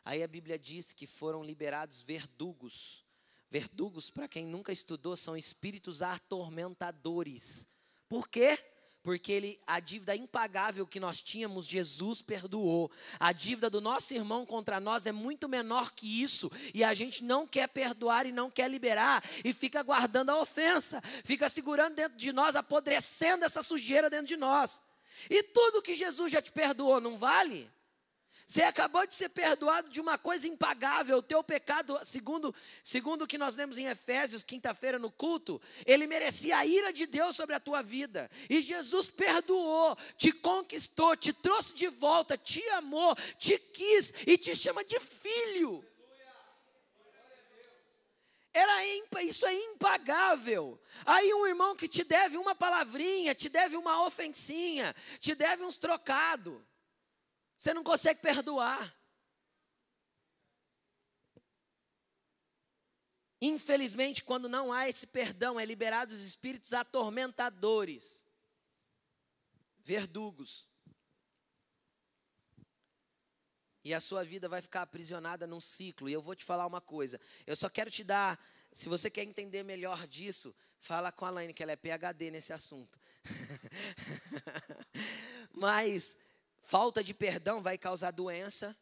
Aí 0.04 0.22
a 0.22 0.28
Bíblia 0.28 0.58
diz 0.58 0.92
que 0.92 1.06
foram 1.06 1.42
liberados 1.42 2.02
verdugos. 2.02 3.04
Verdugos, 3.50 4.10
para 4.10 4.26
quem 4.26 4.46
nunca 4.46 4.72
estudou, 4.72 5.16
são 5.16 5.36
espíritos 5.36 6.02
atormentadores 6.02 7.68
por 8.12 8.28
quê? 8.28 8.58
Porque 9.02 9.32
ele, 9.32 9.58
a 9.66 9.80
dívida 9.80 10.14
impagável 10.14 10.86
que 10.86 11.00
nós 11.00 11.22
tínhamos, 11.22 11.66
Jesus 11.66 12.20
perdoou. 12.20 12.92
A 13.18 13.32
dívida 13.32 13.70
do 13.70 13.80
nosso 13.80 14.12
irmão 14.12 14.44
contra 14.44 14.78
nós 14.78 15.06
é 15.06 15.12
muito 15.12 15.48
menor 15.48 15.92
que 15.92 16.22
isso. 16.22 16.52
E 16.74 16.84
a 16.84 16.92
gente 16.92 17.24
não 17.24 17.46
quer 17.46 17.68
perdoar 17.68 18.26
e 18.26 18.30
não 18.30 18.50
quer 18.50 18.70
liberar. 18.70 19.24
E 19.42 19.54
fica 19.54 19.82
guardando 19.82 20.28
a 20.28 20.38
ofensa. 20.38 21.00
Fica 21.24 21.48
segurando 21.48 21.94
dentro 21.94 22.18
de 22.18 22.32
nós, 22.32 22.54
apodrecendo 22.54 23.46
essa 23.46 23.62
sujeira 23.62 24.10
dentro 24.10 24.26
de 24.26 24.36
nós. 24.36 24.82
E 25.28 25.42
tudo 25.42 25.82
que 25.82 25.94
Jesus 25.94 26.32
já 26.32 26.40
te 26.40 26.52
perdoou, 26.52 27.00
não 27.00 27.16
vale? 27.16 27.70
Você 28.52 28.62
acabou 28.62 29.06
de 29.06 29.14
ser 29.14 29.30
perdoado 29.30 29.88
de 29.88 29.98
uma 29.98 30.18
coisa 30.18 30.46
impagável. 30.46 31.16
O 31.16 31.22
teu 31.22 31.42
pecado, 31.42 31.98
segundo, 32.04 32.54
segundo 32.84 33.22
o 33.22 33.26
que 33.26 33.38
nós 33.38 33.56
lemos 33.56 33.78
em 33.78 33.86
Efésios, 33.86 34.42
quinta-feira 34.42 34.98
no 34.98 35.10
culto, 35.10 35.58
ele 35.86 36.06
merecia 36.06 36.58
a 36.58 36.66
ira 36.66 36.92
de 36.92 37.06
Deus 37.06 37.34
sobre 37.34 37.54
a 37.54 37.60
tua 37.60 37.82
vida. 37.82 38.30
E 38.50 38.60
Jesus 38.60 39.08
perdoou, 39.08 39.96
te 40.18 40.32
conquistou, 40.32 41.16
te 41.16 41.32
trouxe 41.32 41.74
de 41.74 41.88
volta, 41.88 42.36
te 42.36 42.62
amou, 42.70 43.16
te 43.38 43.58
quis 43.58 44.12
e 44.26 44.36
te 44.36 44.54
chama 44.54 44.84
de 44.84 45.00
filho. 45.00 45.82
Era 48.55 49.22
isso 49.22 49.46
é 49.46 49.55
impagável. 49.55 50.80
Aí 51.07 51.32
um 51.32 51.46
irmão 51.46 51.74
que 51.74 51.88
te 51.88 52.05
deve 52.05 52.36
uma 52.36 52.55
palavrinha, 52.55 53.34
te 53.34 53.48
deve 53.48 53.76
uma 53.76 54.05
ofensinha, 54.05 54.94
te 55.20 55.34
deve 55.34 55.62
uns 55.64 55.78
trocados. 55.78 56.61
Você 57.57 57.72
não 57.72 57.82
consegue 57.82 58.20
perdoar. 58.20 58.94
Infelizmente, 63.40 64.22
quando 64.22 64.48
não 64.48 64.72
há 64.72 64.88
esse 64.88 65.07
perdão, 65.07 65.59
é 65.59 65.64
liberado 65.64 66.12
os 66.12 66.22
espíritos 66.22 66.72
atormentadores, 66.72 68.24
verdugos. 69.78 70.68
E 73.84 73.92
a 73.92 74.00
sua 74.00 74.24
vida 74.24 74.48
vai 74.48 74.62
ficar 74.62 74.82
aprisionada 74.82 75.46
num 75.46 75.60
ciclo. 75.60 76.08
E 76.08 76.12
eu 76.12 76.22
vou 76.22 76.34
te 76.34 76.44
falar 76.44 76.66
uma 76.66 76.80
coisa. 76.80 77.20
Eu 77.46 77.56
só 77.56 77.68
quero 77.68 77.90
te 77.90 78.04
dar, 78.04 78.38
se 78.72 78.88
você 78.88 79.10
quer 79.10 79.24
entender 79.24 79.62
melhor 79.62 80.06
disso, 80.06 80.54
fala 80.78 81.10
com 81.10 81.24
a 81.24 81.30
Laine, 81.30 81.52
que 81.52 81.62
ela 81.62 81.72
é 81.72 81.76
PhD 81.76 82.30
nesse 82.30 82.52
assunto. 82.52 82.98
Mas 85.52 86.16
falta 86.62 87.02
de 87.02 87.12
perdão 87.12 87.62
vai 87.62 87.76
causar 87.76 88.10
doença, 88.10 88.76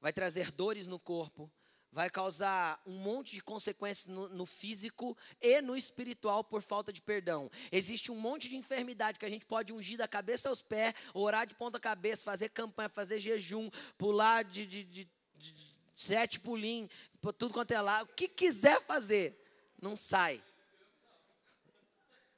vai 0.00 0.12
trazer 0.12 0.50
dores 0.50 0.86
no 0.86 0.98
corpo, 0.98 1.50
vai 1.94 2.10
causar 2.10 2.82
um 2.84 2.98
monte 2.98 3.36
de 3.36 3.40
consequências 3.40 4.08
no, 4.08 4.28
no, 4.28 4.44
físico 4.44 5.16
e 5.40 5.60
no 5.60 5.76
espiritual 5.76 6.42
por 6.42 6.60
falta 6.60 6.92
de 6.92 7.00
perdão. 7.00 7.48
Existe 7.70 8.10
um 8.10 8.16
monte 8.16 8.48
de 8.48 8.56
enfermidade 8.56 9.16
que 9.16 9.24
a 9.24 9.28
gente 9.28 9.46
pode 9.46 9.72
ungir 9.72 9.96
da 9.96 10.08
cabeça 10.08 10.48
aos 10.48 10.60
pés, 10.60 10.92
orar 11.14 11.46
de 11.46 11.54
ponta 11.54 11.78
cabeça, 11.78 12.24
fazer 12.24 12.48
campanha, 12.48 12.88
fazer 12.88 13.20
jejum, 13.20 13.70
pular 13.96 14.42
de, 14.42 14.66
de, 14.66 14.82
de, 14.82 15.08
de 15.36 15.74
sete 15.94 16.40
pulinhos, 16.40 16.90
tudo 17.38 17.54
quanto 17.54 17.70
é 17.70 17.80
lá, 17.80 18.02
o 18.02 18.08
que 18.08 18.26
quiser 18.26 18.82
fazer, 18.82 19.40
não 19.80 19.94
sai. 19.94 20.42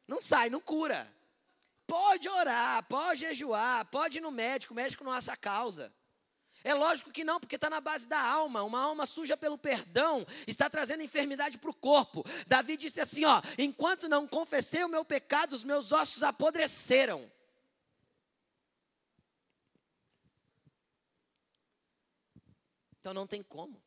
Não 0.06 0.20
sai, 0.20 0.50
não 0.50 0.60
cura. 0.60 1.10
Pode 1.86 2.28
orar, 2.28 2.82
pode 2.84 3.20
jejuar, 3.20 3.86
pode 3.86 4.18
ir 4.18 4.20
no 4.20 4.30
médico, 4.30 4.74
o 4.74 4.76
médico 4.76 5.02
não 5.02 5.12
acha 5.12 5.32
a 5.32 5.36
causa. 5.36 5.90
É 6.66 6.74
lógico 6.74 7.12
que 7.12 7.22
não, 7.22 7.38
porque 7.38 7.54
está 7.54 7.70
na 7.70 7.80
base 7.80 8.08
da 8.08 8.20
alma. 8.20 8.64
Uma 8.64 8.80
alma 8.80 9.06
suja 9.06 9.36
pelo 9.36 9.56
perdão 9.56 10.26
está 10.48 10.68
trazendo 10.68 11.00
enfermidade 11.00 11.58
para 11.58 11.70
o 11.70 11.74
corpo. 11.74 12.24
Davi 12.44 12.76
disse 12.76 13.00
assim: 13.00 13.24
ó, 13.24 13.40
enquanto 13.56 14.08
não 14.08 14.26
confessei 14.26 14.82
o 14.82 14.88
meu 14.88 15.04
pecado, 15.04 15.52
os 15.52 15.62
meus 15.62 15.92
ossos 15.92 16.24
apodreceram. 16.24 17.30
Então 22.98 23.14
não 23.14 23.28
tem 23.28 23.44
como. 23.44 23.80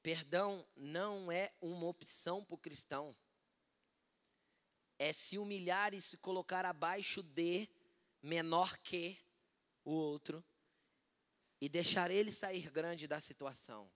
Perdão 0.00 0.64
não 0.76 1.32
é 1.32 1.52
uma 1.60 1.86
opção 1.86 2.44
para 2.44 2.54
o 2.54 2.58
cristão. 2.58 3.16
É 4.96 5.12
se 5.12 5.38
humilhar 5.38 5.92
e 5.92 6.00
se 6.00 6.16
colocar 6.18 6.64
abaixo 6.64 7.20
de, 7.20 7.68
menor 8.22 8.78
que 8.78 9.18
o 9.84 9.90
outro, 9.90 10.44
e 11.60 11.68
deixar 11.68 12.10
ele 12.10 12.30
sair 12.30 12.70
grande 12.70 13.06
da 13.06 13.20
situação. 13.20 13.90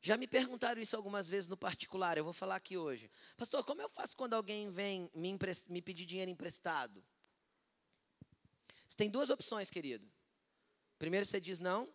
Já 0.00 0.16
me 0.16 0.26
perguntaram 0.26 0.80
isso 0.80 0.94
algumas 0.94 1.28
vezes 1.28 1.48
no 1.48 1.56
particular, 1.56 2.16
eu 2.16 2.24
vou 2.24 2.32
falar 2.32 2.56
aqui 2.56 2.76
hoje. 2.76 3.10
Pastor, 3.36 3.64
como 3.64 3.82
eu 3.82 3.88
faço 3.88 4.16
quando 4.16 4.34
alguém 4.34 4.70
vem 4.70 5.10
me, 5.14 5.36
me 5.68 5.82
pedir 5.82 6.06
dinheiro 6.06 6.30
emprestado? 6.30 7.04
Você 8.86 8.96
tem 8.96 9.10
duas 9.10 9.28
opções, 9.28 9.70
querido. 9.70 10.08
Primeiro 10.98 11.26
você 11.26 11.40
diz 11.40 11.58
não. 11.58 11.92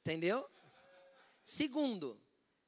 Entendeu? 0.00 0.48
Segundo, 1.44 2.20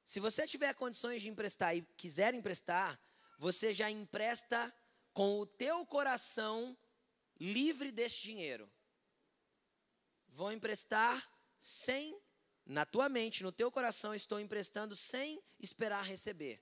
se 0.04 0.20
você 0.20 0.46
tiver 0.46 0.74
condições 0.74 1.22
de 1.22 1.28
emprestar 1.28 1.76
e 1.76 1.82
quiser 1.96 2.34
emprestar, 2.34 2.98
você 3.38 3.72
já 3.72 3.90
empresta 3.90 4.72
com 5.14 5.38
o 5.38 5.46
teu 5.46 5.86
coração 5.86 6.76
livre 7.38 7.90
deste 7.92 8.24
dinheiro. 8.24 8.70
Vou 10.28 10.52
emprestar 10.52 11.30
sem, 11.56 12.20
na 12.66 12.84
tua 12.84 13.08
mente, 13.08 13.44
no 13.44 13.52
teu 13.52 13.70
coração, 13.70 14.12
estou 14.12 14.40
emprestando 14.40 14.96
sem 14.96 15.40
esperar 15.60 16.04
receber. 16.04 16.60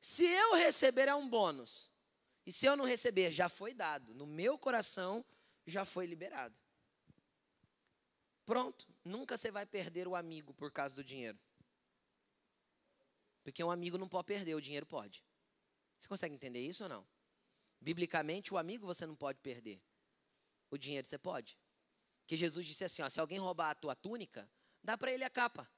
Se 0.00 0.24
eu 0.24 0.54
receber, 0.54 1.08
é 1.08 1.14
um 1.14 1.28
bônus. 1.28 1.92
E 2.44 2.52
se 2.52 2.66
eu 2.66 2.76
não 2.76 2.84
receber, 2.84 3.30
já 3.30 3.48
foi 3.48 3.72
dado. 3.72 4.12
No 4.12 4.26
meu 4.26 4.58
coração, 4.58 5.24
já 5.66 5.84
foi 5.84 6.06
liberado. 6.06 6.56
Pronto. 8.44 8.88
Nunca 9.04 9.36
você 9.36 9.50
vai 9.50 9.66
perder 9.66 10.08
o 10.08 10.16
amigo 10.16 10.52
por 10.52 10.72
causa 10.72 10.94
do 10.96 11.04
dinheiro. 11.04 11.38
Porque 13.44 13.62
um 13.62 13.70
amigo 13.70 13.96
não 13.96 14.08
pode 14.08 14.26
perder, 14.26 14.54
o 14.54 14.60
dinheiro 14.60 14.86
pode. 14.86 15.24
Você 16.00 16.08
consegue 16.08 16.34
entender 16.34 16.60
isso 16.66 16.82
ou 16.82 16.88
não? 16.88 17.06
Biblicamente, 17.80 18.52
o 18.52 18.58
amigo 18.58 18.86
você 18.86 19.06
não 19.06 19.14
pode 19.14 19.38
perder. 19.40 19.80
O 20.70 20.76
dinheiro 20.76 21.06
você 21.06 21.18
pode. 21.18 21.58
Que 22.26 22.36
Jesus 22.36 22.66
disse 22.66 22.84
assim: 22.84 23.02
ó, 23.02 23.08
se 23.08 23.20
alguém 23.20 23.38
roubar 23.38 23.70
a 23.70 23.74
tua 23.74 23.94
túnica, 23.94 24.48
dá 24.82 24.98
para 24.98 25.12
ele 25.12 25.24
a 25.24 25.30
capa. 25.30 25.68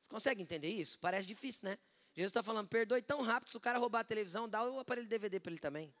Você 0.00 0.08
consegue 0.08 0.42
entender 0.42 0.68
isso? 0.68 0.98
Parece 0.98 1.26
difícil, 1.28 1.68
né? 1.68 1.78
Jesus 2.14 2.30
está 2.30 2.42
falando, 2.42 2.68
perdoe 2.68 3.00
tão 3.02 3.22
rápido, 3.22 3.50
se 3.50 3.56
o 3.56 3.60
cara 3.60 3.78
roubar 3.78 4.00
a 4.00 4.04
televisão, 4.04 4.48
dá 4.48 4.64
o 4.64 4.80
aparelho 4.80 5.06
DVD 5.06 5.38
para 5.38 5.52
ele 5.52 5.60
também. 5.60 5.94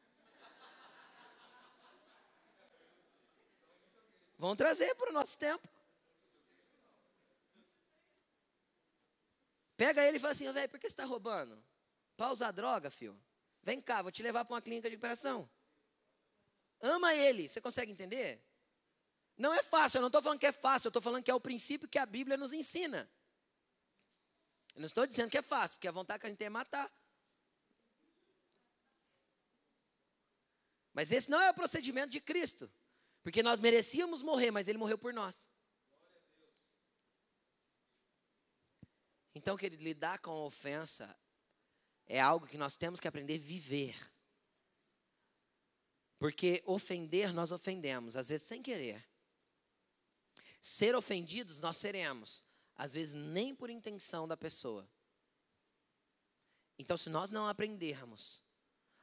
Vão 4.38 4.56
trazer 4.56 4.94
para 4.94 5.10
o 5.10 5.12
nosso 5.12 5.38
tempo. 5.38 5.68
Pega 9.76 10.02
ele 10.04 10.16
e 10.16 10.20
fala 10.20 10.32
assim, 10.32 10.52
velho, 10.52 10.68
por 10.68 10.80
que 10.80 10.88
você 10.88 10.92
está 10.92 11.04
roubando? 11.04 11.62
Para 12.16 12.32
usar 12.32 12.50
droga, 12.50 12.90
filho. 12.90 13.16
Vem 13.68 13.82
cá, 13.82 14.00
vou 14.00 14.10
te 14.10 14.22
levar 14.22 14.46
para 14.46 14.54
uma 14.54 14.62
clínica 14.62 14.88
de 14.88 14.94
recuperação. 14.94 15.46
Ama 16.80 17.14
ele, 17.14 17.46
você 17.46 17.60
consegue 17.60 17.92
entender? 17.92 18.42
Não 19.36 19.52
é 19.52 19.62
fácil, 19.62 19.98
eu 19.98 20.00
não 20.00 20.06
estou 20.06 20.22
falando 20.22 20.38
que 20.38 20.46
é 20.46 20.52
fácil, 20.52 20.86
eu 20.86 20.88
estou 20.88 21.02
falando 21.02 21.22
que 21.22 21.30
é 21.30 21.34
o 21.34 21.40
princípio 21.48 21.86
que 21.86 21.98
a 21.98 22.06
Bíblia 22.06 22.38
nos 22.38 22.54
ensina. 22.54 23.06
Eu 24.74 24.80
não 24.80 24.86
estou 24.86 25.06
dizendo 25.06 25.30
que 25.30 25.36
é 25.36 25.42
fácil, 25.42 25.76
porque 25.76 25.86
a 25.86 25.92
vontade 25.92 26.18
que 26.18 26.26
a 26.26 26.30
gente 26.30 26.38
tem 26.38 26.46
é 26.46 26.48
matar. 26.48 26.90
Mas 30.94 31.12
esse 31.12 31.30
não 31.30 31.38
é 31.38 31.50
o 31.50 31.54
procedimento 31.54 32.08
de 32.08 32.22
Cristo. 32.22 32.72
Porque 33.22 33.42
nós 33.42 33.58
merecíamos 33.60 34.22
morrer, 34.22 34.50
mas 34.50 34.66
Ele 34.66 34.78
morreu 34.78 34.96
por 34.96 35.12
nós. 35.12 35.52
Então, 39.34 39.58
querido, 39.58 39.84
lidar 39.84 40.20
com 40.20 40.30
a 40.30 40.46
ofensa 40.46 41.14
é 42.08 42.20
algo 42.20 42.46
que 42.46 42.56
nós 42.56 42.76
temos 42.76 42.98
que 42.98 43.06
aprender 43.06 43.34
a 43.34 43.44
viver. 43.44 43.96
Porque 46.18 46.62
ofender, 46.66 47.32
nós 47.32 47.52
ofendemos, 47.52 48.16
às 48.16 48.28
vezes 48.28 48.46
sem 48.46 48.62
querer. 48.62 49.06
Ser 50.60 50.96
ofendidos, 50.96 51.60
nós 51.60 51.76
seremos, 51.76 52.44
às 52.74 52.94
vezes 52.94 53.14
nem 53.14 53.54
por 53.54 53.70
intenção 53.70 54.26
da 54.26 54.36
pessoa. 54.36 54.88
Então, 56.78 56.96
se 56.96 57.10
nós 57.10 57.30
não 57.30 57.46
aprendermos 57.46 58.42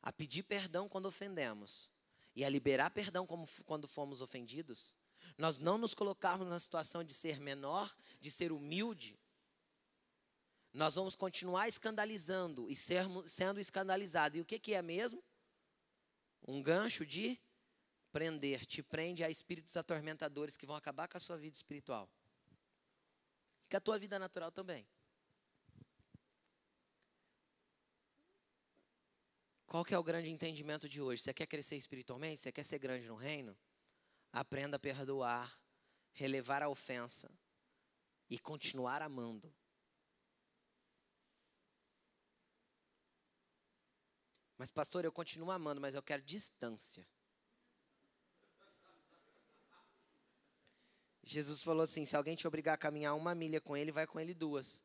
a 0.01 0.11
pedir 0.11 0.43
perdão 0.43 0.89
quando 0.89 1.05
ofendemos 1.05 1.89
e 2.35 2.43
a 2.43 2.49
liberar 2.49 2.89
perdão 2.89 3.25
quando 3.65 3.87
fomos 3.87 4.21
ofendidos, 4.21 4.95
nós 5.37 5.57
não 5.57 5.77
nos 5.77 5.93
colocarmos 5.93 6.47
na 6.47 6.59
situação 6.59 7.03
de 7.03 7.13
ser 7.13 7.39
menor, 7.39 7.93
de 8.19 8.31
ser 8.31 8.51
humilde, 8.51 9.19
nós 10.75 10.95
vamos 10.95 11.15
continuar 11.15 11.69
escandalizando 11.69 12.69
e 12.69 12.75
sermos, 12.75 13.31
sendo 13.31 13.61
escandalizados. 13.61 14.37
E 14.37 14.41
o 14.41 14.45
que, 14.45 14.59
que 14.59 14.73
é 14.73 14.81
mesmo? 14.81 15.23
Um 16.45 16.61
gancho 16.61 17.05
de 17.05 17.39
prender, 18.11 18.65
te 18.65 18.83
prende 18.83 19.23
a 19.23 19.29
espíritos 19.29 19.77
atormentadores 19.77 20.57
que 20.57 20.65
vão 20.65 20.75
acabar 20.75 21.07
com 21.07 21.15
a 21.15 21.19
sua 21.19 21.37
vida 21.37 21.55
espiritual. 21.55 22.09
E 23.63 23.69
com 23.69 23.77
a 23.77 23.79
tua 23.79 23.97
vida 23.97 24.19
natural 24.19 24.51
também. 24.51 24.85
Qual 29.65 29.85
que 29.85 29.93
é 29.93 29.97
o 29.97 30.03
grande 30.03 30.29
entendimento 30.29 30.89
de 30.89 31.01
hoje? 31.01 31.21
Você 31.21 31.33
quer 31.33 31.47
crescer 31.47 31.77
espiritualmente? 31.77 32.41
Você 32.41 32.51
quer 32.51 32.65
ser 32.65 32.79
grande 32.79 33.07
no 33.07 33.15
reino? 33.15 33.57
Aprenda 34.29 34.75
a 34.75 34.79
perdoar, 34.79 35.57
relevar 36.11 36.61
a 36.61 36.67
ofensa 36.67 37.31
e 38.29 38.37
continuar 38.37 39.01
amando. 39.01 39.53
Mas, 44.57 44.71
pastor, 44.71 45.03
eu 45.03 45.11
continuo 45.11 45.51
amando, 45.51 45.81
mas 45.81 45.95
eu 45.95 46.03
quero 46.03 46.21
distância. 46.21 47.05
Jesus 51.23 51.63
falou 51.63 51.83
assim: 51.83 52.05
se 52.05 52.15
alguém 52.15 52.35
te 52.35 52.47
obrigar 52.47 52.75
a 52.75 52.77
caminhar 52.77 53.15
uma 53.15 53.33
milha 53.33 53.59
com 53.59 53.75
ele, 53.75 53.91
vai 53.91 54.05
com 54.05 54.19
ele 54.19 54.33
duas. 54.33 54.83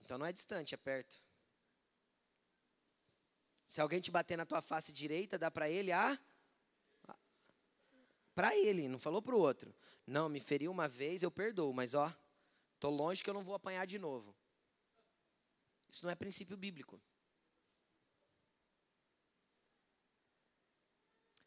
Então 0.00 0.16
não 0.16 0.24
é 0.24 0.32
distante, 0.32 0.74
é 0.74 0.78
perto. 0.78 1.22
Se 3.68 3.80
alguém 3.82 4.00
te 4.00 4.10
bater 4.10 4.38
na 4.38 4.46
tua 4.46 4.62
face 4.62 4.90
direita, 4.90 5.38
dá 5.38 5.50
para 5.50 5.68
ele 5.68 5.92
a. 5.92 6.18
para 8.34 8.56
ele, 8.56 8.88
não 8.88 8.98
falou 8.98 9.20
para 9.20 9.34
o 9.34 9.38
outro. 9.38 9.74
Não, 10.06 10.30
me 10.30 10.40
feriu 10.40 10.70
uma 10.70 10.88
vez, 10.88 11.22
eu 11.22 11.30
perdoo, 11.30 11.74
mas 11.74 11.92
ó, 11.92 12.10
tô 12.80 12.88
longe 12.88 13.22
que 13.22 13.28
eu 13.28 13.34
não 13.34 13.44
vou 13.44 13.54
apanhar 13.54 13.86
de 13.86 13.98
novo. 13.98 14.34
Isso 15.88 16.04
não 16.04 16.10
é 16.10 16.14
princípio 16.14 16.56
bíblico. 16.56 17.00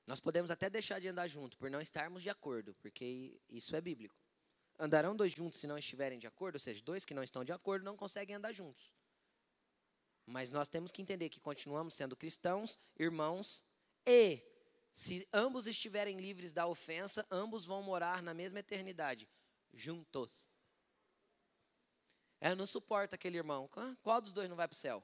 Nós 0.05 0.19
podemos 0.19 0.51
até 0.51 0.69
deixar 0.69 0.99
de 0.99 1.07
andar 1.07 1.27
junto 1.27 1.57
por 1.57 1.69
não 1.69 1.79
estarmos 1.79 2.21
de 2.21 2.29
acordo, 2.29 2.73
porque 2.75 3.39
isso 3.47 3.75
é 3.75 3.79
bíblico. 3.81 4.15
Andarão 4.77 5.15
dois 5.15 5.31
juntos 5.31 5.59
se 5.59 5.67
não 5.67 5.77
estiverem 5.77 6.19
de 6.19 6.27
acordo, 6.27 6.55
ou 6.55 6.59
seja, 6.59 6.83
dois 6.83 7.05
que 7.05 7.13
não 7.13 7.23
estão 7.23 7.45
de 7.45 7.53
acordo 7.53 7.85
não 7.85 7.95
conseguem 7.95 8.35
andar 8.35 8.51
juntos. 8.51 8.91
Mas 10.25 10.51
nós 10.51 10.67
temos 10.67 10.91
que 10.91 11.01
entender 11.01 11.29
que 11.29 11.39
continuamos 11.39 11.93
sendo 11.93 12.17
cristãos, 12.17 12.79
irmãos, 12.97 13.63
e 14.05 14.43
se 14.91 15.25
ambos 15.31 15.67
estiverem 15.67 16.19
livres 16.19 16.51
da 16.51 16.67
ofensa, 16.67 17.25
ambos 17.31 17.63
vão 17.63 17.81
morar 17.81 18.21
na 18.21 18.33
mesma 18.33 18.59
eternidade, 18.59 19.29
juntos. 19.73 20.50
Eu 22.41 22.55
não 22.55 22.65
suporto 22.65 23.13
aquele 23.13 23.37
irmão. 23.37 23.69
Qual 24.01 24.19
dos 24.19 24.33
dois 24.33 24.49
não 24.49 24.55
vai 24.57 24.67
para 24.67 24.75
o 24.75 24.77
céu? 24.77 25.03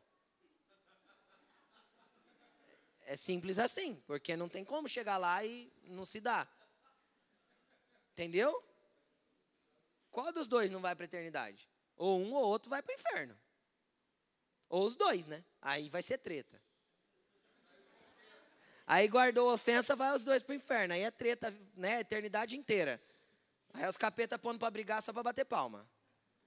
É 3.06 3.16
simples 3.16 3.60
assim, 3.60 3.96
porque 4.08 4.36
não 4.36 4.50
tem 4.50 4.66
como 4.66 4.90
chegar 4.90 5.18
lá 5.18 5.46
e 5.46 5.72
não 5.86 6.04
se 6.04 6.20
dá. 6.20 6.48
Entendeu? 8.12 8.62
Qual 10.12 10.34
dos 10.34 10.48
dois 10.48 10.72
não 10.72 10.82
vai 10.82 10.96
para 10.96 11.06
a 11.06 11.06
eternidade? 11.06 11.70
Ou 11.96 12.20
um 12.20 12.34
ou 12.34 12.44
outro 12.44 12.70
vai 12.70 12.82
para 12.82 12.92
o 12.92 12.96
inferno. 12.96 13.40
Ou 14.68 14.84
os 14.86 14.96
dois, 14.96 15.28
né? 15.28 15.46
Aí 15.62 15.90
vai 15.90 16.02
ser 16.02 16.18
treta. 16.18 16.60
Aí 18.86 19.08
guardou 19.08 19.54
ofensa, 19.54 19.96
vai 19.96 20.14
os 20.14 20.24
dois 20.24 20.42
para 20.42 20.54
o 20.54 20.56
inferno. 20.56 20.94
Aí 20.94 21.02
é 21.02 21.12
treta, 21.12 21.54
né? 21.76 21.98
A 21.98 22.02
eternidade 22.02 22.58
inteira. 22.58 23.02
Aí 23.74 23.88
os 23.88 23.96
capeta 23.96 24.40
pondo 24.40 24.60
para 24.60 24.72
brigar 24.72 25.04
só 25.04 25.14
para 25.14 25.24
bater 25.24 25.46
palma. 25.46 25.88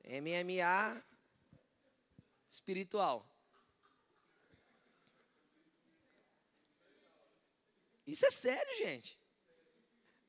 MMA 0.04 1.02
espiritual. 2.48 3.26
Isso 8.06 8.26
é 8.26 8.30
sério, 8.30 8.76
gente. 8.78 9.18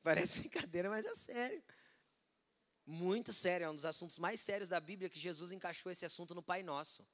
Parece 0.02 0.38
brincadeira, 0.40 0.88
mas 0.88 1.04
é 1.04 1.14
sério. 1.14 1.62
Muito 2.86 3.32
sério, 3.32 3.64
é 3.64 3.70
um 3.70 3.74
dos 3.74 3.84
assuntos 3.84 4.18
mais 4.18 4.40
sérios 4.40 4.68
da 4.68 4.80
Bíblia 4.80 5.08
que 5.08 5.18
Jesus 5.18 5.52
encaixou 5.52 5.90
esse 5.90 6.04
assunto 6.04 6.34
no 6.34 6.42
Pai 6.42 6.62
Nosso. 6.62 7.06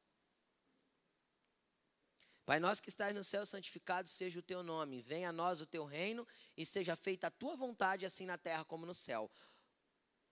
Pai 2.48 2.58
nosso 2.58 2.82
que 2.82 2.88
estás 2.88 3.14
no 3.14 3.22
céu, 3.22 3.44
santificado 3.44 4.08
seja 4.08 4.38
o 4.38 4.42
teu 4.42 4.62
nome. 4.62 5.02
Venha 5.02 5.28
a 5.28 5.32
nós 5.32 5.60
o 5.60 5.66
teu 5.66 5.84
reino 5.84 6.26
e 6.56 6.64
seja 6.64 6.96
feita 6.96 7.26
a 7.26 7.30
tua 7.30 7.54
vontade, 7.54 8.06
assim 8.06 8.24
na 8.24 8.38
terra 8.38 8.64
como 8.64 8.86
no 8.86 8.94
céu. 8.94 9.30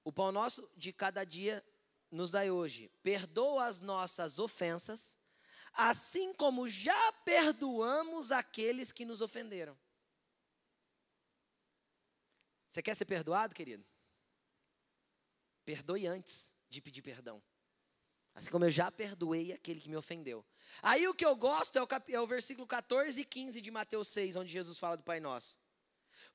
O 0.02 0.10
pão 0.10 0.32
nosso 0.32 0.66
de 0.74 0.94
cada 0.94 1.24
dia 1.24 1.62
nos 2.10 2.30
dai 2.30 2.50
hoje. 2.50 2.90
Perdoa 3.02 3.66
as 3.66 3.80
nossas 3.80 4.38
ofensas, 4.38 5.18
assim 5.72 6.32
como 6.34 6.68
já 6.68 7.12
perdoamos 7.24 8.32
aqueles 8.32 8.92
que 8.92 9.04
nos 9.04 9.20
ofenderam. 9.20 9.78
Você 12.68 12.82
quer 12.82 12.94
ser 12.94 13.06
perdoado, 13.06 13.54
querido? 13.54 13.84
Perdoe 15.64 16.06
antes 16.06 16.52
de 16.68 16.80
pedir 16.80 17.02
perdão. 17.02 17.42
Assim 18.34 18.50
como 18.50 18.66
eu 18.66 18.70
já 18.70 18.90
perdoei 18.90 19.52
aquele 19.52 19.80
que 19.80 19.88
me 19.88 19.96
ofendeu. 19.96 20.44
Aí 20.82 21.08
o 21.08 21.14
que 21.14 21.24
eu 21.24 21.34
gosto 21.34 21.78
é 21.78 21.82
o, 21.82 21.86
cap... 21.86 22.12
é 22.12 22.20
o 22.20 22.26
versículo 22.26 22.66
14 22.66 23.18
e 23.18 23.24
15 23.24 23.62
de 23.62 23.70
Mateus 23.70 24.08
6, 24.08 24.36
onde 24.36 24.52
Jesus 24.52 24.78
fala 24.78 24.96
do 24.96 25.02
Pai 25.02 25.20
Nosso. 25.20 25.58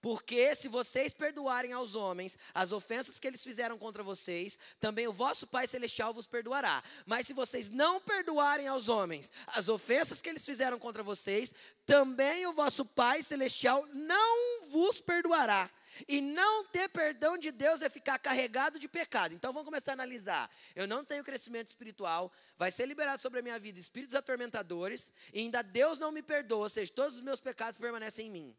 Porque 0.02 0.56
se 0.56 0.68
vocês 0.68 1.14
perdoarem 1.14 1.74
aos 1.74 1.94
homens 1.94 2.38
as 2.54 2.72
ofensas 2.72 3.20
que 3.20 3.28
eles 3.28 3.44
fizeram 3.44 3.78
contra 3.78 4.02
vocês, 4.02 4.58
também 4.80 5.08
o 5.08 5.14
vosso 5.14 5.46
Pai 5.46 5.68
Celestial 5.68 6.14
vos 6.14 6.26
perdoará. 6.26 6.84
Mas 7.06 7.28
se 7.28 7.34
vocês 7.34 7.70
não 7.70 8.02
perdoarem 8.02 8.68
aos 8.68 8.90
homens 8.90 9.32
as 9.48 9.70
ofensas 9.70 10.22
que 10.22 10.30
eles 10.30 10.44
fizeram 10.44 10.80
contra 10.80 11.04
vocês, 11.04 11.54
também 11.86 12.48
o 12.48 12.54
vosso 12.54 12.84
Pai 12.84 13.22
Celestial 13.22 13.86
não 13.94 14.68
vos 14.70 15.00
perdoará. 15.00 15.70
E 16.08 16.20
não 16.20 16.66
ter 16.66 16.90
perdão 16.90 17.38
de 17.38 17.52
Deus 17.52 17.82
é 17.82 17.90
ficar 17.90 18.18
carregado 18.18 18.80
de 18.80 18.88
pecado. 18.88 19.36
Então 19.36 19.54
vamos 19.54 19.66
começar 19.66 19.92
a 19.92 19.94
analisar. 19.94 20.50
Eu 20.76 20.88
não 20.88 21.06
tenho 21.06 21.24
crescimento 21.24 21.68
espiritual, 21.68 22.32
vai 22.58 22.72
ser 22.72 22.88
liberado 22.88 23.22
sobre 23.22 23.40
a 23.40 23.44
minha 23.44 23.60
vida 23.60 23.80
espíritos 23.80 24.16
atormentadores, 24.16 25.12
e 25.34 25.40
ainda 25.42 25.62
Deus 25.62 26.00
não 26.00 26.12
me 26.12 26.24
perdoa, 26.24 26.64
ou 26.64 26.70
seja, 26.70 26.92
todos 26.92 27.16
os 27.16 27.22
meus 27.22 27.40
pecados 27.40 27.78
permanecem 27.78 28.28
em 28.28 28.32
mim. 28.32 28.56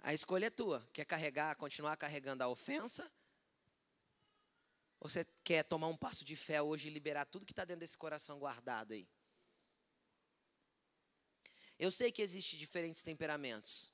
A 0.00 0.14
escolha 0.14 0.46
é 0.46 0.50
tua. 0.50 0.86
Quer 0.92 1.04
carregar, 1.04 1.56
continuar 1.56 1.96
carregando 1.96 2.42
a 2.42 2.48
ofensa? 2.48 3.10
Ou 5.00 5.08
você 5.08 5.24
quer 5.44 5.62
tomar 5.62 5.88
um 5.88 5.96
passo 5.96 6.24
de 6.24 6.34
fé 6.34 6.60
hoje 6.60 6.88
e 6.88 6.90
liberar 6.90 7.24
tudo 7.24 7.46
que 7.46 7.52
está 7.52 7.64
dentro 7.64 7.80
desse 7.80 7.96
coração 7.96 8.38
guardado 8.38 8.92
aí? 8.92 9.08
Eu 11.78 11.90
sei 11.90 12.10
que 12.10 12.20
existem 12.20 12.58
diferentes 12.58 13.02
temperamentos. 13.02 13.92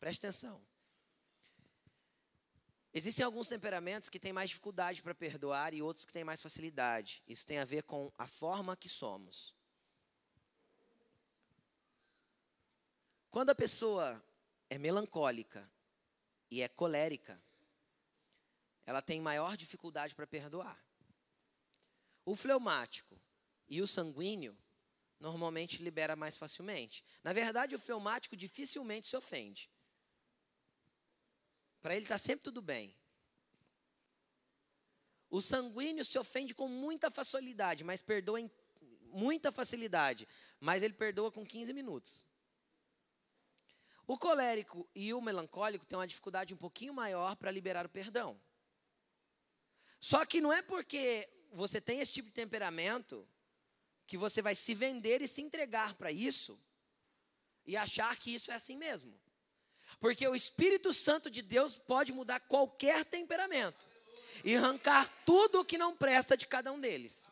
Preste 0.00 0.18
atenção. 0.26 0.60
Existem 2.92 3.24
alguns 3.24 3.48
temperamentos 3.48 4.08
que 4.08 4.20
têm 4.20 4.32
mais 4.32 4.50
dificuldade 4.50 5.02
para 5.02 5.14
perdoar 5.14 5.74
e 5.74 5.82
outros 5.82 6.04
que 6.04 6.12
têm 6.12 6.24
mais 6.24 6.40
facilidade. 6.40 7.22
Isso 7.26 7.46
tem 7.46 7.58
a 7.58 7.64
ver 7.64 7.82
com 7.82 8.12
a 8.16 8.26
forma 8.26 8.76
que 8.76 8.88
somos. 8.88 9.54
Quando 13.30 13.50
a 13.50 13.54
pessoa 13.54 14.22
é 14.70 14.78
melancólica 14.78 15.70
e 16.50 16.62
é 16.62 16.68
colérica, 16.68 17.40
ela 18.86 19.00
tem 19.00 19.20
maior 19.20 19.56
dificuldade 19.56 20.14
para 20.14 20.26
perdoar. 20.26 20.78
O 22.24 22.34
fleumático 22.34 23.20
e 23.68 23.80
o 23.80 23.86
sanguíneo 23.86 24.56
normalmente 25.18 25.82
libera 25.82 26.14
mais 26.14 26.36
facilmente. 26.36 27.04
Na 27.22 27.32
verdade, 27.32 27.74
o 27.74 27.78
fleumático 27.78 28.36
dificilmente 28.36 29.06
se 29.06 29.16
ofende. 29.16 29.70
Para 31.80 31.94
ele 31.94 32.04
está 32.04 32.18
sempre 32.18 32.44
tudo 32.44 32.62
bem. 32.62 32.94
O 35.30 35.40
sanguíneo 35.40 36.04
se 36.04 36.18
ofende 36.18 36.54
com 36.54 36.68
muita 36.68 37.10
facilidade, 37.10 37.82
mas 37.82 38.00
perdoa 38.00 38.40
em 38.40 38.50
muita 39.10 39.50
facilidade, 39.52 40.28
mas 40.60 40.82
ele 40.82 40.94
perdoa 40.94 41.30
com 41.30 41.44
15 41.44 41.72
minutos. 41.72 42.26
O 44.06 44.18
colérico 44.18 44.88
e 44.94 45.14
o 45.14 45.20
melancólico 45.20 45.86
têm 45.86 45.98
uma 45.98 46.06
dificuldade 46.06 46.52
um 46.52 46.58
pouquinho 46.58 46.92
maior 46.92 47.36
para 47.36 47.50
liberar 47.50 47.86
o 47.86 47.88
perdão. 47.88 48.38
Só 49.98 50.26
que 50.26 50.40
não 50.40 50.52
é 50.52 50.60
porque 50.60 51.28
você 51.52 51.80
tem 51.80 52.00
esse 52.00 52.12
tipo 52.12 52.28
de 52.28 52.34
temperamento 52.34 53.26
que 54.06 54.18
você 54.18 54.42
vai 54.42 54.54
se 54.54 54.74
vender 54.74 55.22
e 55.22 55.28
se 55.28 55.40
entregar 55.40 55.94
para 55.94 56.12
isso 56.12 56.60
e 57.64 57.76
achar 57.76 58.14
que 58.18 58.34
isso 58.34 58.50
é 58.50 58.54
assim 58.54 58.76
mesmo. 58.76 59.18
Porque 59.98 60.26
o 60.26 60.34
Espírito 60.34 60.92
Santo 60.92 61.30
de 61.30 61.40
Deus 61.40 61.74
pode 61.74 62.12
mudar 62.12 62.40
qualquer 62.40 63.04
temperamento 63.04 63.86
e 64.44 64.54
arrancar 64.54 65.08
tudo 65.24 65.60
o 65.60 65.64
que 65.64 65.78
não 65.78 65.96
presta 65.96 66.36
de 66.36 66.46
cada 66.46 66.72
um 66.72 66.80
deles. 66.80 67.30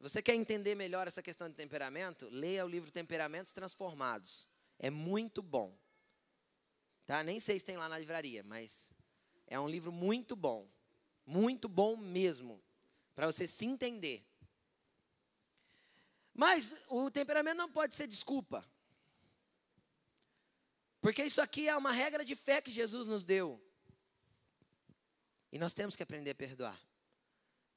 Você 0.00 0.22
quer 0.22 0.34
entender 0.34 0.74
melhor 0.74 1.08
essa 1.08 1.22
questão 1.22 1.48
de 1.48 1.54
temperamento? 1.54 2.28
Leia 2.30 2.64
o 2.64 2.68
livro 2.68 2.90
Temperamentos 2.90 3.52
Transformados. 3.52 4.46
É 4.78 4.90
muito 4.90 5.42
bom. 5.42 5.76
Tá? 7.04 7.22
Nem 7.22 7.40
sei 7.40 7.58
se 7.58 7.64
tem 7.64 7.76
lá 7.76 7.88
na 7.88 7.98
livraria, 7.98 8.44
mas 8.44 8.92
é 9.46 9.58
um 9.58 9.68
livro 9.68 9.90
muito 9.90 10.36
bom. 10.36 10.68
Muito 11.26 11.68
bom 11.68 11.96
mesmo. 11.96 12.62
Para 13.14 13.26
você 13.26 13.46
se 13.46 13.66
entender. 13.66 14.24
Mas 16.32 16.74
o 16.88 17.10
temperamento 17.10 17.56
não 17.56 17.70
pode 17.70 17.94
ser 17.94 18.06
desculpa. 18.06 18.64
Porque 21.00 21.24
isso 21.24 21.40
aqui 21.40 21.68
é 21.68 21.76
uma 21.76 21.90
regra 21.90 22.24
de 22.24 22.36
fé 22.36 22.60
que 22.60 22.70
Jesus 22.70 23.08
nos 23.08 23.24
deu. 23.24 23.60
E 25.50 25.58
nós 25.58 25.74
temos 25.74 25.96
que 25.96 26.02
aprender 26.02 26.30
a 26.30 26.34
perdoar. 26.34 26.87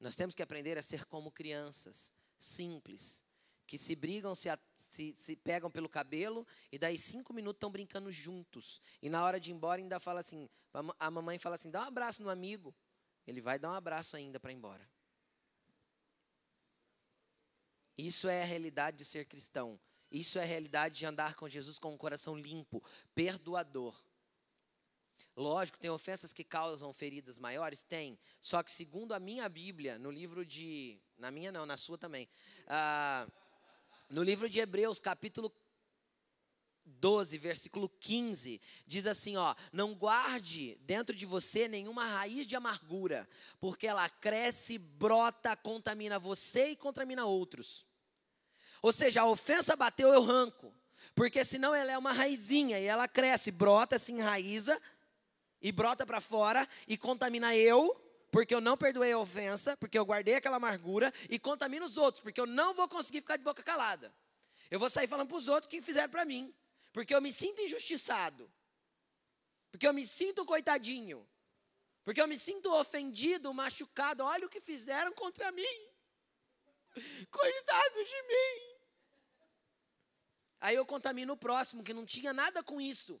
Nós 0.02 0.16
temos 0.16 0.34
que 0.34 0.42
aprender 0.42 0.76
a 0.76 0.82
ser 0.82 1.04
como 1.04 1.30
crianças, 1.30 2.12
simples, 2.36 3.24
que 3.68 3.78
se 3.78 3.94
brigam, 3.94 4.34
se, 4.34 4.48
se, 4.76 5.14
se 5.16 5.36
pegam 5.36 5.70
pelo 5.70 5.88
cabelo 5.88 6.44
e 6.72 6.78
daí 6.78 6.98
cinco 6.98 7.32
minutos 7.32 7.58
estão 7.58 7.70
brincando 7.70 8.10
juntos. 8.10 8.80
E 9.00 9.08
na 9.08 9.24
hora 9.24 9.38
de 9.38 9.52
ir 9.52 9.54
embora 9.54 9.80
ainda 9.80 10.00
fala 10.00 10.18
assim, 10.18 10.50
a 10.98 11.08
mamãe 11.08 11.38
fala 11.38 11.54
assim, 11.54 11.70
dá 11.70 11.82
um 11.82 11.86
abraço 11.86 12.20
no 12.20 12.30
amigo. 12.30 12.74
Ele 13.24 13.40
vai 13.40 13.60
dar 13.60 13.70
um 13.70 13.74
abraço 13.74 14.16
ainda 14.16 14.40
para 14.40 14.50
ir 14.50 14.56
embora. 14.56 14.90
Isso 17.96 18.28
é 18.28 18.42
a 18.42 18.46
realidade 18.46 18.96
de 18.96 19.04
ser 19.04 19.24
cristão. 19.26 19.78
Isso 20.10 20.36
é 20.36 20.42
a 20.42 20.46
realidade 20.46 20.96
de 20.96 21.06
andar 21.06 21.36
com 21.36 21.48
Jesus 21.48 21.78
com 21.78 21.94
um 21.94 21.96
coração 21.96 22.36
limpo, 22.36 22.82
perdoador. 23.14 23.96
Lógico, 25.36 25.78
tem 25.78 25.90
ofensas 25.90 26.32
que 26.32 26.44
causam 26.44 26.92
feridas 26.92 27.38
maiores? 27.38 27.82
Tem. 27.82 28.18
Só 28.40 28.62
que, 28.62 28.70
segundo 28.70 29.14
a 29.14 29.20
minha 29.20 29.48
Bíblia, 29.48 29.98
no 29.98 30.10
livro 30.10 30.44
de. 30.44 31.00
Na 31.16 31.30
minha 31.30 31.50
não, 31.50 31.64
na 31.64 31.78
sua 31.78 31.96
também. 31.96 32.28
Ah, 32.66 33.26
no 34.10 34.22
livro 34.22 34.48
de 34.48 34.60
Hebreus, 34.60 35.00
capítulo 35.00 35.50
12, 36.84 37.38
versículo 37.38 37.88
15, 37.88 38.60
diz 38.86 39.06
assim, 39.06 39.36
ó: 39.36 39.54
"Não 39.72 39.94
guarde 39.94 40.76
dentro 40.82 41.16
de 41.16 41.24
você 41.24 41.66
nenhuma 41.66 42.04
raiz 42.04 42.46
de 42.46 42.54
amargura, 42.54 43.26
porque 43.58 43.86
ela 43.86 44.06
cresce, 44.10 44.76
brota, 44.76 45.56
contamina 45.56 46.18
você 46.18 46.70
e 46.70 46.76
contamina 46.76 47.24
outros." 47.24 47.86
Ou 48.82 48.92
seja, 48.92 49.22
a 49.22 49.26
ofensa 49.26 49.76
bateu, 49.76 50.12
eu 50.12 50.22
ranco. 50.22 50.74
Porque 51.14 51.44
senão 51.44 51.74
ela 51.74 51.92
é 51.92 51.98
uma 51.98 52.12
raizinha 52.12 52.78
e 52.78 52.84
ela 52.84 53.08
cresce, 53.08 53.50
brota, 53.50 53.98
se 53.98 54.12
enraiza 54.12 54.80
e 55.62 55.70
brota 55.70 56.04
para 56.04 56.20
fora 56.20 56.68
e 56.88 56.98
contamina 56.98 57.54
eu, 57.56 57.94
porque 58.30 58.54
eu 58.54 58.60
não 58.60 58.76
perdoei 58.76 59.12
a 59.12 59.18
ofensa, 59.18 59.76
porque 59.76 59.98
eu 59.98 60.04
guardei 60.04 60.34
aquela 60.34 60.56
amargura 60.56 61.12
e 61.30 61.38
contamina 61.38 61.86
os 61.86 61.96
outros, 61.96 62.22
porque 62.22 62.40
eu 62.40 62.46
não 62.46 62.74
vou 62.74 62.88
conseguir 62.88 63.20
ficar 63.20 63.36
de 63.36 63.44
boca 63.44 63.62
calada. 63.62 64.12
Eu 64.70 64.80
vou 64.80 64.90
sair 64.90 65.06
falando 65.06 65.28
para 65.28 65.36
os 65.36 65.48
outros 65.48 65.66
o 65.66 65.70
que 65.70 65.80
fizeram 65.80 66.10
para 66.10 66.24
mim, 66.24 66.52
porque 66.92 67.14
eu 67.14 67.20
me 67.20 67.32
sinto 67.32 67.60
injustiçado, 67.60 68.50
porque 69.70 69.86
eu 69.86 69.92
me 69.92 70.06
sinto 70.06 70.44
coitadinho, 70.44 71.26
porque 72.04 72.20
eu 72.20 72.26
me 72.26 72.38
sinto 72.38 72.72
ofendido, 72.74 73.54
machucado. 73.54 74.24
Olha 74.24 74.46
o 74.46 74.48
que 74.48 74.60
fizeram 74.60 75.12
contra 75.12 75.52
mim. 75.52 75.88
Coitado 77.30 78.04
de 78.04 78.22
mim. 78.22 78.72
Aí 80.60 80.76
eu 80.76 80.84
contamino 80.84 81.32
o 81.32 81.36
próximo, 81.36 81.82
que 81.82 81.94
não 81.94 82.04
tinha 82.04 82.32
nada 82.32 82.62
com 82.62 82.80
isso. 82.80 83.20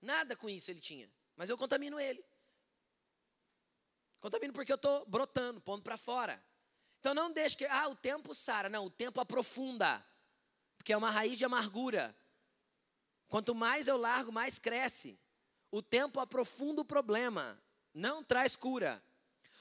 Nada 0.00 0.36
com 0.36 0.48
isso 0.48 0.70
ele 0.70 0.80
tinha. 0.80 1.10
Mas 1.36 1.50
eu 1.50 1.58
contamino 1.58 1.98
ele. 1.98 2.24
Contamino 4.20 4.52
porque 4.52 4.72
eu 4.72 4.76
estou 4.76 5.06
brotando, 5.06 5.60
pondo 5.60 5.82
para 5.82 5.96
fora. 5.96 6.42
Então 7.00 7.14
não 7.14 7.32
deixe 7.32 7.56
que, 7.56 7.64
ah, 7.66 7.88
o 7.88 7.94
tempo 7.94 8.34
sara. 8.34 8.68
Não, 8.68 8.86
o 8.86 8.90
tempo 8.90 9.20
aprofunda. 9.20 10.04
Porque 10.76 10.92
é 10.92 10.96
uma 10.96 11.10
raiz 11.10 11.38
de 11.38 11.44
amargura. 11.44 12.16
Quanto 13.28 13.54
mais 13.54 13.88
eu 13.88 13.96
largo, 13.96 14.32
mais 14.32 14.58
cresce. 14.58 15.18
O 15.70 15.82
tempo 15.82 16.18
aprofunda 16.18 16.80
o 16.80 16.84
problema. 16.84 17.60
Não 17.92 18.24
traz 18.24 18.56
cura. 18.56 19.02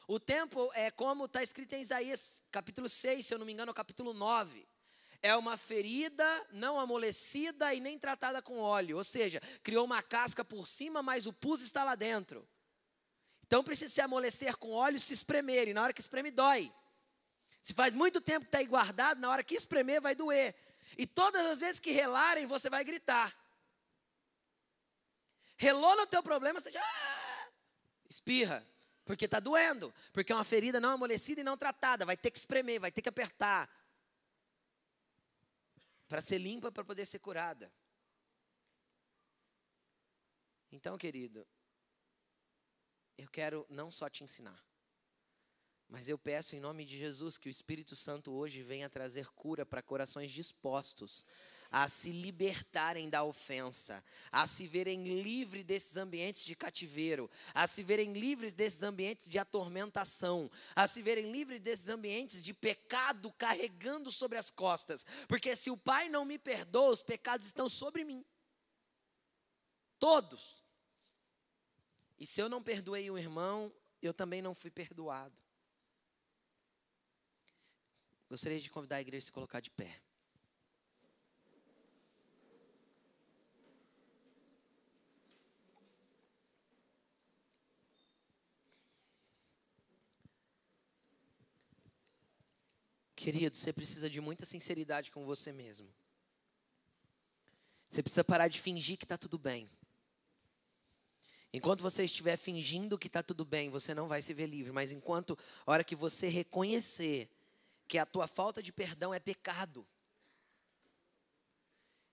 O 0.07 0.19
tempo 0.19 0.71
é 0.73 0.89
como 0.89 1.25
está 1.25 1.43
escrito 1.43 1.73
em 1.73 1.81
Isaías, 1.81 2.43
capítulo 2.49 2.87
6, 2.87 3.25
se 3.25 3.33
eu 3.33 3.37
não 3.37 3.45
me 3.45 3.51
engano, 3.51 3.73
capítulo 3.73 4.13
9 4.13 4.67
é 5.21 5.35
uma 5.35 5.57
ferida 5.57 6.47
não 6.51 6.79
amolecida 6.79 7.73
e 7.73 7.79
nem 7.79 7.97
tratada 7.97 8.41
com 8.41 8.59
óleo, 8.59 8.97
ou 8.97 9.03
seja, 9.03 9.41
criou 9.63 9.85
uma 9.85 10.01
casca 10.01 10.43
por 10.45 10.67
cima, 10.67 11.01
mas 11.01 11.27
o 11.27 11.33
pus 11.33 11.61
está 11.61 11.83
lá 11.83 11.95
dentro. 11.95 12.47
Então 13.45 13.63
precisa 13.63 13.93
se 13.93 14.01
amolecer 14.01 14.57
com 14.57 14.71
óleo, 14.71 14.99
se 14.99 15.13
espremer, 15.13 15.67
e 15.67 15.73
na 15.73 15.83
hora 15.83 15.93
que 15.93 16.01
espreme 16.01 16.31
dói. 16.31 16.71
Se 17.61 17.73
faz 17.73 17.93
muito 17.93 18.21
tempo 18.21 18.45
que 18.45 18.49
está 18.49 18.59
aí 18.59 18.65
guardado, 18.65 19.19
na 19.19 19.29
hora 19.29 19.43
que 19.43 19.55
espremer 19.55 20.01
vai 20.01 20.15
doer. 20.15 20.55
E 20.97 21.05
todas 21.05 21.45
as 21.45 21.59
vezes 21.59 21.79
que 21.79 21.91
relarem, 21.91 22.45
você 22.45 22.69
vai 22.69 22.83
gritar. 22.83 23.35
Relou 25.57 25.95
no 25.95 26.05
teu 26.05 26.21
problema, 26.21 26.59
você 26.59 26.71
já 26.71 26.81
ah! 26.81 27.47
espirra, 28.09 28.65
porque 29.03 29.25
está 29.25 29.39
doendo, 29.39 29.93
porque 30.13 30.31
é 30.31 30.35
uma 30.35 30.43
ferida 30.43 30.79
não 30.79 30.91
amolecida 30.91 31.41
e 31.41 31.43
não 31.43 31.57
tratada, 31.57 32.05
vai 32.05 32.15
ter 32.15 32.31
que 32.31 32.37
espremer, 32.37 32.79
vai 32.79 32.91
ter 32.91 33.01
que 33.01 33.09
apertar, 33.09 33.69
para 36.07 36.21
ser 36.21 36.37
limpa, 36.37 36.71
para 36.71 36.83
poder 36.83 37.05
ser 37.05 37.19
curada. 37.19 37.71
Então, 40.71 40.97
querido, 40.97 41.47
eu 43.17 43.29
quero 43.29 43.65
não 43.69 43.89
só 43.91 44.09
te 44.09 44.23
ensinar, 44.23 44.63
mas 45.87 46.09
eu 46.09 46.17
peço 46.17 46.55
em 46.55 46.59
nome 46.59 46.85
de 46.85 46.97
Jesus 46.97 47.37
que 47.37 47.47
o 47.47 47.49
Espírito 47.49 47.95
Santo 47.95 48.31
hoje 48.31 48.61
venha 48.61 48.89
trazer 48.89 49.29
cura 49.29 49.65
para 49.65 49.81
corações 49.81 50.31
dispostos 50.31 51.25
a 51.71 51.87
se 51.87 52.11
libertarem 52.11 53.09
da 53.09 53.23
ofensa, 53.23 54.03
a 54.31 54.47
se 54.47 54.67
verem 54.67 55.21
livres 55.21 55.63
desses 55.63 55.97
ambientes 55.97 56.43
de 56.43 56.55
cativeiro, 56.55 57.29
a 57.53 57.67
se 57.67 57.83
verem 57.83 58.13
livres 58.13 58.53
desses 58.53 58.83
ambientes 58.83 59.29
de 59.29 59.37
atormentação, 59.37 60.49
a 60.75 60.87
se 60.87 61.01
verem 61.01 61.31
livres 61.31 61.59
desses 61.59 61.89
ambientes 61.89 62.43
de 62.43 62.53
pecado 62.53 63.31
carregando 63.33 64.11
sobre 64.11 64.37
as 64.37 64.49
costas, 64.49 65.05
porque 65.27 65.55
se 65.55 65.69
o 65.69 65.77
Pai 65.77 66.09
não 66.09 66.25
me 66.25 66.37
perdoa, 66.37 66.91
os 66.91 67.01
pecados 67.01 67.47
estão 67.47 67.67
sobre 67.69 68.03
mim. 68.03 68.25
Todos. 69.99 70.63
E 72.19 72.25
se 72.25 72.41
eu 72.41 72.49
não 72.49 72.63
perdoei 72.63 73.09
um 73.09 73.17
irmão, 73.17 73.73
eu 74.01 74.13
também 74.13 74.41
não 74.41 74.53
fui 74.53 74.71
perdoado. 74.71 75.35
Gostaria 78.29 78.59
de 78.59 78.69
convidar 78.69 78.97
a 78.97 79.01
igreja 79.01 79.23
a 79.23 79.27
se 79.27 79.31
colocar 79.31 79.59
de 79.59 79.71
pé. 79.71 80.01
Querido, 93.17 93.57
você 93.57 93.73
precisa 93.73 94.07
de 94.07 94.21
muita 94.21 94.45
sinceridade 94.45 95.09
com 95.09 95.25
você 95.25 95.51
mesmo. 95.51 95.91
Você 97.89 98.03
precisa 98.03 98.23
parar 98.23 98.47
de 98.47 98.61
fingir 98.61 98.95
que 98.95 99.05
está 99.05 99.17
tudo 99.17 99.39
bem. 99.39 99.67
Enquanto 101.51 101.81
você 101.81 102.03
estiver 102.03 102.37
fingindo 102.37 102.97
que 102.97 103.07
está 103.07 103.23
tudo 103.23 103.43
bem, 103.43 103.71
você 103.71 103.95
não 103.95 104.07
vai 104.07 104.21
se 104.21 104.35
ver 104.35 104.45
livre. 104.45 104.71
Mas 104.71 104.91
enquanto, 104.91 105.35
a 105.65 105.71
hora 105.71 105.83
que 105.83 105.95
você 105.95 106.27
reconhecer 106.27 107.27
que 107.87 107.97
a 107.97 108.05
tua 108.05 108.27
falta 108.27 108.61
de 108.61 108.71
perdão 108.71 109.11
é 109.11 109.19
pecado, 109.19 109.85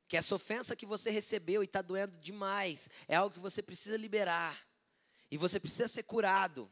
que 0.09 0.17
essa 0.17 0.35
ofensa 0.35 0.75
que 0.75 0.87
você 0.87 1.11
recebeu 1.11 1.63
e 1.63 1.67
está 1.67 1.83
doendo 1.83 2.17
demais 2.17 2.89
é 3.07 3.17
algo 3.17 3.35
que 3.35 3.41
você 3.41 3.63
precisa 3.63 3.99
liberar 3.99 4.67
e 5.31 5.37
você 5.37 5.61
precisa 5.61 5.87
ser 5.87 6.05
curado, 6.05 6.71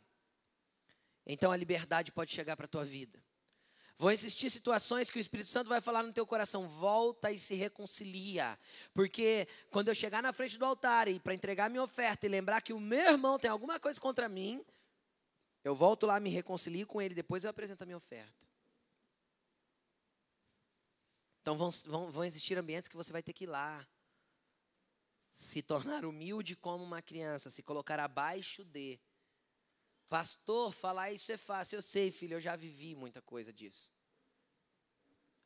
então 1.27 1.53
a 1.53 1.57
liberdade 1.57 2.11
pode 2.13 2.33
chegar 2.33 2.57
para 2.57 2.65
a 2.65 2.69
tua 2.69 2.85
vida. 2.85 3.23
Vão 4.03 4.11
existir 4.11 4.51
situações 4.51 5.13
que 5.13 5.19
o 5.19 5.21
Espírito 5.21 5.49
Santo 5.49 5.69
vai 5.69 5.81
falar 5.81 6.03
no 6.03 6.13
teu 6.13 6.27
coração, 6.27 6.67
volta 6.67 7.31
e 7.31 7.39
se 7.39 7.55
reconcilia. 7.55 8.59
Porque 8.93 9.47
quando 9.71 9.87
eu 9.87 9.95
chegar 9.95 10.21
na 10.21 10.33
frente 10.33 10.59
do 10.59 10.65
altar 10.65 11.07
e 11.07 11.21
para 11.21 11.33
entregar 11.33 11.71
minha 11.71 11.85
oferta 11.85 12.27
e 12.27 12.29
lembrar 12.29 12.63
que 12.63 12.73
o 12.73 12.81
meu 12.81 13.13
irmão 13.13 13.39
tem 13.39 13.49
alguma 13.49 13.79
coisa 13.79 14.01
contra 14.01 14.29
mim, 14.29 14.61
eu 15.63 15.73
volto 15.77 16.05
lá, 16.05 16.19
me 16.19 16.31
reconcilio 16.31 16.85
com 16.85 17.01
ele, 17.01 17.15
depois 17.15 17.45
eu 17.45 17.51
apresento 17.51 17.85
a 17.85 17.87
minha 17.87 17.97
oferta. 17.97 18.45
Então 21.41 21.57
vão, 21.57 21.71
vão, 21.87 22.11
vão 22.11 22.25
existir 22.25 22.59
ambientes 22.59 22.89
que 22.89 22.97
você 22.97 23.13
vai 23.13 23.23
ter 23.23 23.33
que 23.33 23.45
ir 23.45 23.51
lá. 23.51 23.87
Se 25.31 25.63
tornar 25.63 26.05
humilde 26.05 26.57
como 26.57 26.83
uma 26.83 27.01
criança, 27.01 27.51
se 27.51 27.63
colocar 27.63 28.01
abaixo 28.01 28.65
de. 28.65 28.99
Pastor, 30.13 30.75
falar 30.75 31.11
isso 31.11 31.33
é 31.33 31.39
fácil. 31.39 31.77
Eu 31.77 31.81
sei, 31.81 32.13
filho, 32.13 32.35
eu 32.35 32.41
já 32.41 32.55
vivi 32.55 32.95
muita 32.95 33.23
coisa 33.23 33.51
disso. 33.51 33.91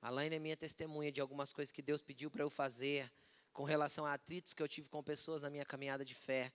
A 0.03 0.11
Laine 0.11 0.35
é 0.35 0.39
minha 0.41 0.57
testemunha 0.57 1.13
de 1.13 1.21
algumas 1.21 1.53
coisas 1.53 1.71
que 1.71 1.81
Deus 1.81 2.03
pediu 2.03 2.33
para 2.33 2.43
eu 2.43 2.51
fazer 2.51 3.09
com 3.53 3.63
relação 3.63 4.05
a 4.05 4.15
atritos 4.15 4.53
que 4.53 4.61
eu 4.61 4.67
tive 4.67 4.89
com 4.89 5.05
pessoas 5.05 5.41
na 5.41 5.49
minha 5.49 5.65
caminhada 5.65 6.05
de 6.05 6.17
fé. 6.17 6.53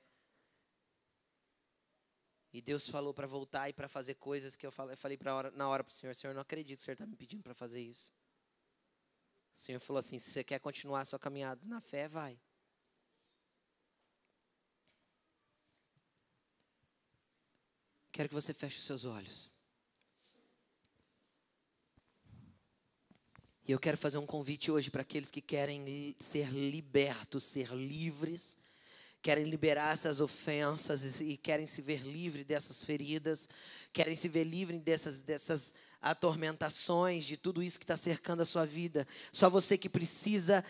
E 2.52 2.62
Deus 2.62 2.90
falou 2.90 3.14
para 3.14 3.28
voltar 3.28 3.70
e 3.70 3.74
para 3.74 3.88
fazer 3.88 4.16
coisas 4.16 4.58
que 4.58 4.68
eu 4.68 4.74
falei, 4.74 4.98
falei 4.98 5.18
hora, 5.28 5.50
na 5.52 5.70
hora 5.70 5.82
para 5.82 5.92
o 5.92 5.96
Senhor: 5.96 6.14
Senhor, 6.14 6.34
não 6.34 6.42
acredito 6.42 6.80
que 6.80 6.82
o 6.82 6.86
Senhor 6.86 6.96
está 6.96 7.06
me 7.06 7.16
pedindo 7.16 7.44
para 7.44 7.54
fazer 7.54 7.80
isso. 7.80 8.12
O 9.54 9.58
Senhor 9.58 9.80
falou 9.80 10.02
assim: 10.02 10.20
se 10.20 10.32
você 10.32 10.44
quer 10.44 10.60
continuar 10.60 11.00
a 11.00 11.06
sua 11.06 11.18
caminhada 11.18 11.66
na 11.66 11.80
fé, 11.80 12.10
vai. 12.10 12.38
Quero 18.22 18.30
que 18.30 18.36
você 18.36 18.54
feche 18.54 18.78
os 18.78 18.86
seus 18.86 19.04
olhos. 19.04 19.50
E 23.68 23.72
eu 23.72 23.80
quero 23.80 23.98
fazer 23.98 24.20
um 24.20 24.28
convite 24.28 24.70
hoje 24.70 24.92
para 24.92 25.02
aqueles 25.02 25.32
que 25.32 25.42
querem 25.42 26.16
ser 26.20 26.52
libertos, 26.52 27.44
ser 27.44 27.74
livres, 27.74 28.60
querem 29.24 29.46
liberar 29.46 29.94
essas 29.94 30.22
ofensas 30.22 31.20
e 31.20 31.36
querem 31.36 31.66
se 31.66 31.82
ver 31.82 32.02
livre 32.02 32.44
dessas 32.44 32.84
feridas, 32.84 33.50
querem 33.92 34.16
se 34.16 34.30
ver 34.30 34.44
livre 34.44 34.78
dessas, 34.78 35.24
dessas 35.24 35.74
atormentações, 36.00 37.26
de 37.26 37.38
tudo 37.38 37.64
isso 37.64 37.80
que 37.80 37.86
está 37.86 37.98
cercando 37.98 38.42
a 38.42 38.46
sua 38.46 38.68
vida. 38.68 39.08
Só 39.34 39.50
você 39.50 39.80
que 39.80 39.90
precisa 39.90 40.64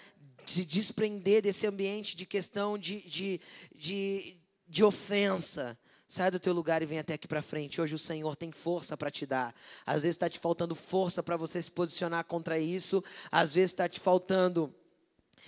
se 0.47 0.63
desprender 0.63 1.41
desse 1.41 1.67
ambiente 1.67 2.15
de 2.15 2.25
questão 2.25 2.77
de, 2.77 3.01
de, 3.01 3.41
de, 3.75 4.37
de 4.69 4.85
ofensa 4.85 5.77
Sai 6.11 6.29
do 6.29 6.41
teu 6.41 6.51
lugar 6.51 6.81
e 6.81 6.85
vem 6.85 6.99
até 6.99 7.13
aqui 7.13 7.25
para 7.25 7.41
frente. 7.41 7.79
Hoje 7.79 7.95
o 7.95 7.97
Senhor 7.97 8.35
tem 8.35 8.51
força 8.51 8.97
para 8.97 9.09
te 9.09 9.25
dar. 9.25 9.55
Às 9.85 10.01
vezes 10.01 10.17
está 10.17 10.29
te 10.29 10.39
faltando 10.39 10.75
força 10.75 11.23
para 11.23 11.37
você 11.37 11.61
se 11.61 11.71
posicionar 11.71 12.25
contra 12.25 12.59
isso. 12.59 13.01
Às 13.31 13.53
vezes 13.53 13.71
está 13.71 13.87
te 13.87 13.97
faltando 13.97 14.75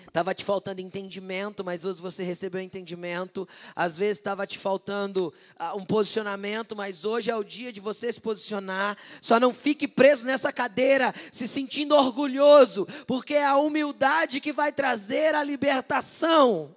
Estava 0.08 0.34
te 0.34 0.44
faltando 0.46 0.80
entendimento, 0.80 1.66
mas 1.66 1.84
hoje 1.84 2.00
você 2.00 2.24
recebeu 2.24 2.62
entendimento. 2.62 3.48
Às 3.76 3.98
vezes 3.98 4.20
estava 4.20 4.48
te 4.48 4.58
faltando 4.58 5.34
uh, 5.60 5.78
um 5.78 5.86
posicionamento, 5.86 6.78
mas 6.78 7.04
hoje 7.04 7.30
é 7.30 7.36
o 7.36 7.44
dia 7.44 7.72
de 7.72 7.82
você 7.82 8.12
se 8.12 8.22
posicionar. 8.22 8.98
Só 9.22 9.42
não 9.42 9.54
fique 9.54 9.86
preso 9.86 10.26
nessa 10.26 10.52
cadeira, 10.52 11.14
se 11.30 11.46
sentindo 11.46 11.94
orgulhoso, 11.94 12.88
porque 13.06 13.34
é 13.34 13.46
a 13.46 13.58
humildade 13.58 14.40
que 14.40 14.54
vai 14.54 14.72
trazer 14.72 15.36
a 15.36 15.44
libertação. 15.44 16.74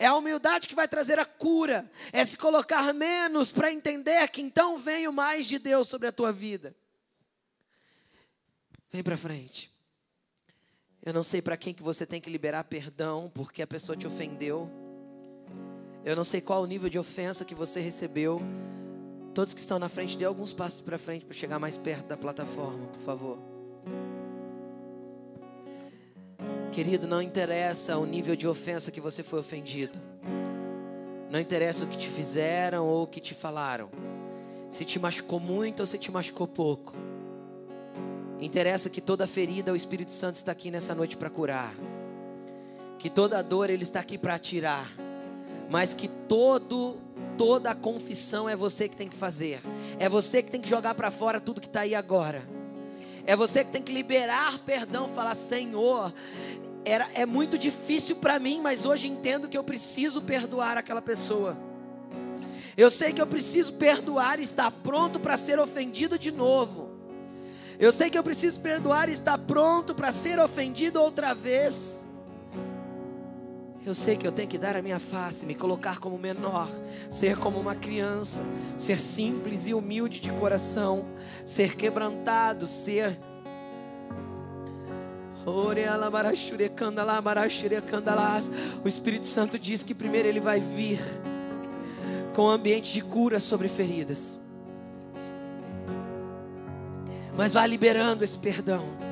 É 0.00 0.06
a 0.06 0.14
humildade 0.14 0.66
que 0.66 0.74
vai 0.74 0.88
trazer 0.88 1.18
a 1.18 1.26
cura. 1.26 1.88
É 2.10 2.24
se 2.24 2.34
colocar 2.34 2.90
menos 2.94 3.52
para 3.52 3.70
entender 3.70 4.26
que 4.30 4.40
então 4.40 4.78
vem 4.78 5.06
o 5.06 5.12
mais 5.12 5.44
de 5.44 5.58
Deus 5.58 5.88
sobre 5.88 6.08
a 6.08 6.12
tua 6.12 6.32
vida. 6.32 6.74
Vem 8.90 9.02
para 9.02 9.18
frente. 9.18 9.70
Eu 11.02 11.12
não 11.12 11.22
sei 11.22 11.42
para 11.42 11.54
quem 11.54 11.74
que 11.74 11.82
você 11.82 12.06
tem 12.06 12.18
que 12.18 12.30
liberar 12.30 12.64
perdão 12.64 13.30
porque 13.34 13.60
a 13.60 13.66
pessoa 13.66 13.94
te 13.94 14.06
ofendeu. 14.06 14.70
Eu 16.02 16.16
não 16.16 16.24
sei 16.24 16.40
qual 16.40 16.62
o 16.62 16.66
nível 16.66 16.88
de 16.88 16.98
ofensa 16.98 17.44
que 17.44 17.54
você 17.54 17.78
recebeu. 17.78 18.40
Todos 19.34 19.52
que 19.52 19.60
estão 19.60 19.78
na 19.78 19.90
frente, 19.90 20.16
dê 20.16 20.24
alguns 20.24 20.50
passos 20.50 20.80
para 20.80 20.96
frente 20.96 21.26
para 21.26 21.36
chegar 21.36 21.58
mais 21.58 21.76
perto 21.76 22.06
da 22.06 22.16
plataforma, 22.16 22.86
por 22.86 23.00
favor. 23.02 23.38
Querido, 26.72 27.04
não 27.04 27.20
interessa 27.20 27.98
o 27.98 28.06
nível 28.06 28.36
de 28.36 28.46
ofensa 28.46 28.92
que 28.92 29.00
você 29.00 29.24
foi 29.24 29.40
ofendido. 29.40 29.98
Não 31.28 31.40
interessa 31.40 31.84
o 31.84 31.88
que 31.88 31.98
te 31.98 32.08
fizeram 32.08 32.86
ou 32.86 33.02
o 33.02 33.06
que 33.08 33.20
te 33.20 33.34
falaram. 33.34 33.88
Se 34.68 34.84
te 34.84 34.98
machucou 34.98 35.40
muito 35.40 35.80
ou 35.80 35.86
se 35.86 35.98
te 35.98 36.12
machucou 36.12 36.46
pouco. 36.46 36.94
Interessa 38.40 38.88
que 38.88 39.00
toda 39.00 39.26
ferida 39.26 39.72
o 39.72 39.76
Espírito 39.76 40.12
Santo 40.12 40.36
está 40.36 40.52
aqui 40.52 40.70
nessa 40.70 40.94
noite 40.94 41.16
para 41.16 41.28
curar. 41.28 41.74
Que 43.00 43.10
toda 43.10 43.42
dor 43.42 43.68
ele 43.68 43.82
está 43.82 43.98
aqui 43.98 44.16
para 44.16 44.38
tirar. 44.38 44.88
Mas 45.68 45.92
que 45.92 46.06
todo 46.06 46.98
toda 47.36 47.74
confissão 47.74 48.48
é 48.48 48.54
você 48.54 48.88
que 48.88 48.96
tem 48.96 49.08
que 49.08 49.16
fazer. 49.16 49.60
É 49.98 50.08
você 50.08 50.40
que 50.40 50.50
tem 50.52 50.60
que 50.60 50.68
jogar 50.68 50.94
para 50.94 51.10
fora 51.10 51.40
tudo 51.40 51.60
que 51.60 51.66
está 51.66 51.80
aí 51.80 51.96
agora. 51.96 52.59
É 53.26 53.36
você 53.36 53.64
que 53.64 53.70
tem 53.70 53.82
que 53.82 53.92
liberar 53.92 54.58
perdão, 54.60 55.08
falar 55.08 55.34
Senhor, 55.34 56.12
era 56.84 57.08
é 57.14 57.26
muito 57.26 57.58
difícil 57.58 58.16
para 58.16 58.38
mim, 58.38 58.60
mas 58.62 58.84
hoje 58.84 59.08
entendo 59.08 59.48
que 59.48 59.56
eu 59.56 59.64
preciso 59.64 60.22
perdoar 60.22 60.76
aquela 60.78 61.02
pessoa. 61.02 61.56
Eu 62.76 62.90
sei 62.90 63.12
que 63.12 63.20
eu 63.20 63.26
preciso 63.26 63.74
perdoar 63.74 64.38
e 64.38 64.42
estar 64.42 64.70
pronto 64.70 65.20
para 65.20 65.36
ser 65.36 65.58
ofendido 65.58 66.18
de 66.18 66.30
novo. 66.30 66.88
Eu 67.78 67.92
sei 67.92 68.10
que 68.10 68.18
eu 68.18 68.22
preciso 68.22 68.60
perdoar 68.60 69.08
e 69.08 69.12
estar 69.12 69.38
pronto 69.38 69.94
para 69.94 70.12
ser 70.12 70.38
ofendido 70.38 71.00
outra 71.00 71.34
vez. 71.34 72.04
Eu 73.84 73.94
sei 73.94 74.16
que 74.16 74.26
eu 74.26 74.32
tenho 74.32 74.48
que 74.48 74.58
dar 74.58 74.76
a 74.76 74.82
minha 74.82 74.98
face, 74.98 75.46
me 75.46 75.54
colocar 75.54 75.98
como 75.98 76.18
menor, 76.18 76.68
ser 77.08 77.38
como 77.38 77.58
uma 77.58 77.74
criança, 77.74 78.44
ser 78.76 79.00
simples 79.00 79.66
e 79.66 79.74
humilde 79.74 80.20
de 80.20 80.30
coração, 80.32 81.06
ser 81.46 81.76
quebrantado, 81.76 82.66
ser. 82.66 83.18
O 88.84 88.88
Espírito 88.88 89.26
Santo 89.26 89.58
diz 89.58 89.82
que 89.82 89.94
primeiro 89.94 90.28
ele 90.28 90.40
vai 90.40 90.60
vir 90.60 91.00
com 92.34 92.42
um 92.42 92.50
ambiente 92.50 92.92
de 92.92 93.00
cura 93.00 93.40
sobre 93.40 93.66
feridas 93.66 94.38
mas 97.40 97.54
vai 97.54 97.66
liberando 97.66 98.22
esse 98.22 98.36
perdão. 98.36 99.09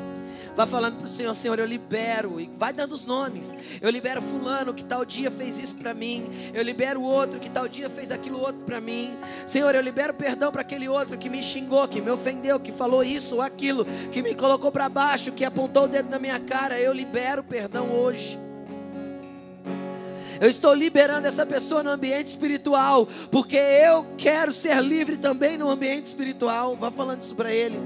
Vai 0.58 0.66
falando 0.66 0.96
para 0.96 1.04
o 1.04 1.08
Senhor, 1.08 1.32
Senhor, 1.34 1.56
eu 1.60 1.64
libero. 1.64 2.40
E 2.40 2.50
vai 2.56 2.72
dando 2.72 2.90
os 2.90 3.06
nomes. 3.06 3.54
Eu 3.80 3.88
libero 3.90 4.20
fulano 4.20 4.74
que 4.74 4.82
tal 4.82 5.04
dia 5.04 5.30
fez 5.30 5.56
isso 5.56 5.76
para 5.76 5.94
mim. 5.94 6.28
Eu 6.52 6.64
libero 6.64 7.00
outro 7.00 7.38
que 7.38 7.48
tal 7.48 7.68
dia 7.68 7.88
fez 7.88 8.10
aquilo 8.10 8.40
outro 8.40 8.62
para 8.66 8.80
mim. 8.80 9.16
Senhor, 9.46 9.72
eu 9.72 9.80
libero 9.80 10.14
perdão 10.14 10.50
para 10.50 10.62
aquele 10.62 10.88
outro 10.88 11.16
que 11.16 11.30
me 11.30 11.40
xingou, 11.44 11.86
que 11.86 12.00
me 12.00 12.10
ofendeu, 12.10 12.58
que 12.58 12.72
falou 12.72 13.04
isso 13.04 13.36
ou 13.36 13.40
aquilo, 13.40 13.86
que 14.10 14.20
me 14.20 14.34
colocou 14.34 14.72
para 14.72 14.88
baixo, 14.88 15.30
que 15.30 15.44
apontou 15.44 15.84
o 15.84 15.88
dedo 15.88 16.10
na 16.10 16.18
minha 16.18 16.40
cara. 16.40 16.76
Eu 16.76 16.92
libero 16.92 17.44
perdão 17.44 17.92
hoje. 17.92 18.36
Eu 20.40 20.48
estou 20.48 20.74
liberando 20.74 21.28
essa 21.28 21.46
pessoa 21.46 21.84
no 21.84 21.90
ambiente 21.90 22.26
espiritual, 22.26 23.06
porque 23.30 23.56
eu 23.56 24.04
quero 24.16 24.50
ser 24.50 24.82
livre 24.82 25.16
também 25.18 25.56
no 25.56 25.70
ambiente 25.70 26.06
espiritual. 26.06 26.74
Vá 26.74 26.90
falando 26.90 27.22
isso 27.22 27.36
para 27.36 27.52
ele. 27.52 27.78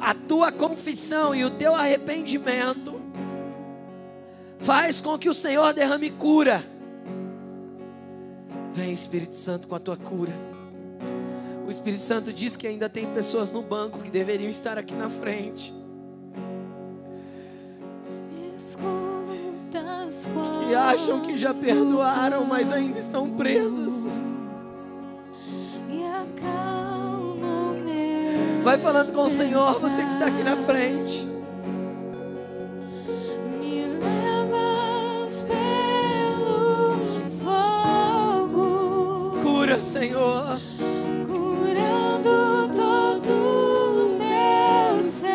A 0.00 0.14
tua 0.14 0.52
confissão 0.52 1.34
e 1.34 1.44
o 1.44 1.50
teu 1.50 1.74
arrependimento 1.74 3.00
faz 4.58 5.00
com 5.00 5.18
que 5.18 5.28
o 5.28 5.34
Senhor 5.34 5.72
derrame 5.72 6.10
cura. 6.10 6.64
Vem, 8.72 8.92
Espírito 8.92 9.34
Santo, 9.34 9.68
com 9.68 9.74
a 9.74 9.80
tua 9.80 9.96
cura. 9.96 10.32
O 11.66 11.70
Espírito 11.70 12.02
Santo 12.02 12.32
diz 12.32 12.56
que 12.56 12.66
ainda 12.66 12.88
tem 12.88 13.06
pessoas 13.06 13.52
no 13.52 13.62
banco 13.62 14.00
que 14.00 14.10
deveriam 14.10 14.50
estar 14.50 14.76
aqui 14.78 14.94
na 14.94 15.08
frente. 15.08 15.72
que 20.66 20.74
acham 20.74 21.20
que 21.20 21.36
já 21.36 21.52
perdoaram, 21.52 22.44
mas 22.44 22.72
ainda 22.72 22.98
estão 22.98 23.30
presos. 23.30 24.04
Vai 28.64 28.78
falando 28.78 29.12
com 29.12 29.24
o 29.24 29.28
Senhor, 29.28 29.78
você 29.78 30.00
que 30.00 30.08
está 30.08 30.24
aqui 30.24 30.42
na 30.42 30.56
frente. 30.56 31.28
Cura, 39.42 39.82
Senhor. 39.82 40.58
Curando 41.26 42.70
todo 42.74 44.16
meu 44.18 45.04
ser. 45.04 45.28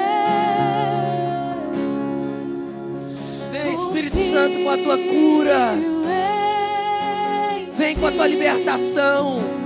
Vem, 3.51 3.73
Espírito 3.75 4.17
Santo, 4.31 4.63
com 4.63 4.69
a 4.71 4.77
tua 4.77 4.97
cura. 4.97 5.73
Vem 7.77 7.95
com 7.95 8.07
a 8.07 8.11
tua 8.11 8.25
libertação. 8.25 9.58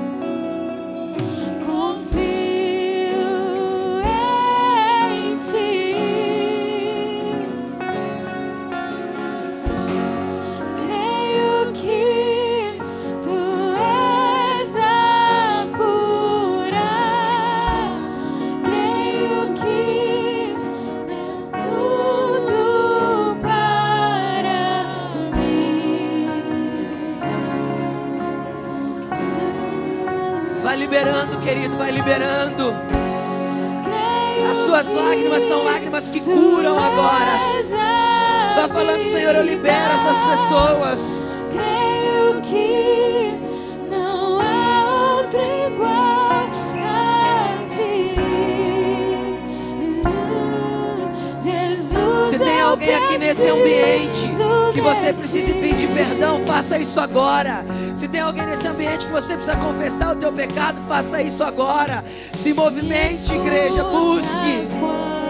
Que 36.14 36.22
curam 36.22 36.78
agora. 36.78 37.32
a 37.32 38.56
Vai 38.56 38.70
falando, 38.70 39.04
Senhor, 39.04 39.36
eu 39.36 39.44
libero 39.44 39.94
essas 39.94 40.42
pessoas. 40.42 41.28
Creio 41.52 42.42
que 42.42 43.40
não 43.90 44.40
há 44.40 45.16
outro 45.18 45.40
igual 45.40 46.48
a 46.78 47.66
ti. 47.66 48.16
Jesus, 51.42 52.30
Se 52.30 52.38
tem 52.38 52.60
eu 52.60 52.68
alguém 52.70 52.94
aqui 52.94 53.18
nesse 53.18 53.50
ambiente 53.50 54.30
que 54.72 54.82
você 54.82 55.14
precise 55.14 55.54
pedir 55.54 55.90
perdão, 55.90 56.42
faça 56.46 56.78
isso 56.78 57.00
agora. 57.00 57.66
Se 57.96 58.08
tem 58.08 58.22
alguém 58.22 58.46
nesse 58.46 58.68
ambiente 58.68 59.08
que 59.08 59.12
você 59.12 59.36
precisa 59.36 59.58
confessar 59.58 60.16
o 60.16 60.16
teu 60.16 60.32
pecado, 60.32 60.80
faça 60.88 61.22
isso 61.24 61.44
agora. 61.44 62.04
Se 62.36 62.54
movimente, 62.54 63.34
igreja, 63.34 63.84
busque. 63.84 65.23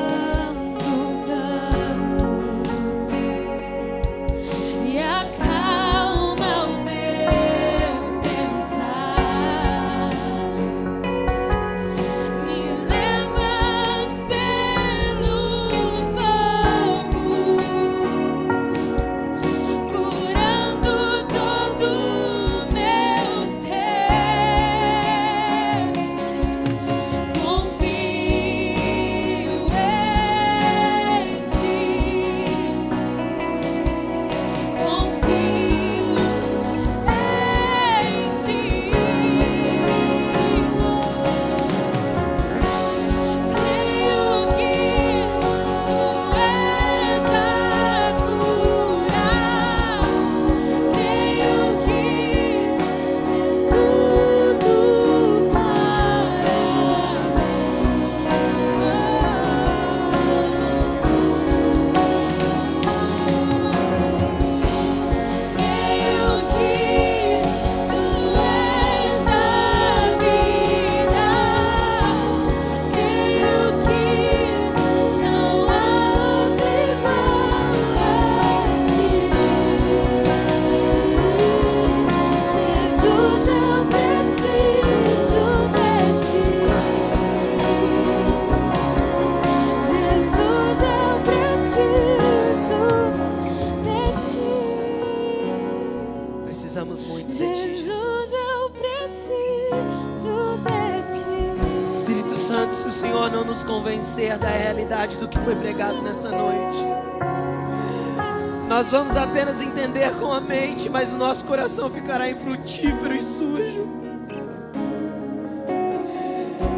Vamos 108.93 109.17
apenas 109.17 109.59
entender 109.59 110.11
com 110.19 110.31
a 110.31 110.39
mente, 110.39 110.87
mas 110.87 111.11
o 111.11 111.17
nosso 111.17 111.45
coração 111.45 111.89
ficará 111.89 112.29
infrutífero 112.29 113.15
e 113.15 113.23
sujo. 113.23 113.87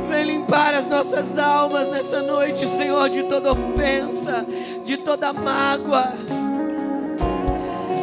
Vem 0.07 0.23
limpar 0.23 0.73
as 0.75 0.87
nossas 0.87 1.37
almas 1.37 1.89
nessa 1.89 2.21
noite, 2.21 2.65
Senhor, 2.67 3.09
de 3.09 3.23
toda 3.23 3.51
ofensa, 3.51 4.45
de 4.85 4.95
toda 4.95 5.33
mágoa. 5.33 6.13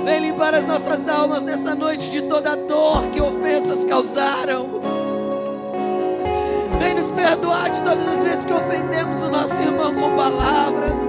Vem 0.04 0.20
limpar 0.20 0.54
as 0.56 0.66
nossas 0.66 1.08
almas 1.08 1.42
nessa 1.42 1.74
noite 1.74 2.10
de 2.10 2.20
toda 2.20 2.54
dor 2.54 3.06
que 3.12 3.22
ofensas 3.22 3.82
causaram. 3.86 4.82
Vem 6.78 6.96
nos 6.96 7.10
perdoar 7.10 7.70
de 7.70 7.80
todas 7.80 8.06
as 8.06 8.22
vezes 8.22 8.44
que 8.44 8.52
ofendemos 8.52 9.22
o 9.22 9.30
nosso 9.30 9.58
irmão 9.58 9.94
com 9.94 10.14
palavras, 10.14 11.00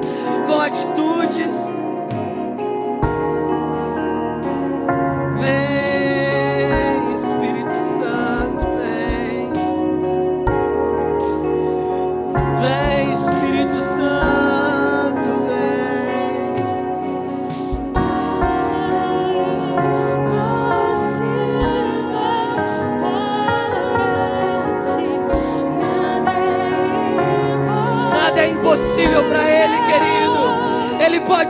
com 0.47 0.57
atitudes. 0.57 1.82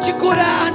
Te 0.04 0.14
curar 0.18 0.73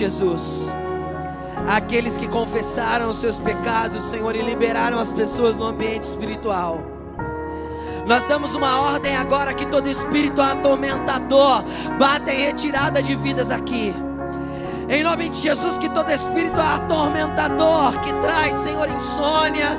Jesus. 0.00 0.72
Aqueles 1.68 2.16
que 2.16 2.26
confessaram 2.26 3.10
os 3.10 3.18
seus 3.18 3.38
pecados, 3.38 4.02
Senhor, 4.04 4.34
e 4.34 4.40
liberaram 4.40 4.98
as 4.98 5.12
pessoas 5.12 5.56
no 5.56 5.66
ambiente 5.66 6.04
espiritual. 6.04 6.80
Nós 8.06 8.24
damos 8.26 8.54
uma 8.54 8.80
ordem 8.80 9.14
agora 9.14 9.52
que 9.52 9.66
todo 9.66 9.86
espírito 9.86 10.40
atormentador 10.40 11.62
bata 11.98 12.32
em 12.32 12.46
retirada 12.46 13.02
de 13.02 13.14
vidas 13.14 13.50
aqui. 13.50 13.94
Em 14.88 15.04
nome 15.04 15.28
de 15.28 15.38
Jesus, 15.38 15.76
que 15.76 15.88
todo 15.90 16.10
espírito 16.10 16.60
atormentador 16.60 18.00
que 18.00 18.12
traz, 18.14 18.54
Senhor, 18.56 18.88
insônia, 18.88 19.78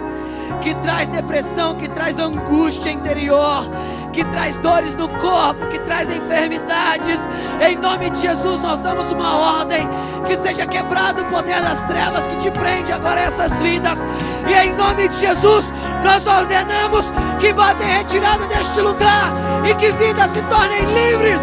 que 0.62 0.76
traz 0.76 1.10
depressão, 1.10 1.76
que 1.76 1.90
traz 1.90 2.20
angústia 2.20 2.92
interior, 2.92 3.66
que 4.12 4.24
traz 4.26 4.58
dores 4.58 4.96
no 4.96 5.08
corpo, 5.08 5.68
que 5.68 5.80
traz 5.80 6.10
enfermidades, 6.10 7.20
em 7.66 7.78
nome 7.78 8.10
de 8.10 8.22
Jesus, 8.22 8.62
nós 8.62 8.80
damos 8.80 9.12
uma 9.12 9.60
ordem 9.60 9.88
que 10.26 10.38
seja 10.42 10.66
quebrado 10.66 11.22
o 11.22 11.26
poder 11.26 11.62
das 11.62 11.84
trevas 11.86 12.28
que 12.28 12.36
te 12.38 12.52
prende 12.52 12.92
agora 12.92 13.22
essas 13.22 13.54
vidas, 13.62 14.00
e 14.48 14.54
em 14.54 14.74
nome 14.76 15.08
de 15.08 15.18
Jesus, 15.18 15.74
nós 16.04 16.26
ordenamos 16.28 17.12
que 17.40 17.54
bata 17.54 17.84
em 17.84 17.88
retirada 17.88 18.46
deste 18.48 18.82
lugar 18.82 19.34
e 19.68 19.74
que 19.76 19.92
vidas 19.94 20.30
se 20.32 20.42
tornem 20.44 20.82
livres. 20.82 21.42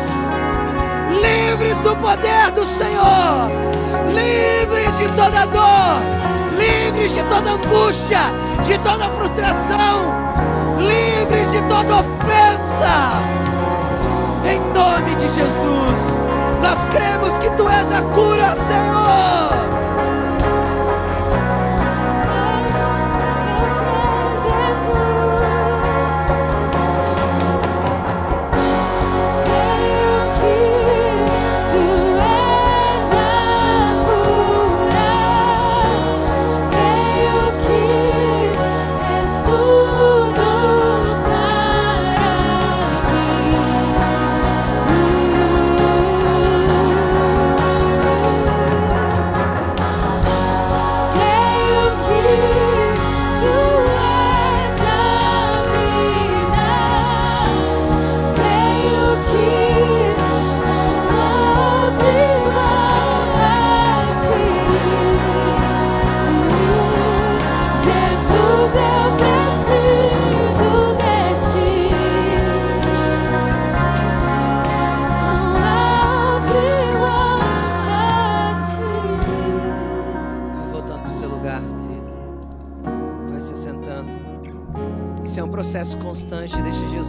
Livres 1.22 1.80
do 1.80 1.96
poder 1.96 2.50
do 2.52 2.64
Senhor, 2.64 3.50
livres 4.08 4.98
de 4.98 5.08
toda 5.16 5.46
dor, 5.46 6.00
livres 6.58 7.14
de 7.14 7.22
toda 7.24 7.52
angústia, 7.52 8.20
de 8.64 8.78
toda 8.78 9.08
frustração, 9.08 10.27
livres 10.78 11.50
de 11.50 11.60
toda 11.62 12.00
ofensa. 12.00 13.12
Em 14.44 14.60
nome 14.72 15.14
de 15.16 15.28
Jesus, 15.28 16.22
nós 16.62 16.78
cremos 16.90 17.36
que 17.38 17.50
tu 17.50 17.68
és 17.68 17.92
a 17.92 18.02
cura, 18.14 18.54
Senhor. 18.66 19.77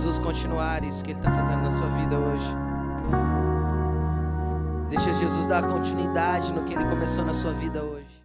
Jesus 0.10 0.26
continuar 0.26 0.84
isso 0.84 1.04
que 1.04 1.12
Ele 1.12 1.20
está 1.20 1.32
fazendo 1.32 1.62
na 1.62 1.72
sua 1.72 1.88
vida 1.90 2.18
hoje. 2.18 2.48
Deixa 4.90 5.14
Jesus 5.14 5.46
dar 5.46 5.62
continuidade 5.68 6.52
no 6.52 6.64
que 6.64 6.74
Ele 6.74 6.86
começou 6.86 7.24
na 7.24 7.34
sua 7.34 7.54
vida 7.54 7.84
hoje. 7.84 8.19